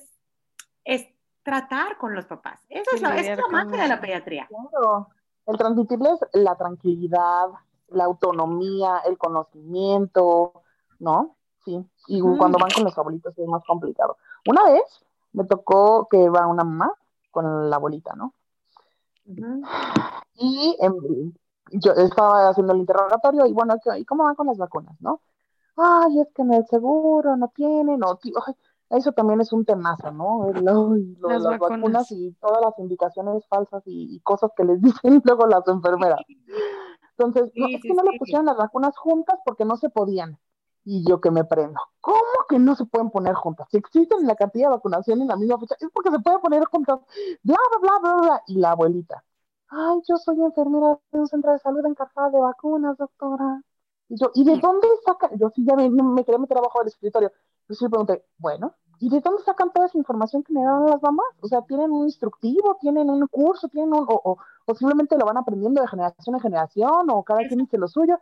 es 0.83 1.07
tratar 1.43 1.97
con 1.97 2.13
los 2.13 2.25
papás. 2.25 2.59
Esa 2.67 2.95
es 2.95 3.01
la, 3.01 3.15
esa 3.17 3.33
es 3.33 3.37
la 3.39 3.47
magia 3.47 3.81
de 3.83 3.87
la 3.87 3.93
eso. 3.93 4.01
pediatría. 4.01 4.47
Claro. 4.47 5.07
El 5.45 5.57
transmitirles 5.57 6.19
la 6.33 6.57
tranquilidad, 6.57 7.47
la 7.89 8.05
autonomía, 8.05 8.99
el 9.05 9.17
conocimiento, 9.17 10.63
¿no? 10.99 11.35
Sí. 11.65 11.83
Y 12.07 12.21
Mm. 12.21 12.37
cuando 12.37 12.57
van 12.59 12.71
con 12.71 12.83
los 12.83 12.97
abuelitos 12.97 13.37
es 13.37 13.47
más 13.47 13.63
complicado. 13.65 14.17
Una 14.49 14.63
vez 14.65 14.83
me 15.33 15.43
tocó 15.45 16.07
que 16.09 16.29
va 16.29 16.47
una 16.47 16.63
mamá 16.63 16.93
con 17.31 17.69
la 17.69 17.75
abuelita, 17.75 18.15
¿no? 18.15 18.33
Y 20.35 20.75
em, 20.79 21.33
yo 21.71 21.91
estaba 21.93 22.49
haciendo 22.49 22.73
el 22.73 22.79
interrogatorio 22.79 23.45
y 23.45 23.53
bueno, 23.53 23.75
¿qué- 23.83 23.99
¿y 23.99 24.05
cómo 24.05 24.23
van 24.23 24.35
con 24.35 24.47
las 24.47 24.57
vacunas, 24.57 24.95
no? 25.01 25.21
Ay, 25.75 26.21
es 26.21 26.27
que 26.33 26.41
en 26.43 26.53
el 26.53 26.65
seguro 26.67 27.35
no 27.35 27.49
tienen, 27.49 28.03
o 28.03 28.15
tío, 28.15 28.33
ay, 28.45 28.55
eso 28.89 29.11
también 29.11 29.41
es 29.41 29.51
un 29.51 29.65
temazo, 29.65 30.11
¿no? 30.11 30.49
Lo 30.53 30.95
Las 30.95 31.43
las 31.43 31.43
vacunas. 31.43 31.59
vacunas 31.81 32.11
y 32.11 32.31
todas 32.39 32.61
las 32.61 32.79
indicaciones 32.79 33.45
falsas 33.47 33.83
y, 33.85 34.15
y 34.15 34.19
cosas 34.21 34.51
que 34.55 34.63
les 34.63 34.81
dicen 35.03 35.21
luego 35.25 35.45
las 35.45 35.67
enfermeras. 35.67 36.19
Entonces, 37.17 37.51
no, 37.55 37.67
es 37.67 37.81
sí, 37.81 37.87
que 37.87 37.93
no 37.93 38.03
le 38.03 38.17
pusieron 38.17 38.45
las 38.45 38.57
vacunas 38.57 38.95
juntas 38.97 39.39
porque 39.45 39.65
no 39.65 39.77
se 39.77 39.89
podían. 39.89 40.37
Y 40.83 41.03
yo 41.07 41.19
que 41.19 41.31
me 41.31 41.43
prendo. 41.43 41.79
¿Cómo 41.99 42.21
que 42.47 42.59
no 42.59 42.75
se 42.75 42.85
pueden 42.85 43.09
poner 43.09 43.33
juntas? 43.33 43.67
Si 43.71 43.77
existen 43.77 44.19
en 44.21 44.27
la 44.27 44.35
cantidad 44.35 44.69
de 44.69 44.75
vacunación 44.75 45.21
en 45.21 45.27
la 45.27 45.35
misma 45.35 45.59
fecha, 45.59 45.75
es 45.79 45.89
porque 45.93 46.11
se 46.11 46.19
pueden 46.19 46.39
poner 46.39 46.63
juntas. 46.65 46.99
Bla, 47.43 47.57
bla, 47.81 47.99
bla, 47.99 47.99
bla, 47.99 48.21
bla. 48.21 48.43
Y 48.47 48.55
la 48.59 48.71
abuelita. 48.71 49.23
Ay, 49.69 49.99
yo 50.07 50.15
soy 50.17 50.39
enfermera 50.41 50.97
de 51.11 51.19
un 51.19 51.27
centro 51.27 51.51
de 51.51 51.59
salud 51.59 51.85
encargada 51.85 52.29
de 52.29 52.39
vacunas, 52.39 52.97
doctora. 52.97 53.61
Y 54.07 54.17
yo, 54.17 54.31
¿y 54.33 54.45
de 54.45 54.57
dónde 54.57 54.87
sacan? 55.05 55.37
Yo 55.37 55.49
sí 55.53 55.65
ya 55.65 55.75
me, 55.75 55.89
me 55.89 56.23
quería 56.23 56.39
meter 56.39 56.57
abajo 56.57 56.79
del 56.79 56.87
escritorio. 56.87 57.31
Yo 57.67 57.75
sí 57.75 57.83
le 57.83 57.89
pregunté, 57.89 58.25
bueno, 58.37 58.73
¿y 58.99 59.09
de 59.09 59.21
dónde 59.21 59.43
sacan 59.43 59.71
toda 59.71 59.87
esa 59.87 59.97
información 59.97 60.43
que 60.43 60.53
me 60.53 60.63
dan 60.63 60.85
las 60.85 61.01
mamás? 61.01 61.27
O 61.41 61.47
sea, 61.47 61.61
¿tienen 61.61 61.91
un 61.91 62.05
instructivo? 62.05 62.77
¿Tienen 62.79 63.09
un 63.09 63.27
curso? 63.27 63.67
¿Tienen 63.67 63.93
un, 63.93 64.05
o, 64.07 64.21
o, 64.23 64.37
o 64.65 64.75
simplemente 64.75 65.17
lo 65.17 65.25
van 65.25 65.37
aprendiendo 65.37 65.81
de 65.81 65.87
generación 65.87 66.35
en 66.35 66.41
generación? 66.41 67.09
¿O 67.09 67.23
cada 67.23 67.39
quien 67.47 67.59
dice 67.59 67.77
lo 67.77 67.87
suyo? 67.87 68.19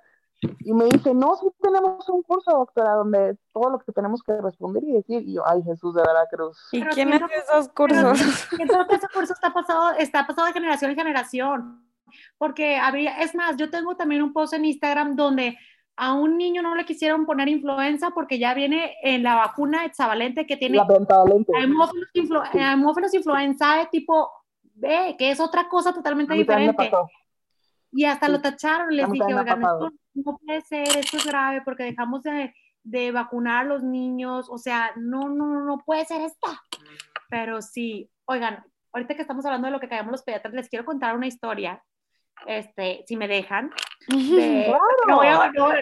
Y 0.59 0.73
me 0.73 0.85
dice, 0.85 1.13
no, 1.13 1.35
sí 1.35 1.47
tenemos 1.61 2.07
un 2.09 2.21
curso, 2.23 2.51
doctora, 2.51 2.95
donde 2.95 3.37
todo 3.53 3.69
lo 3.71 3.79
que 3.79 3.91
tenemos 3.91 4.21
que 4.21 4.39
responder 4.41 4.83
y 4.83 4.93
decir. 4.93 5.21
Y 5.23 5.33
yo, 5.33 5.47
ay, 5.47 5.63
Jesús 5.63 5.95
de 5.95 6.01
Veracruz. 6.01 6.57
¿Y 6.71 6.79
Pero 6.79 6.91
quién 6.93 7.13
hace 7.13 7.35
esos 7.35 7.69
cursos? 7.69 8.19
Siento 8.55 8.85
que 8.87 8.95
ese 8.95 9.07
curso 9.13 9.33
está 9.33 9.53
pasado, 9.53 9.91
está 9.97 10.27
pasado 10.27 10.47
de 10.47 10.53
generación 10.53 10.91
en 10.91 10.97
generación. 10.97 11.81
Porque 12.37 12.77
había, 12.77 13.19
es 13.21 13.33
más, 13.33 13.57
yo 13.57 13.69
tengo 13.69 13.95
también 13.95 14.21
un 14.21 14.33
post 14.33 14.53
en 14.53 14.65
Instagram 14.65 15.15
donde 15.15 15.57
a 15.97 16.13
un 16.13 16.37
niño 16.37 16.61
no 16.61 16.75
le 16.75 16.85
quisieron 16.85 17.25
poner 17.25 17.47
influenza 17.47 18.11
porque 18.11 18.37
ya 18.37 18.53
viene 18.53 18.95
en 19.01 19.23
la 19.23 19.35
vacuna 19.35 19.85
hexavalente 19.85 20.45
que 20.45 20.57
tiene 20.57 20.77
hemófilos, 21.57 22.09
influ- 22.13 22.49
hemófilos 22.53 23.13
influenzae 23.13 23.87
tipo 23.91 24.29
B, 24.73 25.15
que 25.17 25.31
es 25.31 25.39
otra 25.39 25.69
cosa 25.69 25.93
totalmente 25.93 26.33
diferente. 26.33 26.91
Y 27.93 28.03
hasta 28.03 28.25
Sí. 28.25 28.31
lo 28.33 28.41
tacharon, 28.41 28.93
les 28.93 29.09
dije, 29.09 29.23
oigan, 29.33 29.61
esto 29.61 29.91
no 30.15 30.37
puede 30.37 30.61
ser, 30.61 30.97
esto 30.97 31.15
es 31.17 31.25
grave 31.25 31.61
porque 31.63 31.83
dejamos 31.83 32.23
de, 32.23 32.53
de 32.83 33.11
vacunar 33.13 33.61
a 33.65 33.67
los 33.69 33.83
niños, 33.83 34.47
o 34.49 34.57
sea, 34.57 34.91
no, 34.97 35.29
no, 35.29 35.63
no, 35.63 35.77
puede 35.77 36.03
ser 36.03 36.21
esto. 36.21 36.49
Pero 37.29 37.61
sí, 37.61 38.09
oigan, 38.25 38.65
ahorita 38.91 39.15
que 39.15 39.21
estamos 39.21 39.45
hablando 39.45 39.67
de 39.67 39.71
lo 39.71 39.79
que 39.79 39.87
callamos 39.87 40.11
los 40.11 40.23
pediatras, 40.23 40.53
les 40.53 40.67
quiero 40.67 40.83
contar 40.83 41.15
una 41.15 41.27
historia, 41.27 41.81
este, 42.47 43.03
si 43.07 43.15
me 43.17 43.27
dejan. 43.27 43.71
de- 44.07 44.65
Claro. 44.65 44.81
no 45.07 45.15
no- 45.53 45.73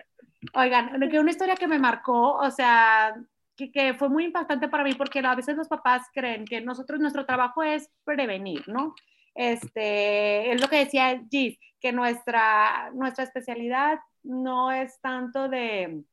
oigan, 0.54 1.10
que 1.10 1.20
una 1.20 1.32
historia 1.32 1.56
que 1.56 1.68
me 1.68 1.80
marcó, 1.80 2.34
o 2.38 2.51
sea, 2.51 3.16
que, 3.56 3.72
que 3.72 3.93
fue 3.93 4.10
muy 4.10 4.26
impactante 4.26 4.68
para 4.68 4.84
mí 4.84 4.93
porque 4.95 5.20
a 5.20 5.36
veces 5.36 5.56
los 5.56 5.68
papás 5.68 6.08
creen 6.14 6.45
que 6.45 6.62
nosotros, 6.62 6.99
nuestro 6.99 7.26
trabajo 7.26 7.64
es 7.64 7.89
prevenir, 8.04 8.64
¿no? 8.68 8.93
Este, 9.36 10.51
es 10.51 10.62
lo 10.62 10.68
que 10.68 10.78
decía 10.78 11.22
Gis, 11.30 11.58
que 11.80 11.91
nuestra, 11.91 12.91
nuestra 12.93 13.24
especialidad 13.24 13.99
no 14.24 14.72
es 14.72 14.99
tanto 15.01 15.49
de, 15.49 16.04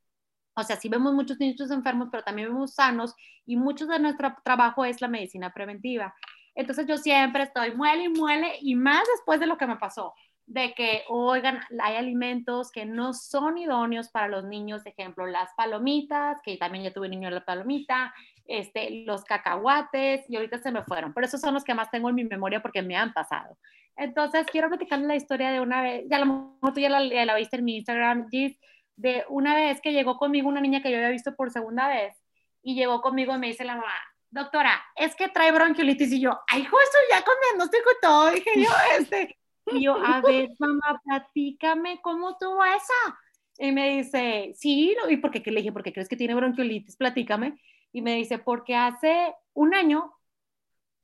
o 0.54 0.62
sea, 0.62 0.76
sí 0.76 0.88
vemos 0.88 1.12
muchos 1.14 1.38
niños 1.38 1.70
enfermos, 1.70 2.08
pero 2.10 2.22
también 2.22 2.48
vemos 2.48 2.74
sanos 2.74 3.14
y 3.46 3.56
mucho 3.56 3.86
de 3.86 3.98
nuestro 3.98 4.34
trabajo 4.44 4.84
es 4.84 5.00
la 5.00 5.08
medicina 5.08 5.52
preventiva. 5.52 6.14
Entonces 6.54 6.86
yo 6.86 6.96
siempre 6.98 7.44
estoy 7.44 7.74
muele 7.74 8.04
y 8.04 8.08
muele 8.08 8.56
y 8.60 8.74
más 8.74 9.06
después 9.14 9.38
de 9.40 9.46
lo 9.46 9.56
que 9.56 9.66
me 9.66 9.76
pasó, 9.76 10.14
de 10.50 10.74
que, 10.74 11.04
oigan, 11.08 11.60
hay 11.80 11.94
alimentos 11.94 12.72
que 12.72 12.84
no 12.84 13.14
son 13.14 13.56
idóneos 13.56 14.08
para 14.08 14.26
los 14.26 14.44
niños, 14.44 14.84
ejemplo, 14.84 15.24
las 15.24 15.48
palomitas, 15.56 16.42
que 16.42 16.56
también 16.56 16.82
ya 16.82 16.92
tuve 16.92 17.08
niño 17.08 17.28
de 17.28 17.36
la 17.36 17.44
palomita, 17.44 18.12
este, 18.46 19.04
los 19.06 19.22
cacahuates, 19.22 20.28
y 20.28 20.34
ahorita 20.34 20.58
se 20.58 20.72
me 20.72 20.82
fueron, 20.82 21.14
pero 21.14 21.24
esos 21.24 21.40
son 21.40 21.54
los 21.54 21.62
que 21.62 21.72
más 21.72 21.88
tengo 21.92 22.08
en 22.08 22.16
mi 22.16 22.24
memoria 22.24 22.60
porque 22.60 22.82
me 22.82 22.96
han 22.96 23.12
pasado. 23.12 23.56
Entonces, 23.94 24.44
quiero 24.50 24.68
platicarles 24.68 25.06
la 25.06 25.14
historia 25.14 25.52
de 25.52 25.60
una 25.60 25.82
vez, 25.82 26.04
ya 26.10 26.18
lo 26.18 26.26
mejor 26.26 26.74
tú 26.74 26.80
ya 26.80 26.90
la 26.90 27.34
viste 27.36 27.58
en 27.58 27.64
mi 27.64 27.76
Instagram, 27.76 28.28
Gis, 28.28 28.58
de 28.96 29.24
una 29.28 29.54
vez 29.54 29.80
que 29.80 29.92
llegó 29.92 30.16
conmigo 30.16 30.48
una 30.48 30.60
niña 30.60 30.82
que 30.82 30.90
yo 30.90 30.96
había 30.96 31.10
visto 31.10 31.36
por 31.36 31.52
segunda 31.52 31.86
vez, 31.86 32.20
y 32.60 32.74
llegó 32.74 33.02
conmigo 33.02 33.36
y 33.36 33.38
me 33.38 33.46
dice 33.46 33.64
la 33.64 33.76
mamá, 33.76 33.94
doctora, 34.30 34.82
es 34.96 35.14
que 35.14 35.28
trae 35.28 35.52
bronquiolitis, 35.52 36.10
y 36.10 36.20
yo, 36.20 36.40
ay, 36.48 36.62
hijo, 36.62 36.76
eso 36.80 36.98
ya 37.08 37.22
con 37.22 37.34
diagnóstico 37.40 37.88
y 37.88 38.00
todo, 38.02 38.30
dije 38.32 38.50
yo, 38.56 38.70
este, 38.98 39.39
y 39.72 39.84
yo, 39.84 39.94
a 39.94 40.20
ver, 40.20 40.50
mamá, 40.58 41.00
platícame 41.04 42.00
cómo 42.02 42.36
tuvo 42.38 42.64
esa. 42.64 43.18
Y 43.58 43.72
me 43.72 43.96
dice, 43.96 44.52
sí, 44.56 44.96
¿y 45.08 45.16
por 45.18 45.30
qué? 45.30 45.42
¿Qué 45.42 45.50
le 45.50 45.60
dije? 45.60 45.72
¿Por 45.72 45.82
qué 45.82 45.92
crees 45.92 46.08
que 46.08 46.16
tiene 46.16 46.34
bronquiolitis? 46.34 46.96
Platícame. 46.96 47.60
Y 47.92 48.02
me 48.02 48.14
dice, 48.14 48.38
porque 48.38 48.74
hace 48.74 49.34
un 49.52 49.74
año, 49.74 50.14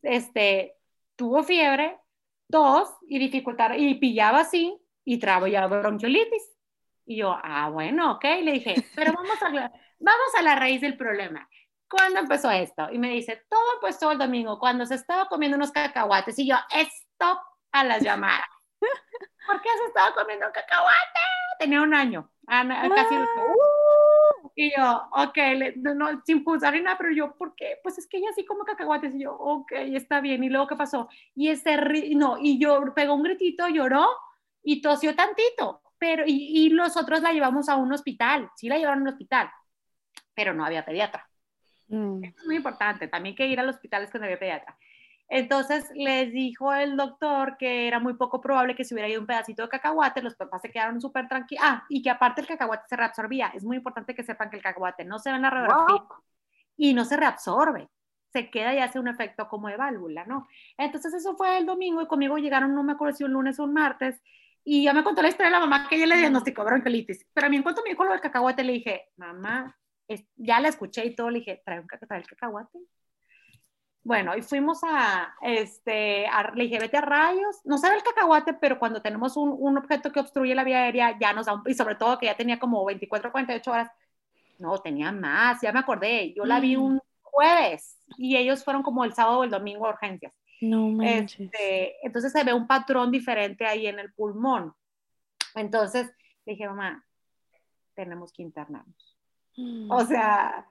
este, 0.02 0.74
tuvo 1.16 1.42
fiebre, 1.42 1.98
tos 2.50 2.88
y 3.08 3.18
dificultad, 3.18 3.74
y 3.76 3.94
pillaba 3.96 4.40
así, 4.40 4.74
y 5.04 5.18
traía 5.18 5.66
bronquiolitis. 5.66 6.56
Y 7.04 7.18
yo, 7.18 7.36
ah, 7.42 7.68
bueno, 7.70 8.12
ok. 8.12 8.24
Le 8.42 8.52
dije, 8.52 8.74
pero 8.94 9.12
vamos 9.12 9.42
a, 9.42 9.50
vamos 9.98 10.34
a 10.38 10.42
la 10.42 10.56
raíz 10.56 10.80
del 10.80 10.96
problema. 10.96 11.48
¿Cuándo 11.88 12.20
empezó 12.20 12.50
esto? 12.50 12.88
Y 12.90 12.98
me 12.98 13.10
dice, 13.10 13.44
todo 13.48 13.74
empezó 13.74 14.10
el 14.10 14.18
domingo, 14.18 14.58
cuando 14.58 14.86
se 14.86 14.96
estaba 14.96 15.26
comiendo 15.26 15.56
unos 15.56 15.70
cacahuates. 15.70 16.38
Y 16.38 16.48
yo, 16.48 16.56
stop 16.70 17.38
a 17.72 17.84
las 17.84 18.02
llamadas. 18.02 18.46
¿Por 19.46 19.60
qué 19.62 19.68
se 19.78 19.84
estaba 19.86 20.14
comiendo 20.14 20.46
un 20.46 20.52
cacahuate? 20.52 21.20
Tenía 21.58 21.82
un 21.82 21.94
año, 21.94 22.30
Ana, 22.46 22.88
casi. 22.94 23.14
Y 24.54 24.72
yo, 24.74 25.08
ok, 25.12 25.36
le- 25.36 25.74
no, 25.76 26.22
sin 26.24 26.42
pulsar 26.42 26.72
ni 26.72 26.80
nada, 26.80 26.96
pero 26.96 27.10
yo, 27.12 27.34
¿por 27.36 27.54
qué? 27.54 27.78
Pues 27.82 27.98
es 27.98 28.06
que 28.06 28.16
ella 28.16 28.28
sí 28.34 28.44
come 28.46 28.64
cacahuates. 28.64 29.14
Y 29.14 29.22
yo, 29.24 29.34
ok, 29.34 29.72
está 29.72 30.20
bien. 30.20 30.42
Y 30.44 30.48
luego, 30.48 30.66
¿qué 30.66 30.76
pasó? 30.76 31.08
Y 31.34 31.48
ese, 31.48 31.76
no, 32.14 32.38
y 32.40 32.58
yo 32.58 32.94
pegó 32.94 33.14
un 33.14 33.22
gritito, 33.22 33.68
lloró 33.68 34.06
y 34.62 34.80
tosió 34.80 35.14
tantito. 35.14 35.82
Pero, 35.98 36.24
y, 36.26 36.66
y 36.66 36.70
nosotros 36.70 37.20
la 37.20 37.32
llevamos 37.32 37.68
a 37.68 37.76
un 37.76 37.92
hospital. 37.92 38.50
Sí 38.56 38.68
la 38.68 38.78
llevaron 38.78 39.02
al 39.02 39.12
hospital, 39.12 39.50
pero 40.34 40.54
no 40.54 40.64
había 40.64 40.84
pediatra. 40.84 41.28
Mm. 41.88 42.24
Es 42.24 42.46
muy 42.46 42.56
importante, 42.56 43.08
también 43.08 43.36
que 43.36 43.46
ir 43.46 43.60
al 43.60 43.68
hospital 43.68 44.02
es 44.02 44.10
cuando 44.10 44.24
había 44.24 44.38
pediatra. 44.38 44.76
Entonces 45.28 45.90
les 45.94 46.32
dijo 46.32 46.72
el 46.72 46.96
doctor 46.96 47.56
que 47.58 47.88
era 47.88 47.98
muy 47.98 48.14
poco 48.14 48.40
probable 48.40 48.76
que 48.76 48.84
se 48.84 48.94
hubiera 48.94 49.08
ido 49.08 49.20
un 49.20 49.26
pedacito 49.26 49.62
de 49.62 49.68
cacahuate, 49.68 50.22
los 50.22 50.36
papás 50.36 50.62
se 50.62 50.70
quedaron 50.70 51.00
súper 51.00 51.28
tranquilos. 51.28 51.64
Ah, 51.66 51.84
y 51.88 52.02
que 52.02 52.10
aparte 52.10 52.40
el 52.42 52.46
cacahuate 52.46 52.84
se 52.88 52.96
reabsorbía. 52.96 53.48
Es 53.54 53.64
muy 53.64 53.76
importante 53.76 54.14
que 54.14 54.22
sepan 54.22 54.50
que 54.50 54.56
el 54.56 54.62
cacahuate 54.62 55.04
no 55.04 55.18
se 55.18 55.30
ve 55.30 55.36
en 55.36 55.42
la 55.42 55.50
radiografía 55.50 56.02
y 56.76 56.94
no 56.94 57.04
se 57.04 57.16
reabsorbe. 57.16 57.88
Se 58.32 58.50
queda 58.50 58.74
y 58.74 58.78
hace 58.78 58.98
un 58.98 59.08
efecto 59.08 59.48
como 59.48 59.68
de 59.68 59.76
válvula, 59.76 60.24
¿no? 60.26 60.46
Entonces 60.76 61.14
eso 61.14 61.36
fue 61.36 61.58
el 61.58 61.66
domingo 61.66 62.02
y 62.02 62.06
conmigo 62.06 62.36
llegaron, 62.38 62.74
no 62.74 62.82
me 62.82 62.92
acuerdo 62.92 63.16
si 63.16 63.24
un 63.24 63.32
lunes 63.32 63.58
o 63.58 63.64
un 63.64 63.72
martes, 63.72 64.20
y 64.64 64.84
ya 64.84 64.92
me 64.92 65.04
contó 65.04 65.22
la 65.22 65.28
historia 65.28 65.46
de 65.46 65.52
la 65.52 65.60
mamá 65.60 65.88
que 65.88 65.96
ella 65.96 66.06
le 66.06 66.16
diagnosticó 66.18 66.64
bronquiolitis. 66.64 67.24
Pero 67.32 67.46
a 67.46 67.50
mí 67.50 67.56
en 67.56 67.62
cuanto 67.62 67.82
me 67.82 67.90
dijo 67.90 68.04
lo 68.04 68.10
del 68.10 68.20
cacahuate, 68.20 68.64
le 68.64 68.72
dije, 68.74 69.06
mamá, 69.16 69.76
es- 70.08 70.26
ya 70.36 70.60
la 70.60 70.68
escuché 70.68 71.06
y 71.06 71.14
todo, 71.14 71.30
le 71.30 71.38
dije, 71.38 71.62
trae, 71.64 71.80
un, 71.80 71.86
trae 71.86 72.20
el 72.20 72.26
cacahuate. 72.26 72.78
Bueno, 74.06 74.36
y 74.36 74.42
fuimos 74.42 74.78
a, 74.84 75.34
este, 75.42 76.28
a- 76.28 76.52
le 76.54 76.64
dije, 76.64 76.78
vete 76.78 76.96
a 76.96 77.00
rayos, 77.00 77.56
no 77.64 77.76
sabe 77.76 77.96
el 77.96 78.04
cacahuate, 78.04 78.54
pero 78.54 78.78
cuando 78.78 79.02
tenemos 79.02 79.36
un, 79.36 79.52
un 79.58 79.76
objeto 79.78 80.12
que 80.12 80.20
obstruye 80.20 80.54
la 80.54 80.62
vía 80.62 80.78
aérea, 80.84 81.18
ya 81.18 81.32
nos 81.32 81.46
da 81.46 81.54
un, 81.54 81.62
y 81.66 81.74
sobre 81.74 81.96
todo 81.96 82.16
que 82.16 82.26
ya 82.26 82.36
tenía 82.36 82.60
como 82.60 82.84
24, 82.84 83.32
48 83.32 83.68
horas, 83.72 83.90
no, 84.60 84.78
tenía 84.78 85.10
más, 85.10 85.60
ya 85.60 85.72
me 85.72 85.80
acordé, 85.80 86.32
yo 86.34 86.44
la 86.44 86.60
vi 86.60 86.76
Mm. 86.76 86.82
un 86.84 87.00
jueves 87.20 87.98
y 88.16 88.36
ellos 88.36 88.62
fueron 88.62 88.84
como 88.84 89.04
el 89.04 89.12
sábado 89.12 89.40
o 89.40 89.44
el 89.44 89.50
domingo 89.50 89.86
a 89.86 89.90
urgencias. 89.90 90.32
No 90.60 90.88
manches. 90.88 91.40
Este, 91.40 92.06
entonces 92.06 92.30
se 92.30 92.44
ve 92.44 92.54
un 92.54 92.68
patrón 92.68 93.10
diferente 93.10 93.66
ahí 93.66 93.88
en 93.88 93.98
el 93.98 94.12
pulmón. 94.14 94.72
Entonces 95.56 96.06
le 96.44 96.52
dije, 96.52 96.68
mamá, 96.68 97.04
tenemos 97.94 98.32
que 98.32 98.42
internarnos. 98.42 99.16
Mm. 99.56 99.90
O 99.90 100.04
sea, 100.06 100.64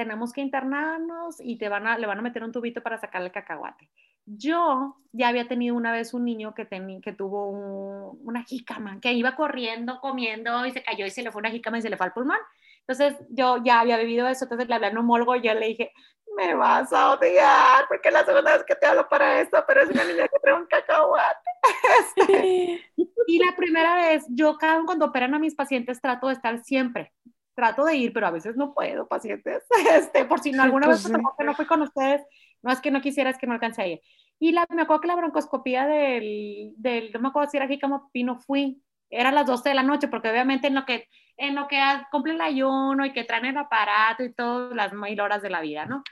tenemos 0.00 0.32
que 0.32 0.40
internarnos 0.40 1.36
y 1.40 1.58
te 1.58 1.68
van 1.68 1.86
a, 1.86 1.98
le 1.98 2.06
van 2.06 2.18
a 2.18 2.22
meter 2.22 2.42
un 2.42 2.52
tubito 2.52 2.82
para 2.82 2.98
sacar 2.98 3.20
el 3.22 3.30
cacahuate. 3.32 3.90
Yo 4.24 4.96
ya 5.12 5.28
había 5.28 5.46
tenido 5.46 5.74
una 5.76 5.92
vez 5.92 6.14
un 6.14 6.24
niño 6.24 6.54
que, 6.54 6.66
teni- 6.68 7.02
que 7.02 7.12
tuvo 7.12 7.48
un- 7.50 8.18
una 8.24 8.42
jícama, 8.44 8.98
que 9.00 9.12
iba 9.12 9.36
corriendo, 9.36 10.00
comiendo 10.00 10.64
y 10.66 10.72
se 10.72 10.82
cayó 10.82 11.04
y 11.06 11.10
se 11.10 11.22
le 11.22 11.30
fue 11.32 11.40
una 11.40 11.50
jícama 11.50 11.78
y 11.78 11.82
se 11.82 11.90
le 11.90 11.96
fue 11.98 12.06
al 12.06 12.12
pulmón. 12.14 12.38
Entonces 12.86 13.14
yo 13.30 13.58
ya 13.62 13.80
había 13.80 13.98
vivido 13.98 14.26
eso, 14.28 14.44
entonces 14.46 14.68
le 14.68 14.74
hablé 14.74 14.86
a 14.88 14.90
un 14.90 14.98
homólogo 14.98 15.36
y 15.36 15.42
yo 15.42 15.54
le 15.54 15.66
dije, 15.68 15.92
me 16.36 16.54
vas 16.54 16.92
a 16.92 17.12
odiar 17.12 17.86
porque 17.88 18.08
es 18.08 18.14
la 18.14 18.24
segunda 18.24 18.52
vez 18.56 18.64
que 18.64 18.74
te 18.76 18.86
hablo 18.86 19.08
para 19.08 19.40
esto, 19.42 19.62
pero 19.66 19.82
es 19.82 19.90
una 19.90 20.04
niña 20.04 20.28
que 20.28 20.38
trae 20.42 20.54
un 20.54 20.66
cacahuate. 20.66 21.50
Este, 22.00 22.80
y 23.26 23.38
la 23.38 23.54
primera 23.56 23.94
vez, 23.96 24.24
yo 24.30 24.56
cada 24.58 24.82
cuando 24.84 25.06
operan 25.06 25.34
a 25.34 25.38
mis 25.38 25.54
pacientes 25.54 26.00
trato 26.00 26.28
de 26.28 26.34
estar 26.34 26.58
siempre, 26.64 27.12
trato 27.54 27.84
de 27.84 27.96
ir, 27.96 28.12
pero 28.12 28.26
a 28.26 28.30
veces 28.30 28.56
no 28.56 28.72
puedo, 28.74 29.06
pacientes, 29.06 29.64
este, 29.94 30.24
por 30.24 30.40
si 30.40 30.52
no 30.52 30.62
alguna 30.62 30.86
pues 30.86 31.04
vez 31.04 31.12
sí. 31.12 31.22
que 31.38 31.44
no 31.44 31.54
fui 31.54 31.66
con 31.66 31.82
ustedes, 31.82 32.22
no 32.62 32.70
es 32.72 32.80
que 32.80 32.90
no 32.90 33.00
quisiera, 33.00 33.30
es 33.30 33.38
que 33.38 33.46
no 33.46 33.54
alcancé 33.54 33.82
a 33.82 33.86
ir. 33.86 34.00
Y 34.38 34.52
la, 34.52 34.66
me 34.70 34.82
acuerdo 34.82 35.02
que 35.02 35.08
la 35.08 35.16
broncoscopía 35.16 35.86
del, 35.86 36.72
del, 36.76 37.12
no 37.12 37.20
me 37.20 37.28
acuerdo 37.28 37.50
si 37.50 37.56
era 37.56 37.68
Jícamo 37.68 38.10
Pino, 38.12 38.38
fui, 38.38 38.82
era 39.10 39.28
a 39.28 39.32
las 39.32 39.46
12 39.46 39.68
de 39.68 39.74
la 39.74 39.82
noche, 39.82 40.08
porque 40.08 40.30
obviamente 40.30 40.68
en 40.68 40.74
lo 40.74 40.86
que, 40.86 41.08
en 41.36 41.54
lo 41.54 41.68
que 41.68 41.80
cumple 42.10 42.34
el 42.34 42.40
ayuno 42.40 43.04
y 43.04 43.12
que 43.12 43.24
traen 43.24 43.46
el 43.46 43.56
aparato 43.56 44.22
y 44.24 44.32
todas 44.32 44.74
las 44.74 44.92
mil 44.92 45.20
horas 45.20 45.42
de 45.42 45.50
la 45.50 45.60
vida, 45.60 45.84
¿no? 45.84 46.02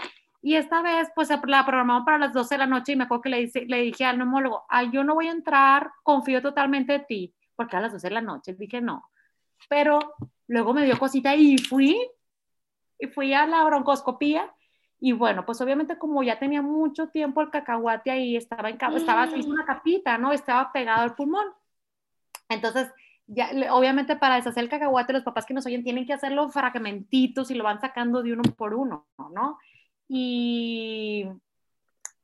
Y 0.40 0.54
esta 0.54 0.82
vez, 0.82 1.08
pues 1.14 1.30
la 1.46 1.64
programamos 1.64 2.04
para 2.04 2.18
las 2.18 2.32
12 2.32 2.54
de 2.54 2.58
la 2.58 2.66
noche 2.66 2.92
y 2.92 2.96
me 2.96 3.04
acuerdo 3.04 3.22
que 3.22 3.28
le, 3.28 3.38
dice, 3.38 3.64
le 3.66 3.82
dije 3.82 4.04
al 4.04 4.18
neumólogo, 4.18 4.64
ay, 4.68 4.90
yo 4.92 5.02
no 5.04 5.14
voy 5.14 5.28
a 5.28 5.32
entrar, 5.32 5.90
confío 6.02 6.40
totalmente 6.40 6.94
en 6.94 7.06
ti, 7.06 7.34
porque 7.56 7.76
a 7.76 7.80
las 7.80 7.92
12 7.92 8.08
de 8.08 8.14
la 8.14 8.20
noche 8.20 8.54
dije 8.54 8.80
no. 8.80 9.10
Pero 9.68 10.14
luego 10.48 10.74
me 10.74 10.84
dio 10.84 10.98
cosita 10.98 11.36
y 11.36 11.58
fui, 11.58 11.96
y 12.98 13.06
fui 13.06 13.32
a 13.32 13.46
la 13.46 13.64
broncoscopía. 13.64 14.52
Y 15.00 15.12
bueno, 15.12 15.46
pues 15.46 15.60
obviamente 15.60 15.96
como 15.96 16.24
ya 16.24 16.40
tenía 16.40 16.60
mucho 16.60 17.08
tiempo 17.08 17.40
el 17.40 17.50
cacahuate 17.50 18.10
ahí, 18.10 18.36
estaba 18.36 18.68
en 18.68 18.78
estaba, 18.96 19.26
hizo 19.36 19.50
una 19.50 19.64
capita, 19.64 20.18
¿no? 20.18 20.32
Estaba 20.32 20.72
pegado 20.72 21.02
al 21.02 21.14
pulmón. 21.14 21.46
Entonces, 22.48 22.88
ya, 23.26 23.50
obviamente 23.72 24.16
para 24.16 24.36
deshacer 24.36 24.64
el 24.64 24.70
cacahuate, 24.70 25.12
los 25.12 25.22
papás 25.22 25.46
que 25.46 25.54
nos 25.54 25.66
oyen 25.66 25.84
tienen 25.84 26.04
que 26.04 26.14
hacerlo 26.14 26.48
fragmentitos 26.48 27.50
y 27.50 27.54
lo 27.54 27.62
van 27.62 27.80
sacando 27.80 28.22
de 28.22 28.32
uno 28.32 28.42
por 28.56 28.74
uno, 28.74 29.06
¿no? 29.32 29.58
Y 30.08 31.28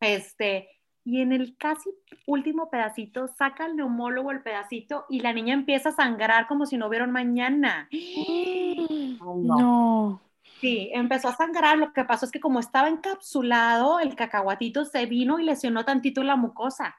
este, 0.00 0.68
y 1.04 1.20
en 1.20 1.32
el 1.32 1.56
casi 1.58 1.90
último 2.26 2.70
pedacito, 2.70 3.28
saca 3.28 3.66
el 3.66 3.76
neumólogo 3.76 4.30
el 4.30 4.42
pedacito 4.42 5.04
y 5.10 5.20
la 5.20 5.34
niña 5.34 5.52
empieza 5.52 5.90
a 5.90 5.92
sangrar 5.92 6.46
como 6.46 6.64
si 6.64 6.78
no 6.78 6.86
hubiera 6.86 7.04
un 7.04 7.12
mañana. 7.12 7.88
Ay, 7.92 9.18
no. 9.20 9.58
No. 9.58 10.20
Sí, 10.60 10.90
empezó 10.94 11.28
a 11.28 11.36
sangrar. 11.36 11.76
Lo 11.76 11.92
que 11.92 12.04
pasó 12.04 12.24
es 12.24 12.32
que 12.32 12.40
como 12.40 12.58
estaba 12.58 12.88
encapsulado, 12.88 14.00
el 14.00 14.16
cacahuatito 14.16 14.86
se 14.86 15.04
vino 15.04 15.38
y 15.38 15.44
lesionó 15.44 15.84
tantito 15.84 16.22
la 16.22 16.36
mucosa, 16.36 16.96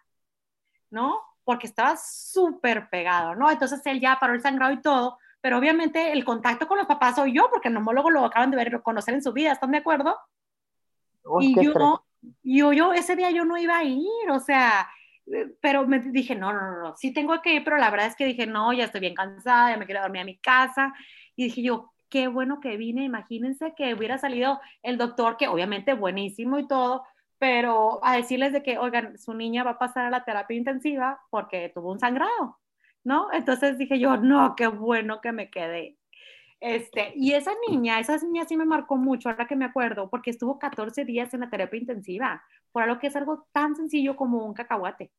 ¿no? 0.92 1.20
Porque 1.44 1.66
estaba 1.66 1.98
súper 1.98 2.90
pegado, 2.90 3.34
¿no? 3.34 3.50
Entonces 3.50 3.82
él 3.86 4.00
ya 4.00 4.20
paró 4.20 4.36
el 4.36 4.42
sangrado 4.42 4.72
y 4.72 4.82
todo, 4.82 5.18
pero 5.42 5.58
obviamente 5.58 6.12
el 6.12 6.24
contacto 6.24 6.68
con 6.68 6.78
los 6.78 6.86
papás 6.86 7.16
soy 7.16 7.34
yo, 7.34 7.50
porque 7.50 7.70
el 7.70 7.74
neumólogo 7.74 8.12
lo 8.12 8.24
acaban 8.24 8.52
de 8.52 8.58
ver, 8.58 8.82
conocer 8.84 9.16
en 9.16 9.24
su 9.24 9.34
vida, 9.34 9.54
¿están 9.54 9.72
de 9.72 9.80
acuerdo? 9.80 10.16
Uy, 11.24 11.56
y 11.58 11.66
yo. 11.66 12.05
Yo, 12.44 12.74
yo, 12.74 12.94
ese 12.94 13.16
día 13.16 13.32
yo 13.32 13.46
no 13.46 13.58
iba 13.58 13.78
a 13.78 13.84
ir, 13.84 14.30
o 14.32 14.40
sea, 14.40 14.88
eh, 15.28 15.48
pero 15.62 15.88
me 15.88 16.00
dije, 16.00 16.36
no, 16.36 16.54
no, 16.54 16.62
no, 16.62 16.80
no, 16.80 16.96
sí 16.96 17.14
tengo 17.14 17.42
que 17.42 17.56
ir, 17.56 17.64
pero 17.64 17.78
la 17.78 17.90
verdad 17.90 18.08
es 18.08 18.16
que 18.16 18.26
dije, 18.26 18.48
no, 18.48 18.74
ya 18.74 18.86
estoy 18.86 19.02
bien 19.02 19.16
cansada, 19.16 19.72
ya 19.72 19.78
me 19.78 19.86
quiero 19.86 20.02
dormir 20.02 20.22
a 20.22 20.26
mi 20.26 20.38
casa, 20.38 20.94
y 21.36 21.46
dije 21.46 21.62
yo, 21.64 21.92
qué 22.10 22.28
bueno 22.28 22.60
que 22.60 22.78
vine, 22.78 23.04
imagínense 23.04 23.74
que 23.76 23.94
hubiera 23.94 24.18
salido 24.18 24.60
el 24.84 24.98
doctor, 24.98 25.38
que 25.38 25.48
obviamente 25.48 25.94
buenísimo 25.94 26.60
y 26.60 26.68
todo, 26.68 27.04
pero 27.38 28.00
a 28.04 28.16
decirles 28.16 28.54
de 28.54 28.64
que, 28.64 28.78
oigan, 28.78 29.18
su 29.18 29.34
niña 29.34 29.64
va 29.64 29.72
a 29.72 29.80
pasar 29.80 30.06
a 30.06 30.10
la 30.10 30.24
terapia 30.24 30.58
intensiva 30.58 31.20
porque 31.30 31.72
tuvo 31.74 31.92
un 31.92 32.00
sangrado, 32.00 32.60
¿no? 33.04 33.32
Entonces 33.34 33.78
dije 33.78 34.00
yo, 34.00 34.18
no, 34.18 34.56
qué 34.56 34.68
bueno 34.68 35.22
que 35.22 35.32
me 35.32 35.50
quedé. 35.50 35.98
Este, 36.60 37.14
y 37.16 37.34
esa 37.34 37.52
niña, 37.70 38.00
esa 38.00 38.18
niña 38.18 38.46
sí 38.46 38.58
me 38.58 38.66
marcó 38.66 38.98
mucho, 38.98 39.30
ahora 39.30 39.48
que 39.48 39.56
me 39.56 39.66
acuerdo, 39.66 40.10
porque 40.10 40.32
estuvo 40.32 40.58
14 40.60 41.06
días 41.06 41.34
en 41.34 41.42
la 41.42 41.50
terapia 41.50 41.80
intensiva, 41.80 42.44
por 42.72 42.84
algo 42.84 43.00
que 43.00 43.08
es 43.08 43.16
algo 43.16 43.48
tan 43.52 43.76
sencillo 43.76 44.16
como 44.16 44.46
un 44.46 44.54
cacahuate. 44.54 45.12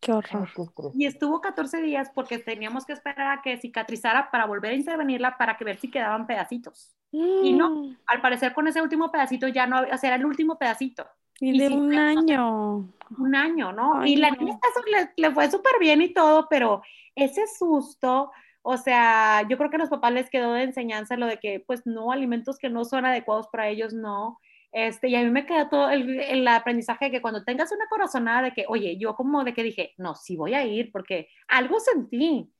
Qué 0.00 0.12
horror. 0.12 0.48
Y 0.92 1.06
estuvo 1.06 1.40
14 1.40 1.80
días 1.82 2.10
porque 2.14 2.38
teníamos 2.38 2.84
que 2.86 2.92
esperar 2.92 3.38
a 3.38 3.42
que 3.42 3.58
cicatrizara 3.58 4.30
para 4.30 4.46
volver 4.46 4.72
a 4.72 4.74
intervenirla 4.76 5.36
para 5.38 5.56
que 5.56 5.64
ver 5.64 5.78
si 5.78 5.90
quedaban 5.90 6.26
pedacitos. 6.26 6.94
Y 7.40 7.52
no, 7.52 7.70
Mm, 7.70 7.96
al 8.06 8.20
parecer 8.20 8.54
con 8.54 8.68
ese 8.68 8.82
último 8.82 9.10
pedacito 9.10 9.48
ya 9.48 9.66
no, 9.66 9.80
o 9.80 9.98
sea, 9.98 10.08
era 10.10 10.16
el 10.16 10.24
último 10.26 10.58
pedacito. 10.58 11.06
Y 11.40 11.52
y 11.52 11.58
de 11.58 11.68
sí, 11.68 11.74
un 11.74 11.92
fue- 11.92 11.98
año. 11.98 12.94
un 13.18 13.34
año, 13.34 13.72
¿no? 13.72 14.00
Ay, 14.00 14.12
y 14.14 14.16
la 14.16 14.30
niña 14.30 14.54
le, 14.90 15.12
le 15.16 15.30
fue 15.34 15.50
súper 15.50 15.74
bien 15.80 16.02
y 16.02 16.12
todo, 16.12 16.48
pero 16.48 16.82
ese 17.14 17.46
susto, 17.46 18.30
o 18.66 18.78
sea, 18.78 19.46
yo 19.46 19.58
creo 19.58 19.68
que 19.68 19.76
a 19.76 19.78
los 19.78 19.90
papás 19.90 20.12
les 20.12 20.30
quedó 20.30 20.54
de 20.54 20.62
enseñanza 20.62 21.18
lo 21.18 21.26
de 21.26 21.38
que, 21.38 21.60
pues, 21.60 21.86
no, 21.86 22.12
alimentos 22.12 22.58
que 22.58 22.70
no 22.70 22.86
son 22.86 23.04
adecuados 23.04 23.46
para 23.48 23.68
ellos, 23.68 23.92
no. 23.92 24.40
Este, 24.72 25.08
y 25.08 25.16
a 25.16 25.22
mí 25.22 25.30
me 25.30 25.44
quedó 25.44 25.68
todo 25.68 25.90
el, 25.90 26.18
el 26.18 26.48
aprendizaje 26.48 27.06
de 27.06 27.10
que 27.10 27.20
cuando 27.20 27.44
tengas 27.44 27.70
una 27.72 27.86
corazonada 27.88 28.40
de 28.40 28.52
que, 28.52 28.64
oye, 28.66 28.96
yo 28.96 29.14
como 29.16 29.44
de 29.44 29.52
que 29.52 29.62
dije, 29.62 29.92
no, 29.98 30.14
sí 30.14 30.36
voy 30.36 30.54
a 30.54 30.64
ir, 30.64 30.90
porque 30.92 31.28
algo 31.46 31.78
sentí. 31.78 32.50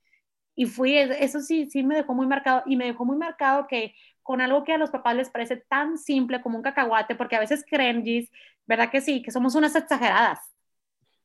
Y 0.53 0.65
fui, 0.67 0.95
eso 0.95 1.39
sí, 1.39 1.65
sí 1.71 1.81
me 1.83 1.95
dejó 1.95 2.13
muy 2.13 2.27
marcado, 2.27 2.61
y 2.67 2.75
me 2.77 2.85
dejó 2.85 3.03
muy 3.03 3.17
marcado 3.17 3.65
que 3.67 3.95
con 4.21 4.41
algo 4.41 4.63
que 4.63 4.73
a 4.73 4.77
los 4.77 4.91
papás 4.91 5.15
les 5.15 5.31
parece 5.31 5.57
tan 5.57 5.97
simple 5.97 6.39
como 6.41 6.57
un 6.57 6.63
cacahuate, 6.63 7.15
porque 7.15 7.35
a 7.35 7.39
veces 7.39 7.65
creen, 7.67 8.03
Gis, 8.03 8.29
¿verdad 8.67 8.91
que 8.91 9.01
sí? 9.01 9.23
Que 9.23 9.31
somos 9.31 9.55
unas 9.55 9.75
exageradas. 9.75 10.39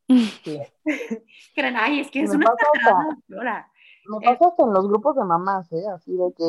Sí. 0.08 0.58
Creen, 1.54 1.76
ay, 1.76 2.00
es 2.00 2.10
que 2.10 2.22
es 2.22 2.30
una 2.30 2.46
exagerada. 2.46 3.69
Hasta- 4.04 4.10
doctora". 4.10 4.20
Me 4.20 4.38
pasa 4.38 4.48
hasta 4.50 4.62
en 4.64 4.72
los 4.74 4.88
grupos 4.88 5.16
de 5.16 5.24
mamás, 5.24 5.72
¿eh? 5.72 5.84
Así 5.94 6.16
de 6.16 6.32
que, 6.36 6.44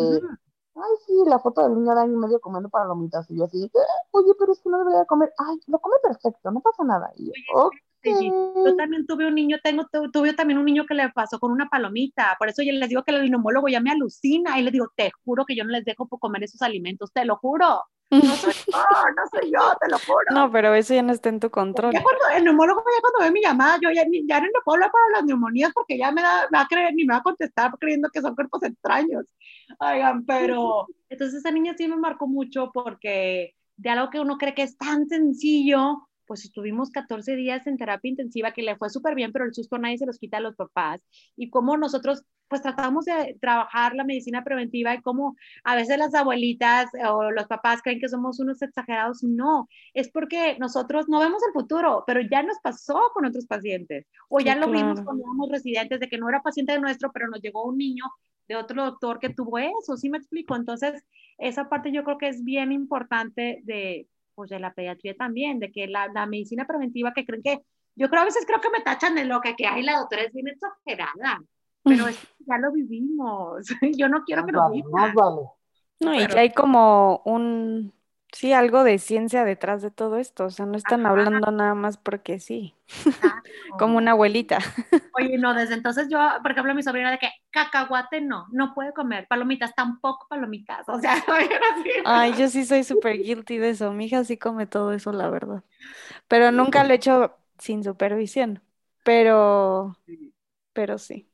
ay, 0.75 0.91
sí, 1.05 1.13
la 1.27 1.39
foto 1.39 1.63
del 1.63 1.75
niño 1.75 1.95
de 1.95 2.01
año 2.01 2.13
y 2.13 2.17
medio 2.17 2.39
comiendo 2.41 2.69
palomitas. 2.69 3.29
Y 3.29 3.37
yo 3.37 3.45
así, 3.45 3.63
"Eh, 3.65 3.69
oye, 4.11 4.33
pero 4.39 4.53
es 4.53 4.59
que 4.61 4.69
no 4.69 4.79
debería 4.79 5.05
comer. 5.05 5.31
Ay, 5.37 5.57
lo 5.67 5.79
come 5.79 5.95
perfecto, 6.03 6.51
no 6.51 6.61
pasa 6.61 6.83
nada. 6.83 7.11
Y 7.15 7.27
yo, 7.27 7.33
ok. 7.53 7.73
Sí, 8.03 8.15
sí. 8.15 8.37
Yo 8.63 8.73
también 8.73 9.05
tuve 9.05 9.27
un 9.27 9.35
niño, 9.35 9.57
tengo, 9.63 9.85
tu- 9.91 10.09
tuve 10.11 10.33
también 10.33 10.57
un 10.59 10.65
niño 10.65 10.85
que 10.87 10.93
le 10.95 11.09
pasó 11.11 11.39
con 11.39 11.51
una 11.51 11.67
palomita, 11.69 12.35
por 12.39 12.49
eso 12.49 12.61
yo 12.63 12.71
les 12.73 12.89
digo 12.89 13.03
que 13.03 13.11
el 13.11 13.29
neumólogo 13.31 13.67
ya 13.69 13.79
me 13.79 13.91
alucina 13.91 14.59
y 14.59 14.63
les 14.63 14.73
digo, 14.73 14.87
te 14.95 15.11
juro 15.23 15.45
que 15.45 15.55
yo 15.55 15.63
no 15.63 15.71
les 15.71 15.85
dejo 15.85 16.07
por 16.07 16.19
comer 16.19 16.43
esos 16.43 16.61
alimentos, 16.63 17.11
te 17.13 17.25
lo 17.25 17.37
juro. 17.37 17.81
No 18.21 18.35
soy 18.35 18.53
yo, 18.53 18.83
no 19.15 19.23
soy 19.31 19.51
yo, 19.51 19.59
te 19.79 19.89
lo 19.89 19.97
juro. 19.99 20.25
No, 20.31 20.51
pero 20.51 20.73
eso 20.75 20.93
ya 20.93 21.01
no 21.01 21.13
está 21.13 21.29
en 21.29 21.39
tu 21.39 21.49
control. 21.49 21.93
Ya 21.93 22.03
cuando, 22.03 22.21
el 22.35 22.43
neumólogo 22.43 22.81
ya 22.81 23.01
cuando 23.01 23.19
ve 23.21 23.31
mi 23.31 23.41
llamada, 23.41 23.79
yo 23.81 23.89
ya, 23.89 24.03
ya 24.03 24.39
no 24.41 24.47
le 24.47 24.51
puedo 24.65 24.75
hablar 24.75 24.91
para 24.91 25.19
las 25.19 25.23
neumonías 25.25 25.71
porque 25.73 25.97
ya 25.97 26.11
me, 26.11 26.21
da, 26.21 26.47
me 26.51 26.57
va 26.57 26.63
a 26.63 26.67
creer, 26.67 26.93
ni 26.93 27.05
me 27.05 27.13
va 27.13 27.19
a 27.19 27.23
contestar 27.23 27.71
creyendo 27.79 28.09
que 28.09 28.19
son 28.19 28.35
cuerpos 28.35 28.63
extraños. 28.63 29.25
Oigan, 29.79 30.25
pero 30.25 30.87
entonces 31.07 31.39
esa 31.39 31.51
niña 31.51 31.73
sí 31.77 31.87
me 31.87 31.95
marcó 31.95 32.27
mucho 32.27 32.69
porque 32.73 33.55
de 33.77 33.89
algo 33.89 34.09
que 34.09 34.19
uno 34.19 34.37
cree 34.37 34.53
que 34.53 34.63
es 34.63 34.77
tan 34.77 35.07
sencillo, 35.07 36.09
pues 36.31 36.45
estuvimos 36.45 36.91
14 36.91 37.35
días 37.35 37.67
en 37.67 37.75
terapia 37.75 38.07
intensiva 38.07 38.53
que 38.53 38.61
le 38.61 38.77
fue 38.77 38.89
súper 38.89 39.15
bien, 39.15 39.33
pero 39.33 39.43
el 39.43 39.53
susto 39.53 39.77
nadie 39.77 39.97
se 39.97 40.05
los 40.05 40.17
quita 40.17 40.37
a 40.37 40.39
los 40.39 40.55
papás. 40.55 41.05
Y 41.35 41.49
cómo 41.49 41.75
nosotros 41.75 42.23
pues 42.47 42.61
tratamos 42.61 43.03
de 43.03 43.37
trabajar 43.41 43.95
la 43.95 44.05
medicina 44.05 44.41
preventiva 44.41 44.95
y 44.95 45.01
cómo 45.01 45.35
a 45.65 45.75
veces 45.75 45.97
las 45.97 46.13
abuelitas 46.15 46.89
o 47.05 47.31
los 47.31 47.47
papás 47.47 47.81
creen 47.81 47.99
que 47.99 48.07
somos 48.07 48.39
unos 48.39 48.61
exagerados. 48.61 49.23
No, 49.23 49.67
es 49.93 50.09
porque 50.09 50.55
nosotros 50.57 51.09
no 51.09 51.19
vemos 51.19 51.43
el 51.45 51.51
futuro, 51.51 52.05
pero 52.07 52.21
ya 52.21 52.43
nos 52.43 52.59
pasó 52.63 53.11
con 53.13 53.25
otros 53.25 53.45
pacientes. 53.45 54.07
O 54.29 54.39
Sí, 54.39 54.45
ya 54.45 54.55
lo 54.55 54.71
vimos 54.71 55.01
cuando 55.01 55.23
éramos 55.25 55.49
residentes 55.49 55.99
de 55.99 56.07
que 56.07 56.17
no 56.17 56.29
era 56.29 56.41
paciente 56.41 56.79
nuestro, 56.79 57.11
pero 57.11 57.27
nos 57.27 57.41
llegó 57.41 57.65
un 57.65 57.77
niño 57.77 58.05
de 58.47 58.55
otro 58.55 58.85
doctor 58.85 59.19
que 59.19 59.31
tuvo 59.31 59.57
eso, 59.57 59.97
¿sí 59.97 60.09
me 60.09 60.17
explico? 60.17 60.55
Entonces, 60.55 61.03
esa 61.37 61.67
parte 61.67 61.91
yo 61.91 62.05
creo 62.05 62.17
que 62.17 62.29
es 62.29 62.45
bien 62.45 62.71
importante 62.71 63.59
de, 63.65 64.07
pues, 64.41 64.49
de 64.49 64.59
la 64.59 64.73
pediatría 64.73 65.15
también, 65.15 65.59
de 65.59 65.71
que 65.71 65.85
la, 65.85 66.07
la 66.07 66.25
medicina 66.25 66.65
preventiva 66.65 67.13
que 67.13 67.27
creen 67.27 67.43
que, 67.43 67.59
yo 67.95 68.09
creo 68.09 68.23
a 68.23 68.25
veces 68.25 68.43
creo 68.47 68.59
que 68.59 68.71
me 68.71 68.79
tachan 68.79 69.13
de 69.13 69.23
loca, 69.23 69.55
que, 69.55 69.67
ay, 69.67 69.83
la 69.83 69.99
doctora 69.99 70.23
es 70.23 70.33
bien 70.33 70.47
exagerada, 70.47 71.39
pero 71.83 72.07
es 72.07 72.17
que 72.17 72.43
ya 72.47 72.57
lo 72.57 72.71
vivimos, 72.71 73.67
yo 73.95 74.09
no 74.09 74.23
quiero 74.23 74.43
que 74.43 74.51
lo 74.51 74.61
vale. 74.61 74.83
No, 75.99 76.15
y 76.15 76.17
Pero- 76.17 76.33
que 76.33 76.39
hay 76.39 76.49
como 76.49 77.21
un, 77.25 77.93
sí, 78.31 78.53
algo 78.53 78.83
de 78.83 78.99
ciencia 78.99 79.43
detrás 79.45 79.81
de 79.81 79.91
todo 79.91 80.17
esto. 80.17 80.45
O 80.45 80.49
sea, 80.49 80.65
no 80.65 80.77
están 80.77 81.05
Ajá. 81.13 81.41
hablando 81.45 81.51
nada 81.51 81.75
más 81.75 81.97
porque 81.97 82.39
sí, 82.39 82.75
como 83.75 83.97
una 83.97 84.11
abuelita. 84.11 84.59
Oye, 85.13 85.37
no, 85.37 85.53
desde 85.53 85.73
entonces 85.75 86.07
yo, 86.09 86.19
por 86.41 86.51
ejemplo, 86.51 86.73
mi 86.73 86.83
sobrina 86.83 87.11
de 87.11 87.17
que 87.19 87.29
cacahuate 87.51 88.21
no, 88.21 88.47
no 88.51 88.73
puede 88.73 88.93
comer, 88.93 89.27
palomitas, 89.27 89.73
tampoco 89.75 90.25
palomitas, 90.29 90.87
o 90.87 90.99
sea, 90.99 91.13
así. 91.27 91.89
Ay, 92.03 92.33
yo 92.33 92.47
sí 92.49 92.65
soy 92.65 92.83
súper 92.83 93.17
guilty 93.21 93.57
de 93.57 93.69
eso. 93.71 93.91
Mi 93.93 94.05
hija 94.05 94.23
sí 94.23 94.37
come 94.37 94.65
todo 94.67 94.91
eso, 94.93 95.11
la 95.11 95.29
verdad. 95.29 95.63
Pero 96.27 96.51
nunca 96.51 96.83
lo 96.83 96.93
he 96.93 96.97
hecho 96.97 97.37
sin 97.59 97.83
supervisión. 97.83 98.63
Pero, 99.03 99.97
pero 100.73 100.97
sí. 100.99 101.29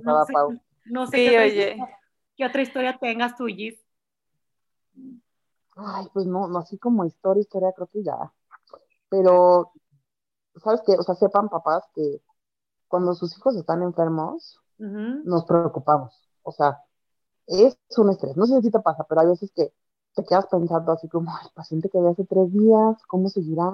No 0.00 0.20
sé, 0.20 0.34
Pau. 0.34 0.60
no 0.84 1.06
sé 1.06 1.20
Sí, 1.20 1.22
qué, 1.22 1.30
otra 1.30 1.46
oye. 1.46 1.86
historia, 1.86 1.98
qué 2.36 2.44
otra 2.46 2.62
historia 2.62 2.98
tengas 3.00 3.36
tú, 3.36 3.46
Gis. 3.46 3.78
Ay, 5.76 6.06
pues 6.12 6.26
no, 6.26 6.48
no 6.48 6.58
así 6.58 6.78
como 6.78 7.04
historia, 7.04 7.40
historia, 7.40 7.72
creo 7.72 7.86
que 7.88 8.02
ya. 8.02 8.32
Pero, 9.08 9.72
¿sabes 10.62 10.82
qué? 10.86 10.92
O 10.98 11.02
sea, 11.02 11.14
sepan 11.14 11.48
papás 11.48 11.84
que 11.94 12.20
cuando 12.88 13.14
sus 13.14 13.36
hijos 13.36 13.56
están 13.56 13.82
enfermos, 13.82 14.60
nos 14.78 15.44
preocupamos. 15.44 16.28
O 16.42 16.52
sea, 16.52 16.82
es 17.46 17.78
un 17.96 18.10
estrés. 18.10 18.36
No 18.36 18.46
sé 18.46 18.60
si 18.60 18.70
te 18.70 18.80
pasa, 18.80 19.04
pero 19.08 19.20
hay 19.20 19.28
veces 19.28 19.52
que 19.54 19.72
te 20.14 20.24
quedas 20.24 20.46
pensando 20.46 20.92
así 20.92 21.08
como, 21.08 21.30
el 21.42 21.50
paciente 21.54 21.88
que 21.88 22.00
vi 22.00 22.08
hace 22.08 22.24
tres 22.24 22.52
días, 22.52 23.02
¿cómo 23.06 23.28
seguirá? 23.28 23.70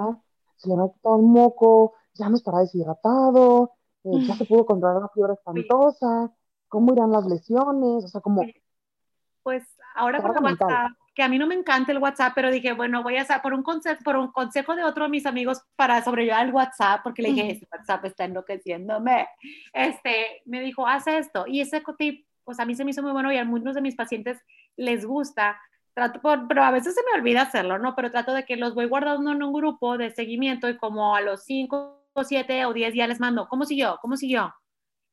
¿Se 0.56 0.68
le 0.68 0.76
va 0.76 0.84
a 0.84 0.92
quitar 0.92 1.18
el 1.18 1.26
moco? 1.26 1.94
¿Ya 2.14 2.28
no 2.28 2.36
estará 2.36 2.58
deshidratado? 2.58 3.72
Eh, 4.04 4.26
¿Ya 4.26 4.36
se 4.36 4.44
pudo 4.44 4.66
controlar 4.66 4.98
una 4.98 5.08
fiebre 5.08 5.34
espantosa? 5.34 6.32
¿Cómo 6.68 6.92
irán 6.92 7.10
las 7.10 7.26
lesiones? 7.26 8.04
O 8.04 8.08
sea, 8.08 8.20
como, 8.20 8.42
Pues 9.42 9.64
ahora 9.94 10.22
con 10.22 10.42
mental. 10.42 10.68
WhatsApp, 10.68 10.98
que 11.18 11.24
a 11.24 11.28
mí 11.28 11.36
no 11.36 11.48
me 11.48 11.56
encanta 11.56 11.90
el 11.90 11.98
WhatsApp, 11.98 12.32
pero 12.32 12.48
dije, 12.48 12.74
bueno, 12.74 13.02
voy 13.02 13.16
a 13.16 13.22
hacer 13.22 13.42
por 13.42 13.52
un 13.52 13.64
consejo, 13.64 14.00
por 14.04 14.14
un 14.14 14.30
consejo 14.30 14.76
de 14.76 14.84
otro 14.84 15.02
de 15.02 15.10
mis 15.10 15.26
amigos 15.26 15.60
para 15.74 16.00
sobrellevar 16.04 16.46
el 16.46 16.54
WhatsApp, 16.54 17.00
porque 17.02 17.22
le 17.22 17.30
dije, 17.30 17.50
este 17.50 17.66
WhatsApp 17.72 18.04
está 18.04 18.24
enloqueciéndome. 18.24 19.26
Este, 19.72 20.42
me 20.44 20.60
dijo, 20.60 20.86
haz 20.86 21.08
esto. 21.08 21.44
Y 21.48 21.60
ese 21.60 21.82
tip, 21.98 22.24
pues 22.44 22.60
a 22.60 22.64
mí 22.64 22.76
se 22.76 22.84
me 22.84 22.92
hizo 22.92 23.02
muy 23.02 23.10
bueno 23.10 23.32
y 23.32 23.36
a 23.36 23.44
muchos 23.44 23.74
de 23.74 23.80
mis 23.80 23.96
pacientes 23.96 24.38
les 24.76 25.04
gusta. 25.04 25.60
Trato 25.92 26.20
por, 26.20 26.46
pero 26.46 26.62
a 26.62 26.70
veces 26.70 26.94
se 26.94 27.00
me 27.02 27.18
olvida 27.18 27.42
hacerlo, 27.42 27.80
¿no? 27.80 27.96
Pero 27.96 28.12
trato 28.12 28.32
de 28.32 28.44
que 28.44 28.54
los 28.54 28.76
voy 28.76 28.86
guardando 28.86 29.32
en 29.32 29.42
un 29.42 29.52
grupo 29.52 29.98
de 29.98 30.12
seguimiento 30.12 30.68
y 30.68 30.76
como 30.76 31.16
a 31.16 31.20
los 31.20 31.42
5, 31.42 32.12
7 32.22 32.64
o 32.66 32.72
10 32.72 32.92
días 32.92 33.08
les 33.08 33.18
mando, 33.18 33.48
¿cómo 33.48 33.64
siguió? 33.64 33.98
¿Cómo 34.00 34.16
siguió? 34.16 34.54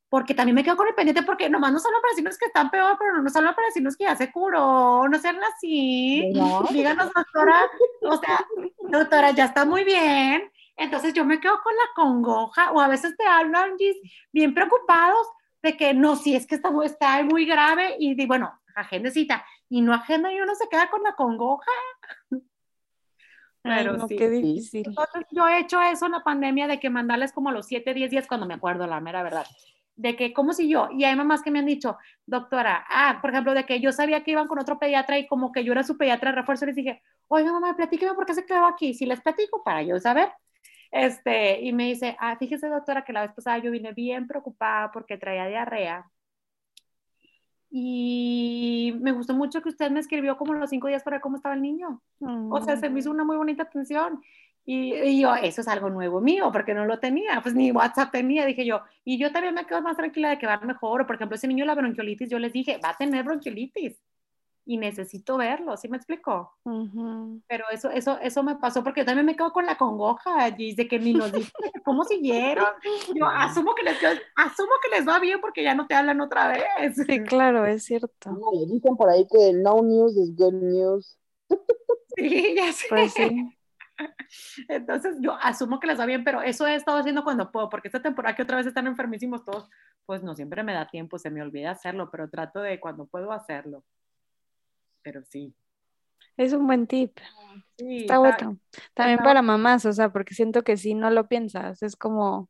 Porque 0.10 0.34
también 0.34 0.56
me 0.56 0.64
quedo 0.64 0.78
con 0.78 0.88
el 0.88 0.94
pendiente 0.96 1.24
porque 1.24 1.50
nomás 1.50 1.74
nos 1.74 1.86
hablan 1.86 2.02
para 2.02 2.12
decirnos 2.12 2.38
que 2.38 2.46
están 2.46 2.70
peor, 2.70 2.96
pero 2.98 3.14
no 3.16 3.24
nos 3.24 3.36
hablan 3.36 3.56
para 3.56 3.68
decirnos 3.68 3.98
que 3.98 4.04
ya 4.06 4.16
se 4.16 4.32
curó, 4.32 5.08
no 5.08 5.20
sean 5.20 5.40
así. 5.44 6.32
¿verdad? 6.34 6.60
Díganos, 6.72 7.12
doctora, 7.14 7.70
o 8.02 8.18
sea, 8.18 8.46
doctora, 8.80 9.32
ya 9.32 9.46
está 9.46 9.66
muy 9.66 9.84
bien. 9.84 10.52
Entonces 10.78 11.14
yo 11.14 11.26
me 11.26 11.40
quedo 11.40 11.60
con 11.64 11.74
la 11.76 11.84
congoja, 11.96 12.72
o 12.72 12.80
a 12.82 12.88
veces 12.88 13.16
te 13.18 13.26
hablan 13.26 13.78
Gis, 13.78 13.98
bien 14.32 14.54
preocupados 14.54 15.28
de 15.64 15.76
que 15.78 15.94
no, 15.94 16.16
si 16.16 16.36
es 16.36 16.46
que 16.46 16.56
está, 16.56 16.70
muy- 16.70 16.86
está 16.86 17.24
muy 17.24 17.46
grave, 17.46 17.96
y 17.98 18.14
di, 18.14 18.26
bueno, 18.26 18.60
agendecita, 18.76 19.46
y 19.70 19.82
no 19.82 19.94
agenda 19.94 20.32
y 20.32 20.40
uno 20.40 20.54
se 20.54 20.68
queda 20.70 20.90
con 20.90 21.02
la 21.02 21.16
congoja. 21.16 21.72
Ay, 22.32 22.42
Pero 23.64 23.94
no, 23.98 24.08
sí. 24.08 24.16
qué 24.16 24.30
difícil. 24.30 24.84
Entonces, 24.86 25.26
yo 25.32 25.48
he 25.48 25.60
hecho 25.60 25.82
eso 25.82 26.06
en 26.06 26.12
la 26.12 26.24
pandemia 26.24 26.68
de 26.68 26.80
que 26.80 26.90
mandarles 26.90 27.32
como 27.32 27.50
a 27.50 27.52
los 27.52 27.66
7, 27.66 27.94
10 27.94 28.12
días 28.12 28.28
cuando 28.28 28.46
me 28.46 28.54
acuerdo, 28.54 28.86
la 28.86 29.00
mera 29.00 29.24
verdad. 29.24 29.48
De 29.96 30.16
que, 30.16 30.34
¿cómo 30.34 30.54
si 30.54 30.68
yo? 30.68 30.90
Y 30.92 31.06
hay 31.06 31.16
mamás 31.16 31.42
que 31.42 31.52
me 31.52 31.60
han 31.60 31.66
dicho, 31.66 31.98
doctora, 32.26 32.86
ah, 32.90 33.20
por 33.22 33.32
ejemplo, 33.32 33.54
de 33.54 33.66
que 33.66 33.80
yo 33.80 33.92
sabía 33.92 34.24
que 34.24 34.32
iban 34.32 34.48
con 34.48 34.60
otro 34.60 34.78
pediatra 34.78 35.18
y 35.18 35.28
como 35.28 35.52
que 35.52 35.64
yo 35.64 35.72
era 35.72 35.84
su 35.84 35.98
pediatra 35.98 36.32
de 36.32 36.38
refuerzo, 36.38 36.66
les 36.66 36.76
dije, 36.76 37.02
oiga, 37.28 37.52
mamá, 37.52 37.76
platíqueme 37.76 38.14
por 38.14 38.26
qué 38.26 38.34
se 38.34 38.46
quedó 38.46 38.66
aquí. 38.66 38.94
Si 38.94 39.06
les 39.06 39.22
platico 39.22 39.64
para 39.64 39.84
yo 39.84 40.00
saber. 40.00 40.30
Este, 40.92 41.62
y 41.62 41.74
me 41.74 41.86
dice, 41.86 42.16
ah, 42.20 42.36
fíjese, 42.38 42.68
doctora, 42.68 43.04
que 43.04 43.14
la 43.14 43.22
vez 43.22 43.34
pasada 43.34 43.58
yo 43.60 43.72
vine 43.72 43.94
bien 43.94 44.28
preocupada 44.28 44.92
porque 44.92 45.18
traía 45.18 45.48
diarrea 45.48 46.06
y 47.78 48.96
me 49.02 49.12
gustó 49.12 49.34
mucho 49.34 49.62
que 49.62 49.68
usted 49.68 49.92
me 49.92 50.00
escribió 50.00 50.38
como 50.38 50.54
los 50.54 50.70
cinco 50.70 50.88
días 50.88 51.04
para 51.04 51.20
cómo 51.20 51.36
estaba 51.36 51.56
el 51.56 51.62
niño. 51.62 52.02
O 52.22 52.62
sea, 52.62 52.78
se 52.78 52.90
me 52.90 53.02
hizo 53.02 53.12
una 53.12 53.26
muy 53.26 53.36
bonita 53.36 53.64
atención. 53.64 54.22
Y, 54.68 54.96
y 54.96 55.22
yo, 55.22 55.36
eso 55.36 55.62
es 55.62 55.68
algo 55.68 55.90
nuevo 55.90 56.22
mío, 56.22 56.50
porque 56.52 56.74
no 56.74 56.86
lo 56.86 57.00
tenía, 57.00 57.40
pues 57.42 57.54
ni 57.54 57.72
WhatsApp 57.72 58.12
tenía, 58.12 58.46
dije 58.46 58.66
yo. 58.66 58.82
Y 59.04 59.20
yo 59.20 59.32
también 59.32 59.54
me 59.54 59.66
quedo 59.66 59.82
más 59.82 59.96
tranquila 59.96 60.30
de 60.32 60.40
que 60.40 60.48
va 60.48 60.58
mejor. 60.58 61.06
Por 61.06 61.16
ejemplo, 61.16 61.36
ese 61.36 61.48
niño 61.48 61.66
la 61.66 61.76
bronquiolitis, 61.76 62.30
yo 62.30 62.40
les 62.40 62.52
dije, 62.52 62.80
va 62.84 62.90
a 62.90 62.98
tener 62.98 63.24
bronquiolitis 63.24 64.02
y 64.66 64.78
necesito 64.78 65.38
verlo, 65.38 65.78
¿sí 65.78 65.88
me 65.88 65.98
explico? 65.98 66.56
Ujú. 66.64 67.40
Pero 67.48 67.66
eso, 67.72 67.92
eso, 67.92 68.18
eso 68.20 68.42
me 68.42 68.56
pasó 68.56 68.84
porque 68.84 69.02
yo 69.02 69.06
también 69.06 69.26
me 69.26 69.36
quedo 69.36 69.54
con 69.54 69.66
la 69.66 69.78
congoja 69.78 70.44
allí 70.44 70.74
de 70.74 70.88
que 70.88 70.98
ni 70.98 71.14
nos 71.14 71.32
dicen 71.32 71.52
cómo 71.86 72.04
siguieron. 72.04 72.66
Yo 73.14 73.28
asumo 73.28 73.76
que, 73.76 73.84
les, 73.84 73.98
asumo 74.36 74.72
que 74.82 74.98
les 74.98 75.08
va 75.08 75.20
bien 75.20 75.40
porque 75.40 75.64
ya 75.64 75.76
no 75.76 75.86
te 75.86 75.94
hablan 75.94 76.20
otra 76.20 76.48
vez. 76.48 76.96
Sí, 77.06 77.22
claro, 77.24 77.66
es 77.66 77.84
cierto. 77.84 78.32
No, 78.32 78.66
dicen 78.66 78.98
por 78.98 79.10
ahí 79.10 79.28
que 79.28 79.54
no 79.54 79.82
news 79.84 80.18
is 80.18 80.36
good 80.36 80.54
news. 80.54 81.18
Sí, 82.18 82.56
ya 82.56 82.72
sé. 82.74 82.86
Pues 82.90 83.14
sí. 83.14 83.56
Entonces 84.70 85.18
yo 85.22 85.38
asumo 85.42 85.80
que 85.80 85.88
les 85.88 86.00
va 86.00 86.06
bien, 86.06 86.24
pero 86.24 86.42
eso 86.42 86.68
he 86.68 86.76
estado 86.76 86.98
haciendo 86.98 87.24
cuando 87.24 87.52
puedo, 87.52 87.70
porque 87.70 87.88
esta 87.88 88.02
temporada 88.02 88.36
que 88.36 88.44
otra 88.44 88.58
vez 88.58 88.66
están 88.66 88.88
enfermísimos 88.88 89.44
todos, 89.46 89.70
pues 90.06 90.24
no 90.24 90.36
siempre 90.36 90.64
me 90.64 90.74
da 90.74 90.88
tiempo, 90.88 91.18
se 91.18 91.30
me 91.30 91.42
olvida 91.42 91.72
hacerlo, 91.72 92.10
pero 92.12 92.30
trato 92.30 92.62
de 92.62 92.80
cuando 92.80 93.06
puedo 93.06 93.32
hacerlo. 93.32 93.84
Pero 95.02 95.24
sí. 95.24 95.56
Es 96.38 96.54
un 96.54 96.68
buen 96.68 96.88
tip. 96.88 97.18
sí 97.78 98.02
Está 98.02 98.20
bueno. 98.20 98.60
También 98.94 99.20
está 99.20 99.24
para 99.24 99.42
mamás, 99.42 99.86
o 99.86 99.94
sea, 99.94 100.12
porque 100.12 100.34
siento 100.34 100.64
que 100.64 100.78
si 100.78 100.94
no 100.94 101.10
lo 101.10 101.28
piensas, 101.28 101.82
es 101.82 101.96
como... 101.96 102.50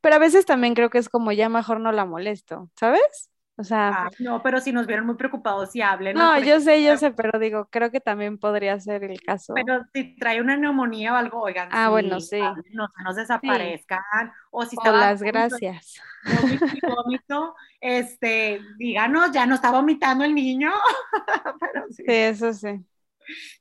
Pero 0.00 0.16
a 0.16 0.18
veces 0.18 0.46
también 0.46 0.74
creo 0.74 0.88
que 0.88 0.98
es 0.98 1.10
como 1.10 1.30
ya 1.32 1.48
mejor 1.50 1.80
no 1.80 1.92
la 1.92 2.06
molesto, 2.06 2.70
¿sabes? 2.74 3.30
O 3.60 3.64
sea, 3.64 4.08
no, 4.20 4.40
pero 4.40 4.60
si 4.60 4.72
nos 4.72 4.86
vieron 4.86 5.04
muy 5.04 5.16
preocupados, 5.16 5.72
sí 5.72 5.82
hablen. 5.82 6.16
no, 6.16 6.38
yo 6.38 6.60
sé, 6.60 6.80
yo 6.84 6.96
sé, 6.96 7.10
pero 7.10 7.40
digo, 7.40 7.66
creo 7.70 7.90
que 7.90 7.98
también 8.00 8.38
podría 8.38 8.78
ser 8.78 9.02
el 9.02 9.20
caso. 9.20 9.52
Pero 9.54 9.84
si 9.92 10.14
trae 10.14 10.40
una 10.40 10.56
neumonía 10.56 11.12
o 11.12 11.16
algo, 11.16 11.40
oigan, 11.42 11.68
Ah, 11.72 11.88
bueno, 11.90 12.20
sí. 12.20 12.38
No, 12.72 12.86
no 13.02 13.14
desaparezcan. 13.14 14.32
O 14.52 14.64
si 14.64 14.76
estaba 14.76 14.98
las 14.98 15.22
gracias. 15.22 16.00
vómito, 16.96 17.56
este, 17.80 18.60
díganos, 18.78 19.32
ya 19.32 19.44
no 19.44 19.56
está 19.56 19.72
vomitando 19.72 20.24
el 20.24 20.36
niño. 20.36 20.70
pero 21.60 21.86
sí, 21.90 22.04
Sí, 22.06 22.12
eso 22.12 22.52
sí. 22.52 22.84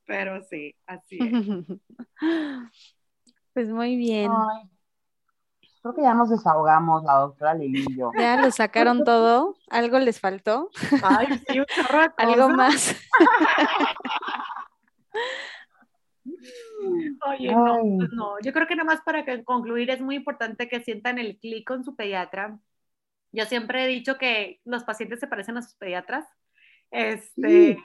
pero 0.06 0.44
sí, 0.44 0.76
así 0.86 1.18
es. 1.20 1.80
Pues 3.54 3.70
muy 3.70 3.96
bien. 3.96 4.30
Ay, 4.32 4.70
creo 5.88 5.96
que 5.96 6.02
ya 6.04 6.14
nos 6.14 6.30
desahogamos, 6.30 7.04
la 7.04 7.14
doctora 7.14 7.54
Lili 7.54 7.86
y 7.88 7.98
yo. 7.98 8.12
Ya 8.20 8.38
lo 8.38 8.52
sacaron 8.52 9.04
todo. 9.04 9.56
¿Algo 9.70 10.00
les 10.00 10.20
faltó? 10.20 10.70
Ay, 11.04 11.28
sí, 11.48 11.60
un 11.60 11.66
chorro 11.66 12.02
de 12.02 12.10
¿Algo 12.18 12.50
más? 12.50 12.96
Oye, 17.28 17.54
no, 17.54 17.80
pues 17.98 18.12
no. 18.12 18.40
Yo 18.42 18.54
creo 18.54 18.68
que 18.68 18.76
nada 18.76 18.86
más 18.86 19.02
para 19.02 19.26
que 19.26 19.44
concluir 19.44 19.90
es 19.90 20.02
muy 20.02 20.16
importante 20.16 20.70
que 20.70 20.84
sientan 20.84 21.18
el 21.20 21.38
clic 21.38 21.68
con 21.68 21.84
su 21.84 21.96
pediatra. 21.96 22.60
Yo 23.32 23.46
siempre 23.46 23.84
he 23.84 23.88
dicho 23.88 24.18
que 24.18 24.62
los 24.66 24.84
pacientes 24.84 25.20
se 25.20 25.28
parecen 25.28 25.58
a 25.58 25.62
sus 25.62 25.76
pediatras. 25.76 26.26
Este, 26.92 27.78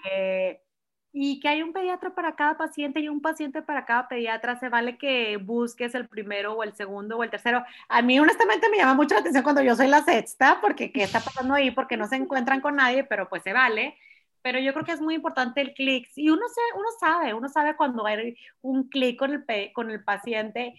y 1.12 1.40
que 1.40 1.48
hay 1.48 1.62
un 1.62 1.72
pediatra 1.72 2.14
para 2.14 2.34
cada 2.34 2.56
paciente 2.56 3.00
y 3.00 3.08
un 3.08 3.20
paciente 3.20 3.60
para 3.60 3.84
cada 3.84 4.08
pediatra. 4.08 4.58
Se 4.58 4.68
vale 4.68 4.96
que 4.96 5.36
busques 5.36 5.94
el 5.94 6.08
primero 6.08 6.54
o 6.54 6.62
el 6.62 6.74
segundo 6.74 7.18
o 7.18 7.22
el 7.22 7.30
tercero. 7.30 7.64
A 7.88 8.02
mí 8.02 8.18
honestamente 8.18 8.68
me 8.70 8.78
llama 8.78 8.94
mucho 8.94 9.14
la 9.14 9.20
atención 9.20 9.42
cuando 9.42 9.62
yo 9.62 9.76
soy 9.76 9.88
la 9.88 10.02
sexta, 10.02 10.58
porque 10.60 10.90
qué 10.90 11.02
está 11.02 11.20
pasando 11.20 11.54
ahí, 11.54 11.70
porque 11.70 11.96
no 11.96 12.06
se 12.08 12.16
encuentran 12.16 12.60
con 12.60 12.76
nadie, 12.76 13.04
pero 13.04 13.28
pues 13.28 13.42
se 13.42 13.52
vale. 13.52 13.96
Pero 14.40 14.58
yo 14.58 14.72
creo 14.72 14.84
que 14.84 14.92
es 14.92 15.00
muy 15.00 15.14
importante 15.14 15.60
el 15.60 15.74
clic. 15.74 16.08
Y 16.16 16.30
uno, 16.30 16.42
se, 16.48 16.60
uno 16.78 16.88
sabe, 16.98 17.34
uno 17.34 17.48
sabe 17.48 17.76
cuando 17.76 18.06
hay 18.06 18.36
un 18.62 18.88
clic 18.88 19.18
con 19.18 19.32
el, 19.32 19.72
con 19.72 19.90
el 19.90 20.02
paciente 20.02 20.74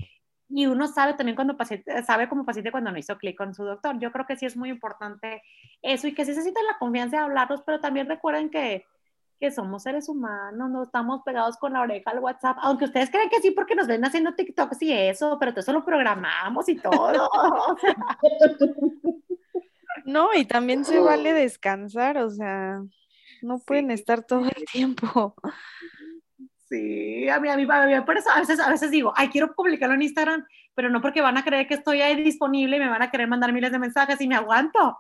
y 0.50 0.66
uno 0.66 0.88
sabe 0.88 1.14
también 1.14 1.36
cuando 1.36 1.58
paciente, 1.58 2.04
sabe 2.04 2.30
como 2.30 2.46
paciente 2.46 2.72
cuando 2.72 2.92
no 2.92 2.98
hizo 2.98 3.18
clic 3.18 3.38
con 3.38 3.54
su 3.54 3.64
doctor. 3.64 4.00
Yo 4.00 4.12
creo 4.12 4.26
que 4.26 4.36
sí 4.36 4.46
es 4.46 4.58
muy 4.58 4.70
importante 4.70 5.42
eso 5.82 6.08
y 6.08 6.14
que 6.14 6.26
sí 6.26 6.34
se 6.34 6.42
sienten 6.42 6.66
la 6.66 6.78
confianza 6.78 7.18
de 7.18 7.24
hablarlos, 7.24 7.62
pero 7.66 7.80
también 7.80 8.08
recuerden 8.08 8.50
que, 8.50 8.86
que 9.40 9.52
somos 9.52 9.84
seres 9.84 10.08
humanos, 10.10 10.70
no 10.70 10.84
estamos 10.84 11.22
pegados 11.24 11.58
con 11.58 11.74
la 11.74 11.82
oreja 11.82 12.12
al 12.12 12.20
WhatsApp, 12.20 12.58
aunque 12.62 12.86
ustedes 12.86 13.10
creen 13.10 13.30
que 13.30 13.42
sí 13.42 13.52
porque 13.52 13.76
nos 13.76 13.88
ven 13.88 14.04
haciendo 14.06 14.34
TikToks 14.36 14.82
y 14.84 14.94
eso, 14.94 15.38
pero 15.40 15.52
todo 15.52 15.62
eso 15.62 15.74
lo 15.74 15.84
programamos 15.86 16.68
y 16.70 16.76
todo. 16.76 17.30
No, 20.06 20.34
y 20.34 20.46
también 20.46 20.84
se 20.84 21.00
vale 21.00 21.34
descansar, 21.34 22.18
o 22.18 22.30
sea, 22.30 22.82
no 23.42 23.60
pueden 23.60 23.88
Sí. 23.88 23.94
estar 23.94 24.24
todo 24.24 24.46
el 24.46 24.66
tiempo. 24.72 25.36
Sí, 26.68 27.30
a 27.30 27.40
mí, 27.40 27.48
a 27.48 27.56
mí, 27.56 27.68
a 27.70 27.86
mí, 27.86 28.02
por 28.06 28.18
eso 28.18 28.30
a 28.32 28.40
veces, 28.40 28.60
a 28.60 28.70
veces 28.70 28.90
digo, 28.92 29.14
ay, 29.16 29.30
quiero 29.30 29.54
publicarlo 29.54 29.96
en 29.96 30.02
Instagram, 30.02 30.46
pero 30.74 30.90
no 30.90 31.02
porque 31.02 31.22
van 31.22 31.38
a 31.38 31.44
creer 31.44 31.68
que 31.68 31.76
estoy 31.76 32.02
ahí 32.02 32.22
disponible 32.22 32.78
y 32.78 32.80
me 32.80 32.90
van 32.90 33.04
a 33.04 33.12
querer 33.12 33.28
mandar 33.28 33.54
miles 33.54 33.72
de 33.72 33.80
mensajes 33.80 34.20
y 34.20 34.28
me 34.28 34.36
aguanto. 34.36 34.98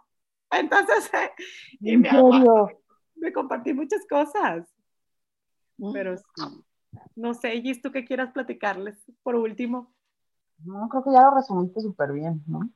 Entonces, 0.51 1.11
eh, 1.13 1.31
y 1.81 1.93
¿En 1.95 2.01
me 2.01 2.09
aguanto? 2.09 2.69
Me 3.23 3.31
compartí 3.33 3.73
muchas 3.73 4.05
cosas, 4.07 4.67
pero 5.93 6.17
sí. 6.17 6.25
No 7.15 7.33
sé, 7.33 7.61
Gis, 7.61 7.81
¿tú 7.81 7.91
qué 7.91 8.05
quieras 8.05 8.31
platicarles 8.31 9.01
por 9.23 9.35
último? 9.35 9.93
No, 10.65 10.87
creo 10.89 11.03
que 11.03 11.11
ya 11.11 11.21
lo 11.23 11.35
resumiste 11.35 11.81
súper 11.81 12.11
bien, 12.11 12.43
¿no? 12.45 12.69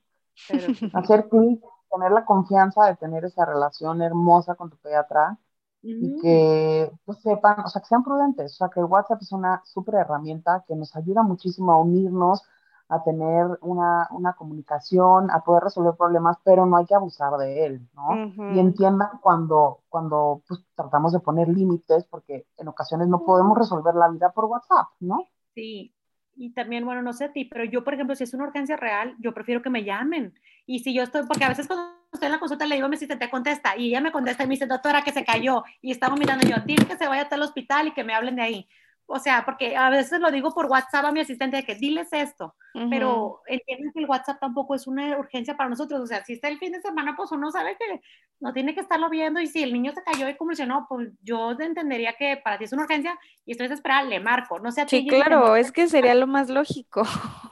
Pero, 0.47 0.67
Hacer 0.93 1.27
clic, 1.27 1.61
tener 1.91 2.11
la 2.11 2.25
confianza 2.25 2.85
de 2.85 2.95
tener 2.95 3.25
esa 3.25 3.45
relación 3.45 4.01
hermosa 4.01 4.55
con 4.55 4.69
tu 4.69 4.77
pediatra 4.77 5.37
y 5.83 6.07
Ujú. 6.07 6.21
que 6.21 6.91
pues, 7.05 7.19
sepan, 7.21 7.59
o 7.65 7.67
sea, 7.67 7.81
que 7.81 7.87
sean 7.87 8.03
prudentes, 8.03 8.53
o 8.53 8.55
sea, 8.55 8.69
que 8.69 8.79
el 8.79 8.85
WhatsApp 8.85 9.21
es 9.21 9.31
una 9.31 9.61
súper 9.65 9.95
herramienta 9.95 10.63
que 10.67 10.75
nos 10.75 10.95
ayuda 10.95 11.23
muchísimo 11.23 11.71
a 11.73 11.81
unirnos, 11.81 12.43
a 12.89 13.03
tener 13.03 13.45
una, 13.61 14.07
una 14.11 14.33
comunicación, 14.33 15.29
a 15.31 15.41
poder 15.43 15.63
resolver 15.63 15.95
problemas, 15.97 16.38
pero 16.43 16.65
no 16.65 16.77
hay 16.77 16.85
que 16.85 16.95
abusar 16.95 17.38
de 17.38 17.65
él, 17.65 17.81
¿no? 17.93 18.27
Ujú. 18.27 18.55
Y 18.55 18.59
entiendan 18.59 19.19
cuando, 19.21 19.81
cuando 19.89 20.41
pues, 20.47 20.61
tratamos 20.75 21.11
de 21.11 21.19
poner 21.19 21.49
límites, 21.49 22.05
porque 22.05 22.47
en 22.57 22.67
ocasiones 22.67 23.07
no 23.07 23.25
podemos 23.25 23.57
resolver 23.57 23.95
la 23.95 24.09
vida 24.09 24.31
por 24.31 24.45
WhatsApp, 24.45 24.88
¿no? 24.99 25.19
Sí, 25.53 25.93
y 26.35 26.53
también, 26.53 26.85
bueno, 26.85 27.01
no 27.01 27.13
sé 27.13 27.25
a 27.25 27.33
ti, 27.33 27.45
pero 27.45 27.65
yo, 27.65 27.83
por 27.83 27.95
ejemplo, 27.95 28.15
si 28.15 28.23
es 28.23 28.33
una 28.33 28.45
urgencia 28.45 28.77
real, 28.77 29.15
yo 29.19 29.33
prefiero 29.33 29.61
que 29.61 29.71
me 29.71 29.83
llamen. 29.83 30.33
Y 30.65 30.79
si 30.79 30.93
yo 30.93 31.03
estoy, 31.03 31.23
porque 31.27 31.43
a 31.43 31.49
veces 31.49 31.67
cuando 31.67 31.97
estoy 32.13 32.27
en 32.27 32.31
la 32.31 32.39
consulta 32.39 32.65
le 32.65 32.75
digo 32.75 32.85
a 32.85 32.89
mi 32.89 32.95
asistente, 32.95 33.29
contesta, 33.29 33.75
y 33.75 33.89
ella 33.89 34.01
me 34.01 34.11
contesta 34.11 34.43
y 34.43 34.47
me 34.47 34.53
dice, 34.53 34.67
doctora, 34.67 35.01
que 35.01 35.11
se 35.11 35.25
cayó, 35.25 35.63
y 35.81 35.91
está 35.91 36.09
vomitando 36.09 36.47
yo, 36.47 36.55
dile 36.65 36.85
que 36.85 36.95
se 36.95 37.07
vaya 37.07 37.23
hasta 37.23 37.35
el 37.35 37.41
hospital 37.41 37.88
y 37.88 37.93
que 37.93 38.03
me 38.03 38.13
hablen 38.13 38.35
de 38.35 38.43
ahí. 38.43 38.69
O 39.09 39.19
sea, 39.19 39.45
porque 39.45 39.77
a 39.77 39.89
veces 39.89 40.19
lo 40.19 40.29
digo 40.31 40.53
por 40.53 40.65
WhatsApp 40.65 41.05
a 41.05 41.11
mi 41.13 41.21
asistente 41.21 41.55
de 41.57 41.63
que 41.63 41.75
diles 41.75 42.09
esto, 42.11 42.55
Ujú. 42.75 42.89
pero 42.89 43.41
entienden 43.47 43.93
que 43.93 43.99
el 43.99 44.05
WhatsApp 44.05 44.39
tampoco 44.39 44.75
es 44.75 44.85
una 44.85 45.17
urgencia 45.17 45.55
para 45.55 45.69
nosotros. 45.69 46.01
O 46.01 46.05
sea, 46.05 46.25
si 46.25 46.33
está 46.33 46.49
el 46.49 46.59
fin 46.59 46.73
de 46.73 46.81
semana, 46.81 47.15
pues 47.15 47.31
uno 47.31 47.49
sabe 47.49 47.77
que 47.77 48.01
no 48.41 48.51
tiene 48.51 48.75
que 48.75 48.81
estarlo 48.81 49.09
viendo 49.09 49.39
y 49.39 49.47
si 49.47 49.63
el 49.63 49.71
niño 49.71 49.93
se 49.93 50.03
cayó 50.03 50.27
y 50.27 50.35
convulsionó, 50.35 50.85
pues 50.89 51.09
yo 51.23 51.51
entendería 51.51 52.15
que 52.19 52.37
para 52.43 52.57
ti 52.57 52.65
es 52.65 52.73
una 52.73 52.83
urgencia 52.83 53.17
y 53.45 53.51
estoy 53.51 53.69
desesperada, 53.69 54.03
le 54.03 54.19
marco. 54.19 54.59
No 54.59 54.73
sé 54.73 54.81
a. 54.81 54.87
Sí, 54.87 55.07
claro, 55.07 55.55
es 55.55 55.71
que 55.71 55.87
sería 55.87 56.13
lo 56.13 56.27
más 56.27 56.49
lógico. 56.49 57.03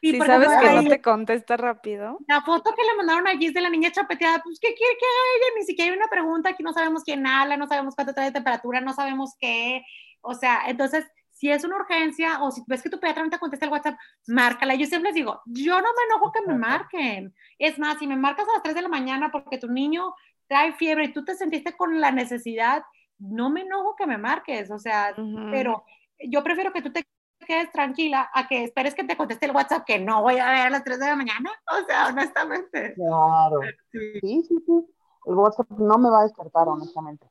Sí, 0.00 0.12
Si 0.12 0.18
sabes 0.20 0.48
ejemplo, 0.50 0.68
que 0.68 0.84
no 0.84 0.90
te 0.90 1.02
contesta 1.02 1.56
rápido. 1.56 2.18
La 2.28 2.42
foto 2.42 2.74
que 2.74 2.82
le 2.82 2.96
mandaron 2.96 3.26
a 3.26 3.36
Gis 3.38 3.54
de 3.54 3.60
la 3.60 3.70
niña 3.70 3.90
chapeteada, 3.92 4.40
pues 4.42 4.58
¿qué 4.60 4.74
quiere 4.74 4.94
que 4.98 5.06
ella? 5.06 5.46
Ni 5.58 5.64
siquiera 5.64 5.90
hay 5.92 5.96
una 5.96 6.08
pregunta, 6.08 6.50
aquí 6.50 6.62
no 6.62 6.72
sabemos 6.72 7.02
quién 7.04 7.26
habla, 7.26 7.56
no 7.56 7.66
sabemos 7.66 7.94
cuánto 7.94 8.14
trae 8.14 8.26
de 8.26 8.32
temperatura, 8.32 8.80
no 8.80 8.92
sabemos 8.92 9.34
qué. 9.40 9.82
O 10.24 10.34
sea, 10.34 10.62
entonces, 10.66 11.06
si 11.30 11.50
es 11.50 11.64
una 11.64 11.76
urgencia 11.76 12.42
o 12.42 12.50
si 12.50 12.62
ves 12.66 12.82
que 12.82 12.90
tu 12.90 12.98
pediatra 13.00 13.24
no 13.24 13.30
te 13.30 13.38
contesta 13.38 13.66
el 13.66 13.72
WhatsApp, 13.72 13.98
márcala. 14.26 14.74
Yo 14.74 14.86
siempre 14.86 15.10
les 15.10 15.14
digo, 15.14 15.42
yo 15.46 15.74
no 15.74 15.88
me 15.88 16.04
enojo 16.08 16.32
que 16.32 16.42
me 16.46 16.54
marquen. 16.54 17.34
Es 17.58 17.78
más, 17.78 17.98
si 17.98 18.06
me 18.06 18.16
marcas 18.16 18.48
a 18.48 18.54
las 18.54 18.62
3 18.62 18.74
de 18.74 18.82
la 18.82 18.88
mañana 18.88 19.30
porque 19.30 19.58
tu 19.58 19.68
niño 19.68 20.14
trae 20.46 20.72
fiebre 20.74 21.06
y 21.06 21.12
tú 21.12 21.24
te 21.24 21.34
sentiste 21.34 21.76
con 21.76 22.00
la 22.00 22.10
necesidad, 22.12 22.82
no 23.18 23.50
me 23.50 23.62
enojo 23.62 23.96
que 23.96 24.06
me 24.06 24.18
marques. 24.18 24.70
O 24.70 24.78
sea, 24.78 25.14
pero 25.50 25.84
yo 26.18 26.42
prefiero 26.44 26.72
que 26.72 26.82
tú 26.82 26.92
te 26.92 27.04
quedes 27.46 27.70
tranquila 27.72 28.30
a 28.32 28.48
que 28.48 28.64
esperes 28.64 28.94
que 28.94 29.04
te 29.04 29.16
conteste 29.16 29.46
el 29.46 29.52
WhatsApp 29.52 29.84
que 29.84 29.98
no 29.98 30.22
voy 30.22 30.38
a 30.38 30.50
ver 30.50 30.60
a 30.60 30.70
las 30.70 30.84
3 30.84 30.98
de 30.98 31.06
la 31.06 31.16
mañana. 31.16 31.50
O 31.70 31.84
sea, 31.86 32.08
honestamente. 32.08 32.94
Claro. 32.94 33.60
Sí, 33.92 34.20
sí, 34.22 34.56
sí. 34.64 34.93
El 35.26 35.34
WhatsApp 35.34 35.70
no 35.70 35.98
me 35.98 36.10
va 36.10 36.20
a 36.20 36.22
despertar, 36.24 36.68
honestamente. 36.68 37.26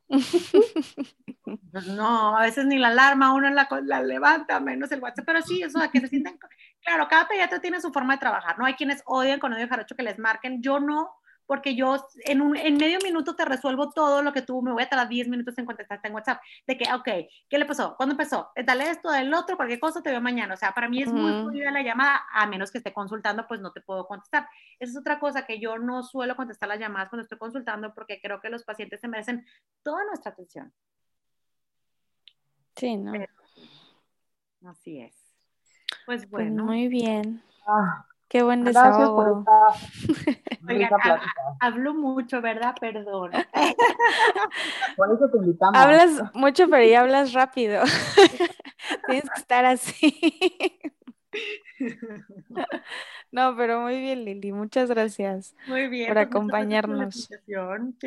Pues 1.70 1.86
no, 1.88 2.36
a 2.36 2.42
veces 2.42 2.66
ni 2.66 2.78
la 2.78 2.88
alarma 2.88 3.34
uno 3.34 3.50
la, 3.50 3.68
la 3.82 4.02
levanta, 4.02 4.60
menos 4.60 4.90
el 4.92 5.02
WhatsApp, 5.02 5.26
pero 5.26 5.42
sí, 5.42 5.62
eso 5.62 5.78
de 5.78 5.90
que 5.90 6.00
se 6.00 6.08
sienten, 6.08 6.38
claro, 6.82 7.06
cada 7.08 7.28
pediatra 7.28 7.60
tiene 7.60 7.80
su 7.80 7.92
forma 7.92 8.14
de 8.14 8.20
trabajar, 8.20 8.58
¿no? 8.58 8.64
Hay 8.64 8.74
quienes 8.74 9.02
odian 9.06 9.40
con 9.40 9.52
odio 9.52 9.68
jarocho 9.68 9.94
que 9.96 10.02
les 10.02 10.18
marquen, 10.18 10.62
yo 10.62 10.80
no, 10.80 11.10
porque 11.46 11.74
yo 11.74 11.96
en, 12.24 12.40
un, 12.40 12.56
en 12.56 12.76
medio 12.76 12.98
minuto 13.02 13.36
te 13.36 13.44
resuelvo 13.44 13.90
todo 13.90 14.22
lo 14.22 14.32
que 14.32 14.42
tú 14.42 14.62
me 14.62 14.72
voy 14.72 14.82
a 14.82 14.88
tardar 14.88 15.08
10 15.08 15.28
minutos 15.28 15.56
en 15.58 15.66
contestarte 15.66 16.08
en 16.08 16.14
WhatsApp. 16.14 16.40
De 16.66 16.76
que, 16.78 16.84
ok, 16.92 17.08
¿qué 17.48 17.58
le 17.58 17.66
pasó? 17.66 17.96
¿Cuándo 17.96 18.14
empezó? 18.14 18.50
Eh, 18.54 18.64
dale 18.64 18.88
esto, 18.90 19.10
del 19.10 19.32
otro, 19.34 19.56
cualquier 19.56 19.80
cosa 19.80 20.02
te 20.02 20.10
veo 20.10 20.20
mañana. 20.20 20.54
O 20.54 20.56
sea, 20.56 20.72
para 20.72 20.88
mí 20.88 21.02
es 21.02 21.12
muy 21.12 21.30
Ujú. 21.32 21.50
fluida 21.50 21.70
la 21.70 21.82
llamada, 21.82 22.22
a 22.32 22.46
menos 22.46 22.70
que 22.70 22.78
esté 22.78 22.92
consultando, 22.92 23.46
pues 23.46 23.60
no 23.60 23.72
te 23.72 23.80
puedo 23.80 24.06
contestar. 24.06 24.48
Esa 24.78 24.92
es 24.92 24.98
otra 24.98 25.18
cosa 25.18 25.44
que 25.46 25.60
yo 25.60 25.78
no 25.78 26.02
suelo 26.02 26.36
contestar 26.36 26.68
las 26.68 26.78
llamadas 26.80 27.08
cuando 27.10 27.22
estoy 27.24 27.38
consultando 27.38 27.94
porque 27.94 28.20
creo 28.20 28.40
que 28.40 28.48
los 28.50 28.64
pacientes 28.64 29.00
se 29.00 29.08
merecen 29.08 29.46
toda 29.82 30.04
nuestra 30.06 30.32
atención. 30.32 30.72
Sí, 32.76 32.96
¿no? 32.96 33.12
Pero- 33.12 33.32
Así 34.66 35.00
es. 35.00 35.14
Pues 36.06 36.22
Pues 36.26 36.30
bueno, 36.30 36.64
muy 36.64 36.88
bien. 36.88 37.42
Ah, 37.66 38.06
Qué 38.28 38.42
buen 38.42 38.64
gracias 38.64 38.98
desahogo. 38.98 39.16
por 39.16 39.38
esta 39.38 40.96
ah, 40.96 40.98
plática. 41.02 41.26
hablo 41.60 41.94
mucho, 41.94 42.40
¿verdad? 42.40 42.74
Perdón. 42.80 43.30
Por 44.96 45.12
eso 45.12 45.30
te 45.30 45.38
invitamos. 45.38 45.76
Hablas 45.76 46.34
mucho, 46.34 46.68
pero 46.68 46.84
ya 46.84 47.00
hablas 47.00 47.32
rápido. 47.32 47.82
Tienes 49.06 49.30
que 49.30 49.40
estar 49.40 49.64
así. 49.64 50.18
No, 53.30 53.56
pero 53.56 53.80
muy 53.80 54.00
bien, 54.00 54.24
Lili. 54.24 54.52
Muchas 54.52 54.88
gracias. 54.88 55.54
Muy 55.66 55.88
bien. 55.88 56.06
Por 56.06 56.14
pues, 56.14 56.28
gracias 56.28 56.28
por 56.30 56.38
acompañarnos. 56.38 57.28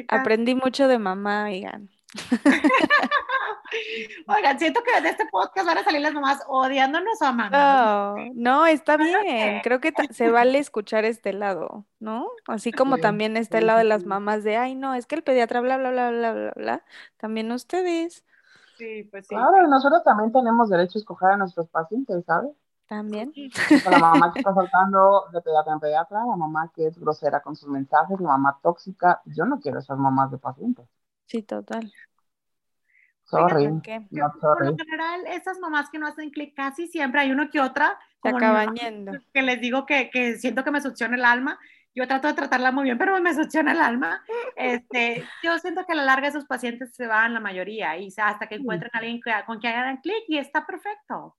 Aprendí 0.08 0.56
mucho 0.56 0.88
de 0.88 1.00
mamá, 1.00 1.46
oigan. 1.46 1.90
Oigan, 4.28 4.58
siento 4.58 4.82
que 4.84 5.02
de 5.02 5.10
este 5.10 5.26
podcast 5.30 5.68
van 5.68 5.78
a 5.78 5.84
salir 5.84 6.02
las 6.02 6.14
mamás 6.14 6.42
odiándonos 6.48 7.22
o 7.22 7.26
amándonos. 7.26 8.34
No, 8.34 8.34
no, 8.34 8.66
está 8.66 8.98
bien. 8.98 9.62
Creo 9.62 9.80
que 9.80 9.94
se 10.12 10.32
vale 10.32 10.60
escuchar 10.60 11.06
este 11.06 11.34
lado, 11.34 11.86
¿no? 12.00 12.28
Así 12.48 12.72
como 12.72 12.96
Sí, 12.96 13.02
también 13.02 13.38
está 13.38 13.58
sí, 13.58 13.62
el 13.62 13.68
lado 13.68 13.80
de 13.80 13.86
las 13.86 14.06
mamás 14.06 14.44
de, 14.44 14.58
ay, 14.58 14.76
no, 14.76 14.94
es 14.94 15.06
que 15.06 15.16
el 15.16 15.24
pediatra, 15.24 15.62
bla, 15.62 15.78
bla, 15.78 15.92
bla, 15.92 16.12
bla, 16.12 16.34
bla, 16.34 16.54
bla. 16.56 16.84
También 17.18 17.52
ustedes, 17.52 18.24
Sí, 18.78 19.06
pues 19.10 19.26
sí. 19.26 19.34
Claro, 19.34 19.66
y 19.66 19.70
nosotros 19.70 20.04
también 20.04 20.32
tenemos 20.32 20.70
derecho 20.70 20.98
a 20.98 21.02
escoger 21.02 21.32
a 21.32 21.38
nuestros 21.38 21.68
pacientes, 21.68 22.24
¿sabes? 22.26 22.52
también. 22.88 23.32
La 23.90 24.00
mamá 24.00 24.34
que 24.34 24.40
está 24.40 24.54
saltando 24.54 25.26
de 25.32 25.42
pediatra 25.42 25.74
en 25.74 25.80
pediatra, 25.80 26.26
la 26.26 26.36
mamá 26.36 26.72
que 26.74 26.88
es 26.88 26.98
grosera 26.98 27.42
con 27.42 27.56
sus 27.56 27.70
mensajes, 27.70 28.20
la 28.20 28.30
mamá 28.30 28.60
tóxica. 28.64 29.22
Yo 29.26 29.46
no 29.46 29.60
quiero 29.60 29.80
esas 29.80 29.98
mamás 29.98 30.32
de 30.32 30.38
pacientes. 30.38 30.88
Sí, 31.28 31.44
total. 31.44 31.94
Sorry, 33.26 33.68
¿Por 34.42 34.66
lo 34.66 34.78
general, 34.78 35.28
esas 35.28 35.60
mamás 35.60 35.90
que 35.90 36.00
no 36.00 36.08
hacen 36.08 36.30
clic, 36.30 36.56
casi 36.56 36.88
siempre 36.88 37.20
hay 37.22 37.32
uno 37.32 37.50
que 37.50 37.60
otra, 37.60 38.00
Se 38.24 38.30
acaban 38.30 38.74
yendo. 38.76 39.12
que 39.34 39.42
les 39.42 39.60
digo 39.60 39.86
que, 39.86 40.10
que 40.10 40.38
siento 40.38 40.64
que 40.64 40.72
me 40.72 40.80
succiona 40.80 41.16
el 41.18 41.26
alma. 41.26 41.60
Yo 41.94 42.08
trato 42.08 42.28
de 42.30 42.36
tratarla 42.36 42.72
muy 42.72 42.86
bien, 42.86 42.98
pero 42.98 43.20
me 43.20 43.34
succiona 43.34 43.74
el 43.74 43.82
alma. 43.82 44.24
Este, 44.56 45.28
yo 45.44 45.58
siento 45.60 45.86
que 45.86 45.92
a 45.92 45.96
la 45.96 46.06
larga 46.06 46.28
esos 46.30 46.46
pacientes 46.46 46.96
se 46.96 47.06
van 47.08 47.34
la 47.34 47.40
mayoría 47.42 47.98
y 47.98 48.08
hasta 48.16 48.48
que 48.48 48.56
encuentren 48.56 48.92
a 48.94 49.00
alguien 49.00 49.20
que- 49.20 49.34
con 49.46 49.60
quien 49.60 49.76
hagan 49.76 49.98
clic 49.98 50.24
y 50.30 50.38
está 50.38 50.66
perfecto. 50.66 51.36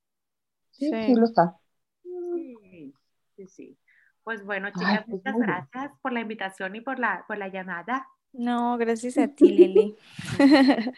Sí, 0.72 0.90
Sí. 0.90 1.04
sí 1.06 1.14
lo 1.14 1.24
está. 1.24 1.56
Sí, 2.02 2.92
sí, 3.36 3.46
sí. 3.46 3.78
Pues 4.24 4.44
bueno, 4.44 4.68
chicas, 4.70 5.04
pues 5.08 5.22
muchas 5.24 5.38
gracias 5.38 5.92
por 6.02 6.12
la 6.12 6.20
invitación 6.20 6.76
y 6.76 6.80
por 6.82 6.98
la, 6.98 7.24
por 7.26 7.38
la 7.38 7.48
llamada. 7.48 8.06
No, 8.32 8.76
gracias 8.78 9.18
a 9.18 9.28
ti, 9.28 9.50
Lili. 9.50 9.96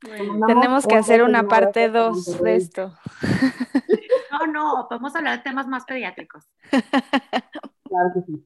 Tenemos 0.46 0.86
que 0.86 0.96
hacer 0.96 1.22
una 1.22 1.42
un 1.42 1.48
parte 1.48 1.84
abrazo 1.84 2.06
a 2.06 2.10
2 2.10 2.42
de 2.42 2.56
esto. 2.56 2.94
No, 4.30 4.46
no, 4.46 4.86
podemos 4.88 5.14
hablar 5.14 5.38
de 5.38 5.44
temas 5.44 5.66
más 5.66 5.84
pediátricos. 5.84 6.44
Claro 7.86 8.10
que 8.14 8.22
sí. 8.22 8.42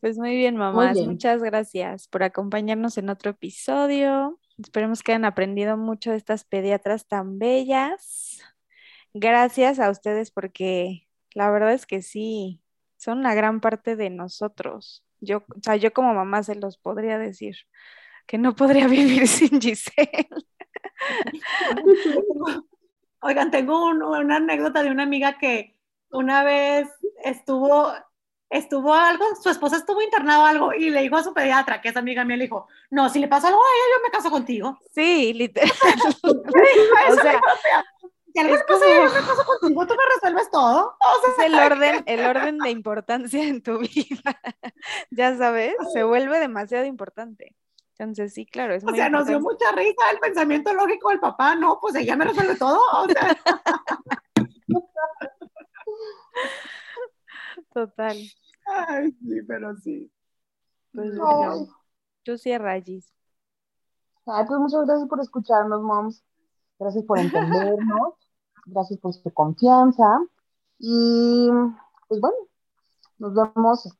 Pues 0.00 0.16
muy 0.16 0.36
bien, 0.36 0.56
mamás. 0.56 0.94
bien. 0.94 1.10
Muchas 1.10 1.42
gracias 1.42 2.08
por 2.08 2.22
acompañarnos 2.22 2.96
en 2.96 3.10
otro 3.10 3.32
episodio. 3.32 4.38
Esperemos 4.56 5.02
que 5.02 5.12
hayan 5.12 5.26
aprendido 5.26 5.76
mucho 5.76 6.12
de 6.12 6.16
estas 6.16 6.44
pediatras 6.44 7.06
tan 7.06 7.38
bellas. 7.38 8.40
Gracias 9.12 9.80
a 9.80 9.90
ustedes 9.90 10.30
porque 10.30 11.08
la 11.34 11.50
verdad 11.50 11.74
es 11.74 11.84
que 11.84 12.00
sí, 12.00 12.62
son 13.00 13.18
una 13.18 13.34
gran 13.34 13.60
parte 13.60 13.96
de 13.96 14.10
nosotros. 14.10 15.04
Yo, 15.20 15.38
o 15.38 15.44
sea, 15.62 15.76
yo 15.76 15.92
como 15.92 16.14
mamá 16.14 16.42
se 16.42 16.54
los 16.54 16.78
podría 16.78 17.18
decir 17.18 17.56
que 18.26 18.38
no 18.38 18.54
podría 18.54 18.86
vivir 18.88 19.26
sin 19.28 19.60
Giselle. 19.60 20.28
Oigan, 23.22 23.50
tengo 23.50 23.86
un- 23.86 24.02
una 24.02 24.36
anécdota 24.36 24.82
de 24.82 24.90
una 24.90 25.02
amiga 25.02 25.36
que 25.38 25.76
una 26.10 26.42
vez 26.42 26.88
estuvo, 27.24 27.92
estuvo 28.48 28.94
algo, 28.94 29.24
su 29.42 29.50
esposa 29.50 29.76
estuvo 29.76 30.00
internado 30.02 30.44
algo 30.46 30.72
y 30.72 30.90
le 30.90 31.02
dijo 31.02 31.16
a 31.16 31.22
su 31.22 31.34
pediatra, 31.34 31.80
que 31.80 31.90
es 31.90 31.96
amiga 31.96 32.24
mía, 32.24 32.36
le 32.36 32.44
dijo, 32.44 32.66
no, 32.90 33.08
si 33.10 33.18
le 33.18 33.28
pasa 33.28 33.48
algo 33.48 33.60
a 33.60 33.64
ella, 33.64 33.96
yo 33.98 34.02
me 34.04 34.10
caso 34.10 34.30
contigo. 34.30 34.78
Sí, 34.94 35.32
literal. 35.34 35.70
O 37.10 37.14
sea, 37.14 37.40
si 38.32 38.40
algo 38.40 38.54
es 38.54 38.62
pasa 38.64 38.80
como- 38.80 38.94
yo 38.94 39.02
me 39.02 39.10
contigo, 39.60 39.86
tú 39.86 39.94
me 39.94 40.14
resuelves 40.14 40.50
todo. 40.50 40.96
O 41.00 41.34
sea, 41.36 41.46
es 41.46 41.52
el 41.52 41.58
orden, 41.58 42.02
el 42.06 42.26
orden 42.26 42.58
de 42.58 42.70
importancia 42.70 43.42
en 43.42 43.62
tu 43.62 43.78
vida. 43.78 44.40
Ya 45.10 45.36
sabes, 45.36 45.74
se 45.92 46.04
vuelve 46.04 46.38
demasiado 46.38 46.84
importante. 46.84 47.56
Entonces, 47.98 48.32
sí, 48.32 48.46
claro, 48.46 48.74
es 48.74 48.82
o 48.82 48.86
muy 48.86 48.96
sea, 48.96 49.10
nos 49.10 49.26
dio 49.26 49.40
mucha 49.40 49.70
risa 49.72 50.10
el 50.10 50.18
pensamiento 50.20 50.72
lógico 50.72 51.10
del 51.10 51.20
papá, 51.20 51.54
no, 51.54 51.78
pues 51.80 51.94
ella 51.96 52.16
me 52.16 52.24
resuelve 52.24 52.56
todo. 52.56 52.80
O 52.94 53.06
sea, 53.08 53.36
Total. 57.74 58.16
ay, 58.88 59.12
sí, 59.12 59.42
pero 59.46 59.76
sí. 59.76 60.10
Pues 60.92 61.12
Ay. 61.12 61.18
bueno, 61.18 61.66
yo 62.24 62.38
sí 62.38 62.52
a 62.52 62.58
rayis. 62.58 63.12
Ay, 64.26 64.44
pues 64.46 64.60
muchas 64.60 64.86
gracias 64.86 65.08
por 65.08 65.20
escucharnos, 65.20 65.82
moms. 65.82 66.24
Gracias 66.80 67.04
por 67.04 67.18
entendernos. 67.18 68.14
Gracias 68.66 68.98
por 68.98 69.12
su 69.14 69.32
confianza. 69.32 70.18
Y 70.78 71.48
pues 72.08 72.20
bueno, 72.20 72.36
nos 73.18 73.34
vemos 73.34 73.86
eh, 73.86 73.92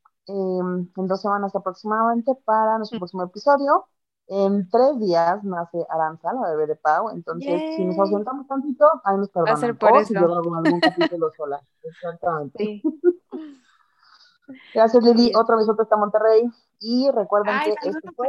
en 0.97 1.07
dos 1.07 1.21
semanas 1.21 1.55
aproximadamente 1.55 2.35
para 2.45 2.79
nuestro 2.79 2.99
próximo 2.99 3.23
episodio. 3.23 3.87
En 4.33 4.69
tres 4.71 4.99
días 5.01 5.43
nace 5.45 5.85
Aranza, 5.91 6.33
la 6.33 6.51
bebé 6.51 6.69
de 6.69 6.77
Pau. 6.77 7.11
Entonces, 7.11 7.75
si 7.77 7.85
nos 7.85 7.99
ausentamos 7.99 8.47
tantito, 8.47 8.87
ahí 9.05 9.17
nos 9.19 9.29
Va 9.29 9.53
a 9.53 9.57
ser 9.57 9.77
perdonan. 9.77 9.79
por 9.79 9.93
O 9.93 10.05
si 10.05 10.15
eso. 10.15 10.27
yo 10.27 10.35
hago 10.37 10.55
algún 10.55 10.81
capítulo 10.81 11.31
sola. 11.37 11.61
Exactamente. 11.83 12.65
Sí. 12.65 12.83
Gracias, 14.75 15.03
Lili. 15.05 15.33
Otro 15.35 15.57
besote 15.59 15.83
hasta 15.83 15.97
Monterrey. 15.97 16.49
Y 16.79 17.11
recuerden 17.11 17.55
Ay, 17.55 17.75
que 17.83 17.89
este 17.89 18.13
fue 18.13 18.29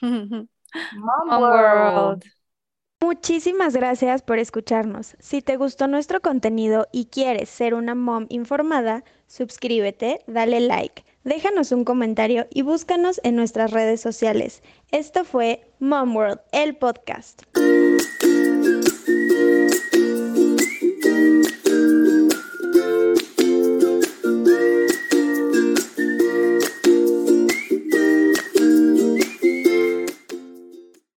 Mom 0.00 1.28
World. 1.28 1.42
World. 1.42 2.24
Muchísimas 3.00 3.74
gracias 3.74 4.22
por 4.22 4.40
escucharnos. 4.40 5.16
Si 5.20 5.40
te 5.40 5.56
gustó 5.56 5.86
nuestro 5.86 6.20
contenido 6.20 6.88
y 6.90 7.06
quieres 7.06 7.48
ser 7.48 7.74
una 7.74 7.94
mom 7.94 8.26
informada, 8.28 9.04
suscríbete, 9.28 10.20
dale 10.26 10.58
like, 10.58 11.04
déjanos 11.22 11.70
un 11.70 11.84
comentario 11.84 12.48
y 12.50 12.62
búscanos 12.62 13.20
en 13.22 13.36
nuestras 13.36 13.70
redes 13.70 14.00
sociales. 14.00 14.64
Esto 14.90 15.24
fue 15.24 15.70
Mom 15.78 16.16
World, 16.16 16.40
el 16.50 16.76
podcast. 16.76 17.42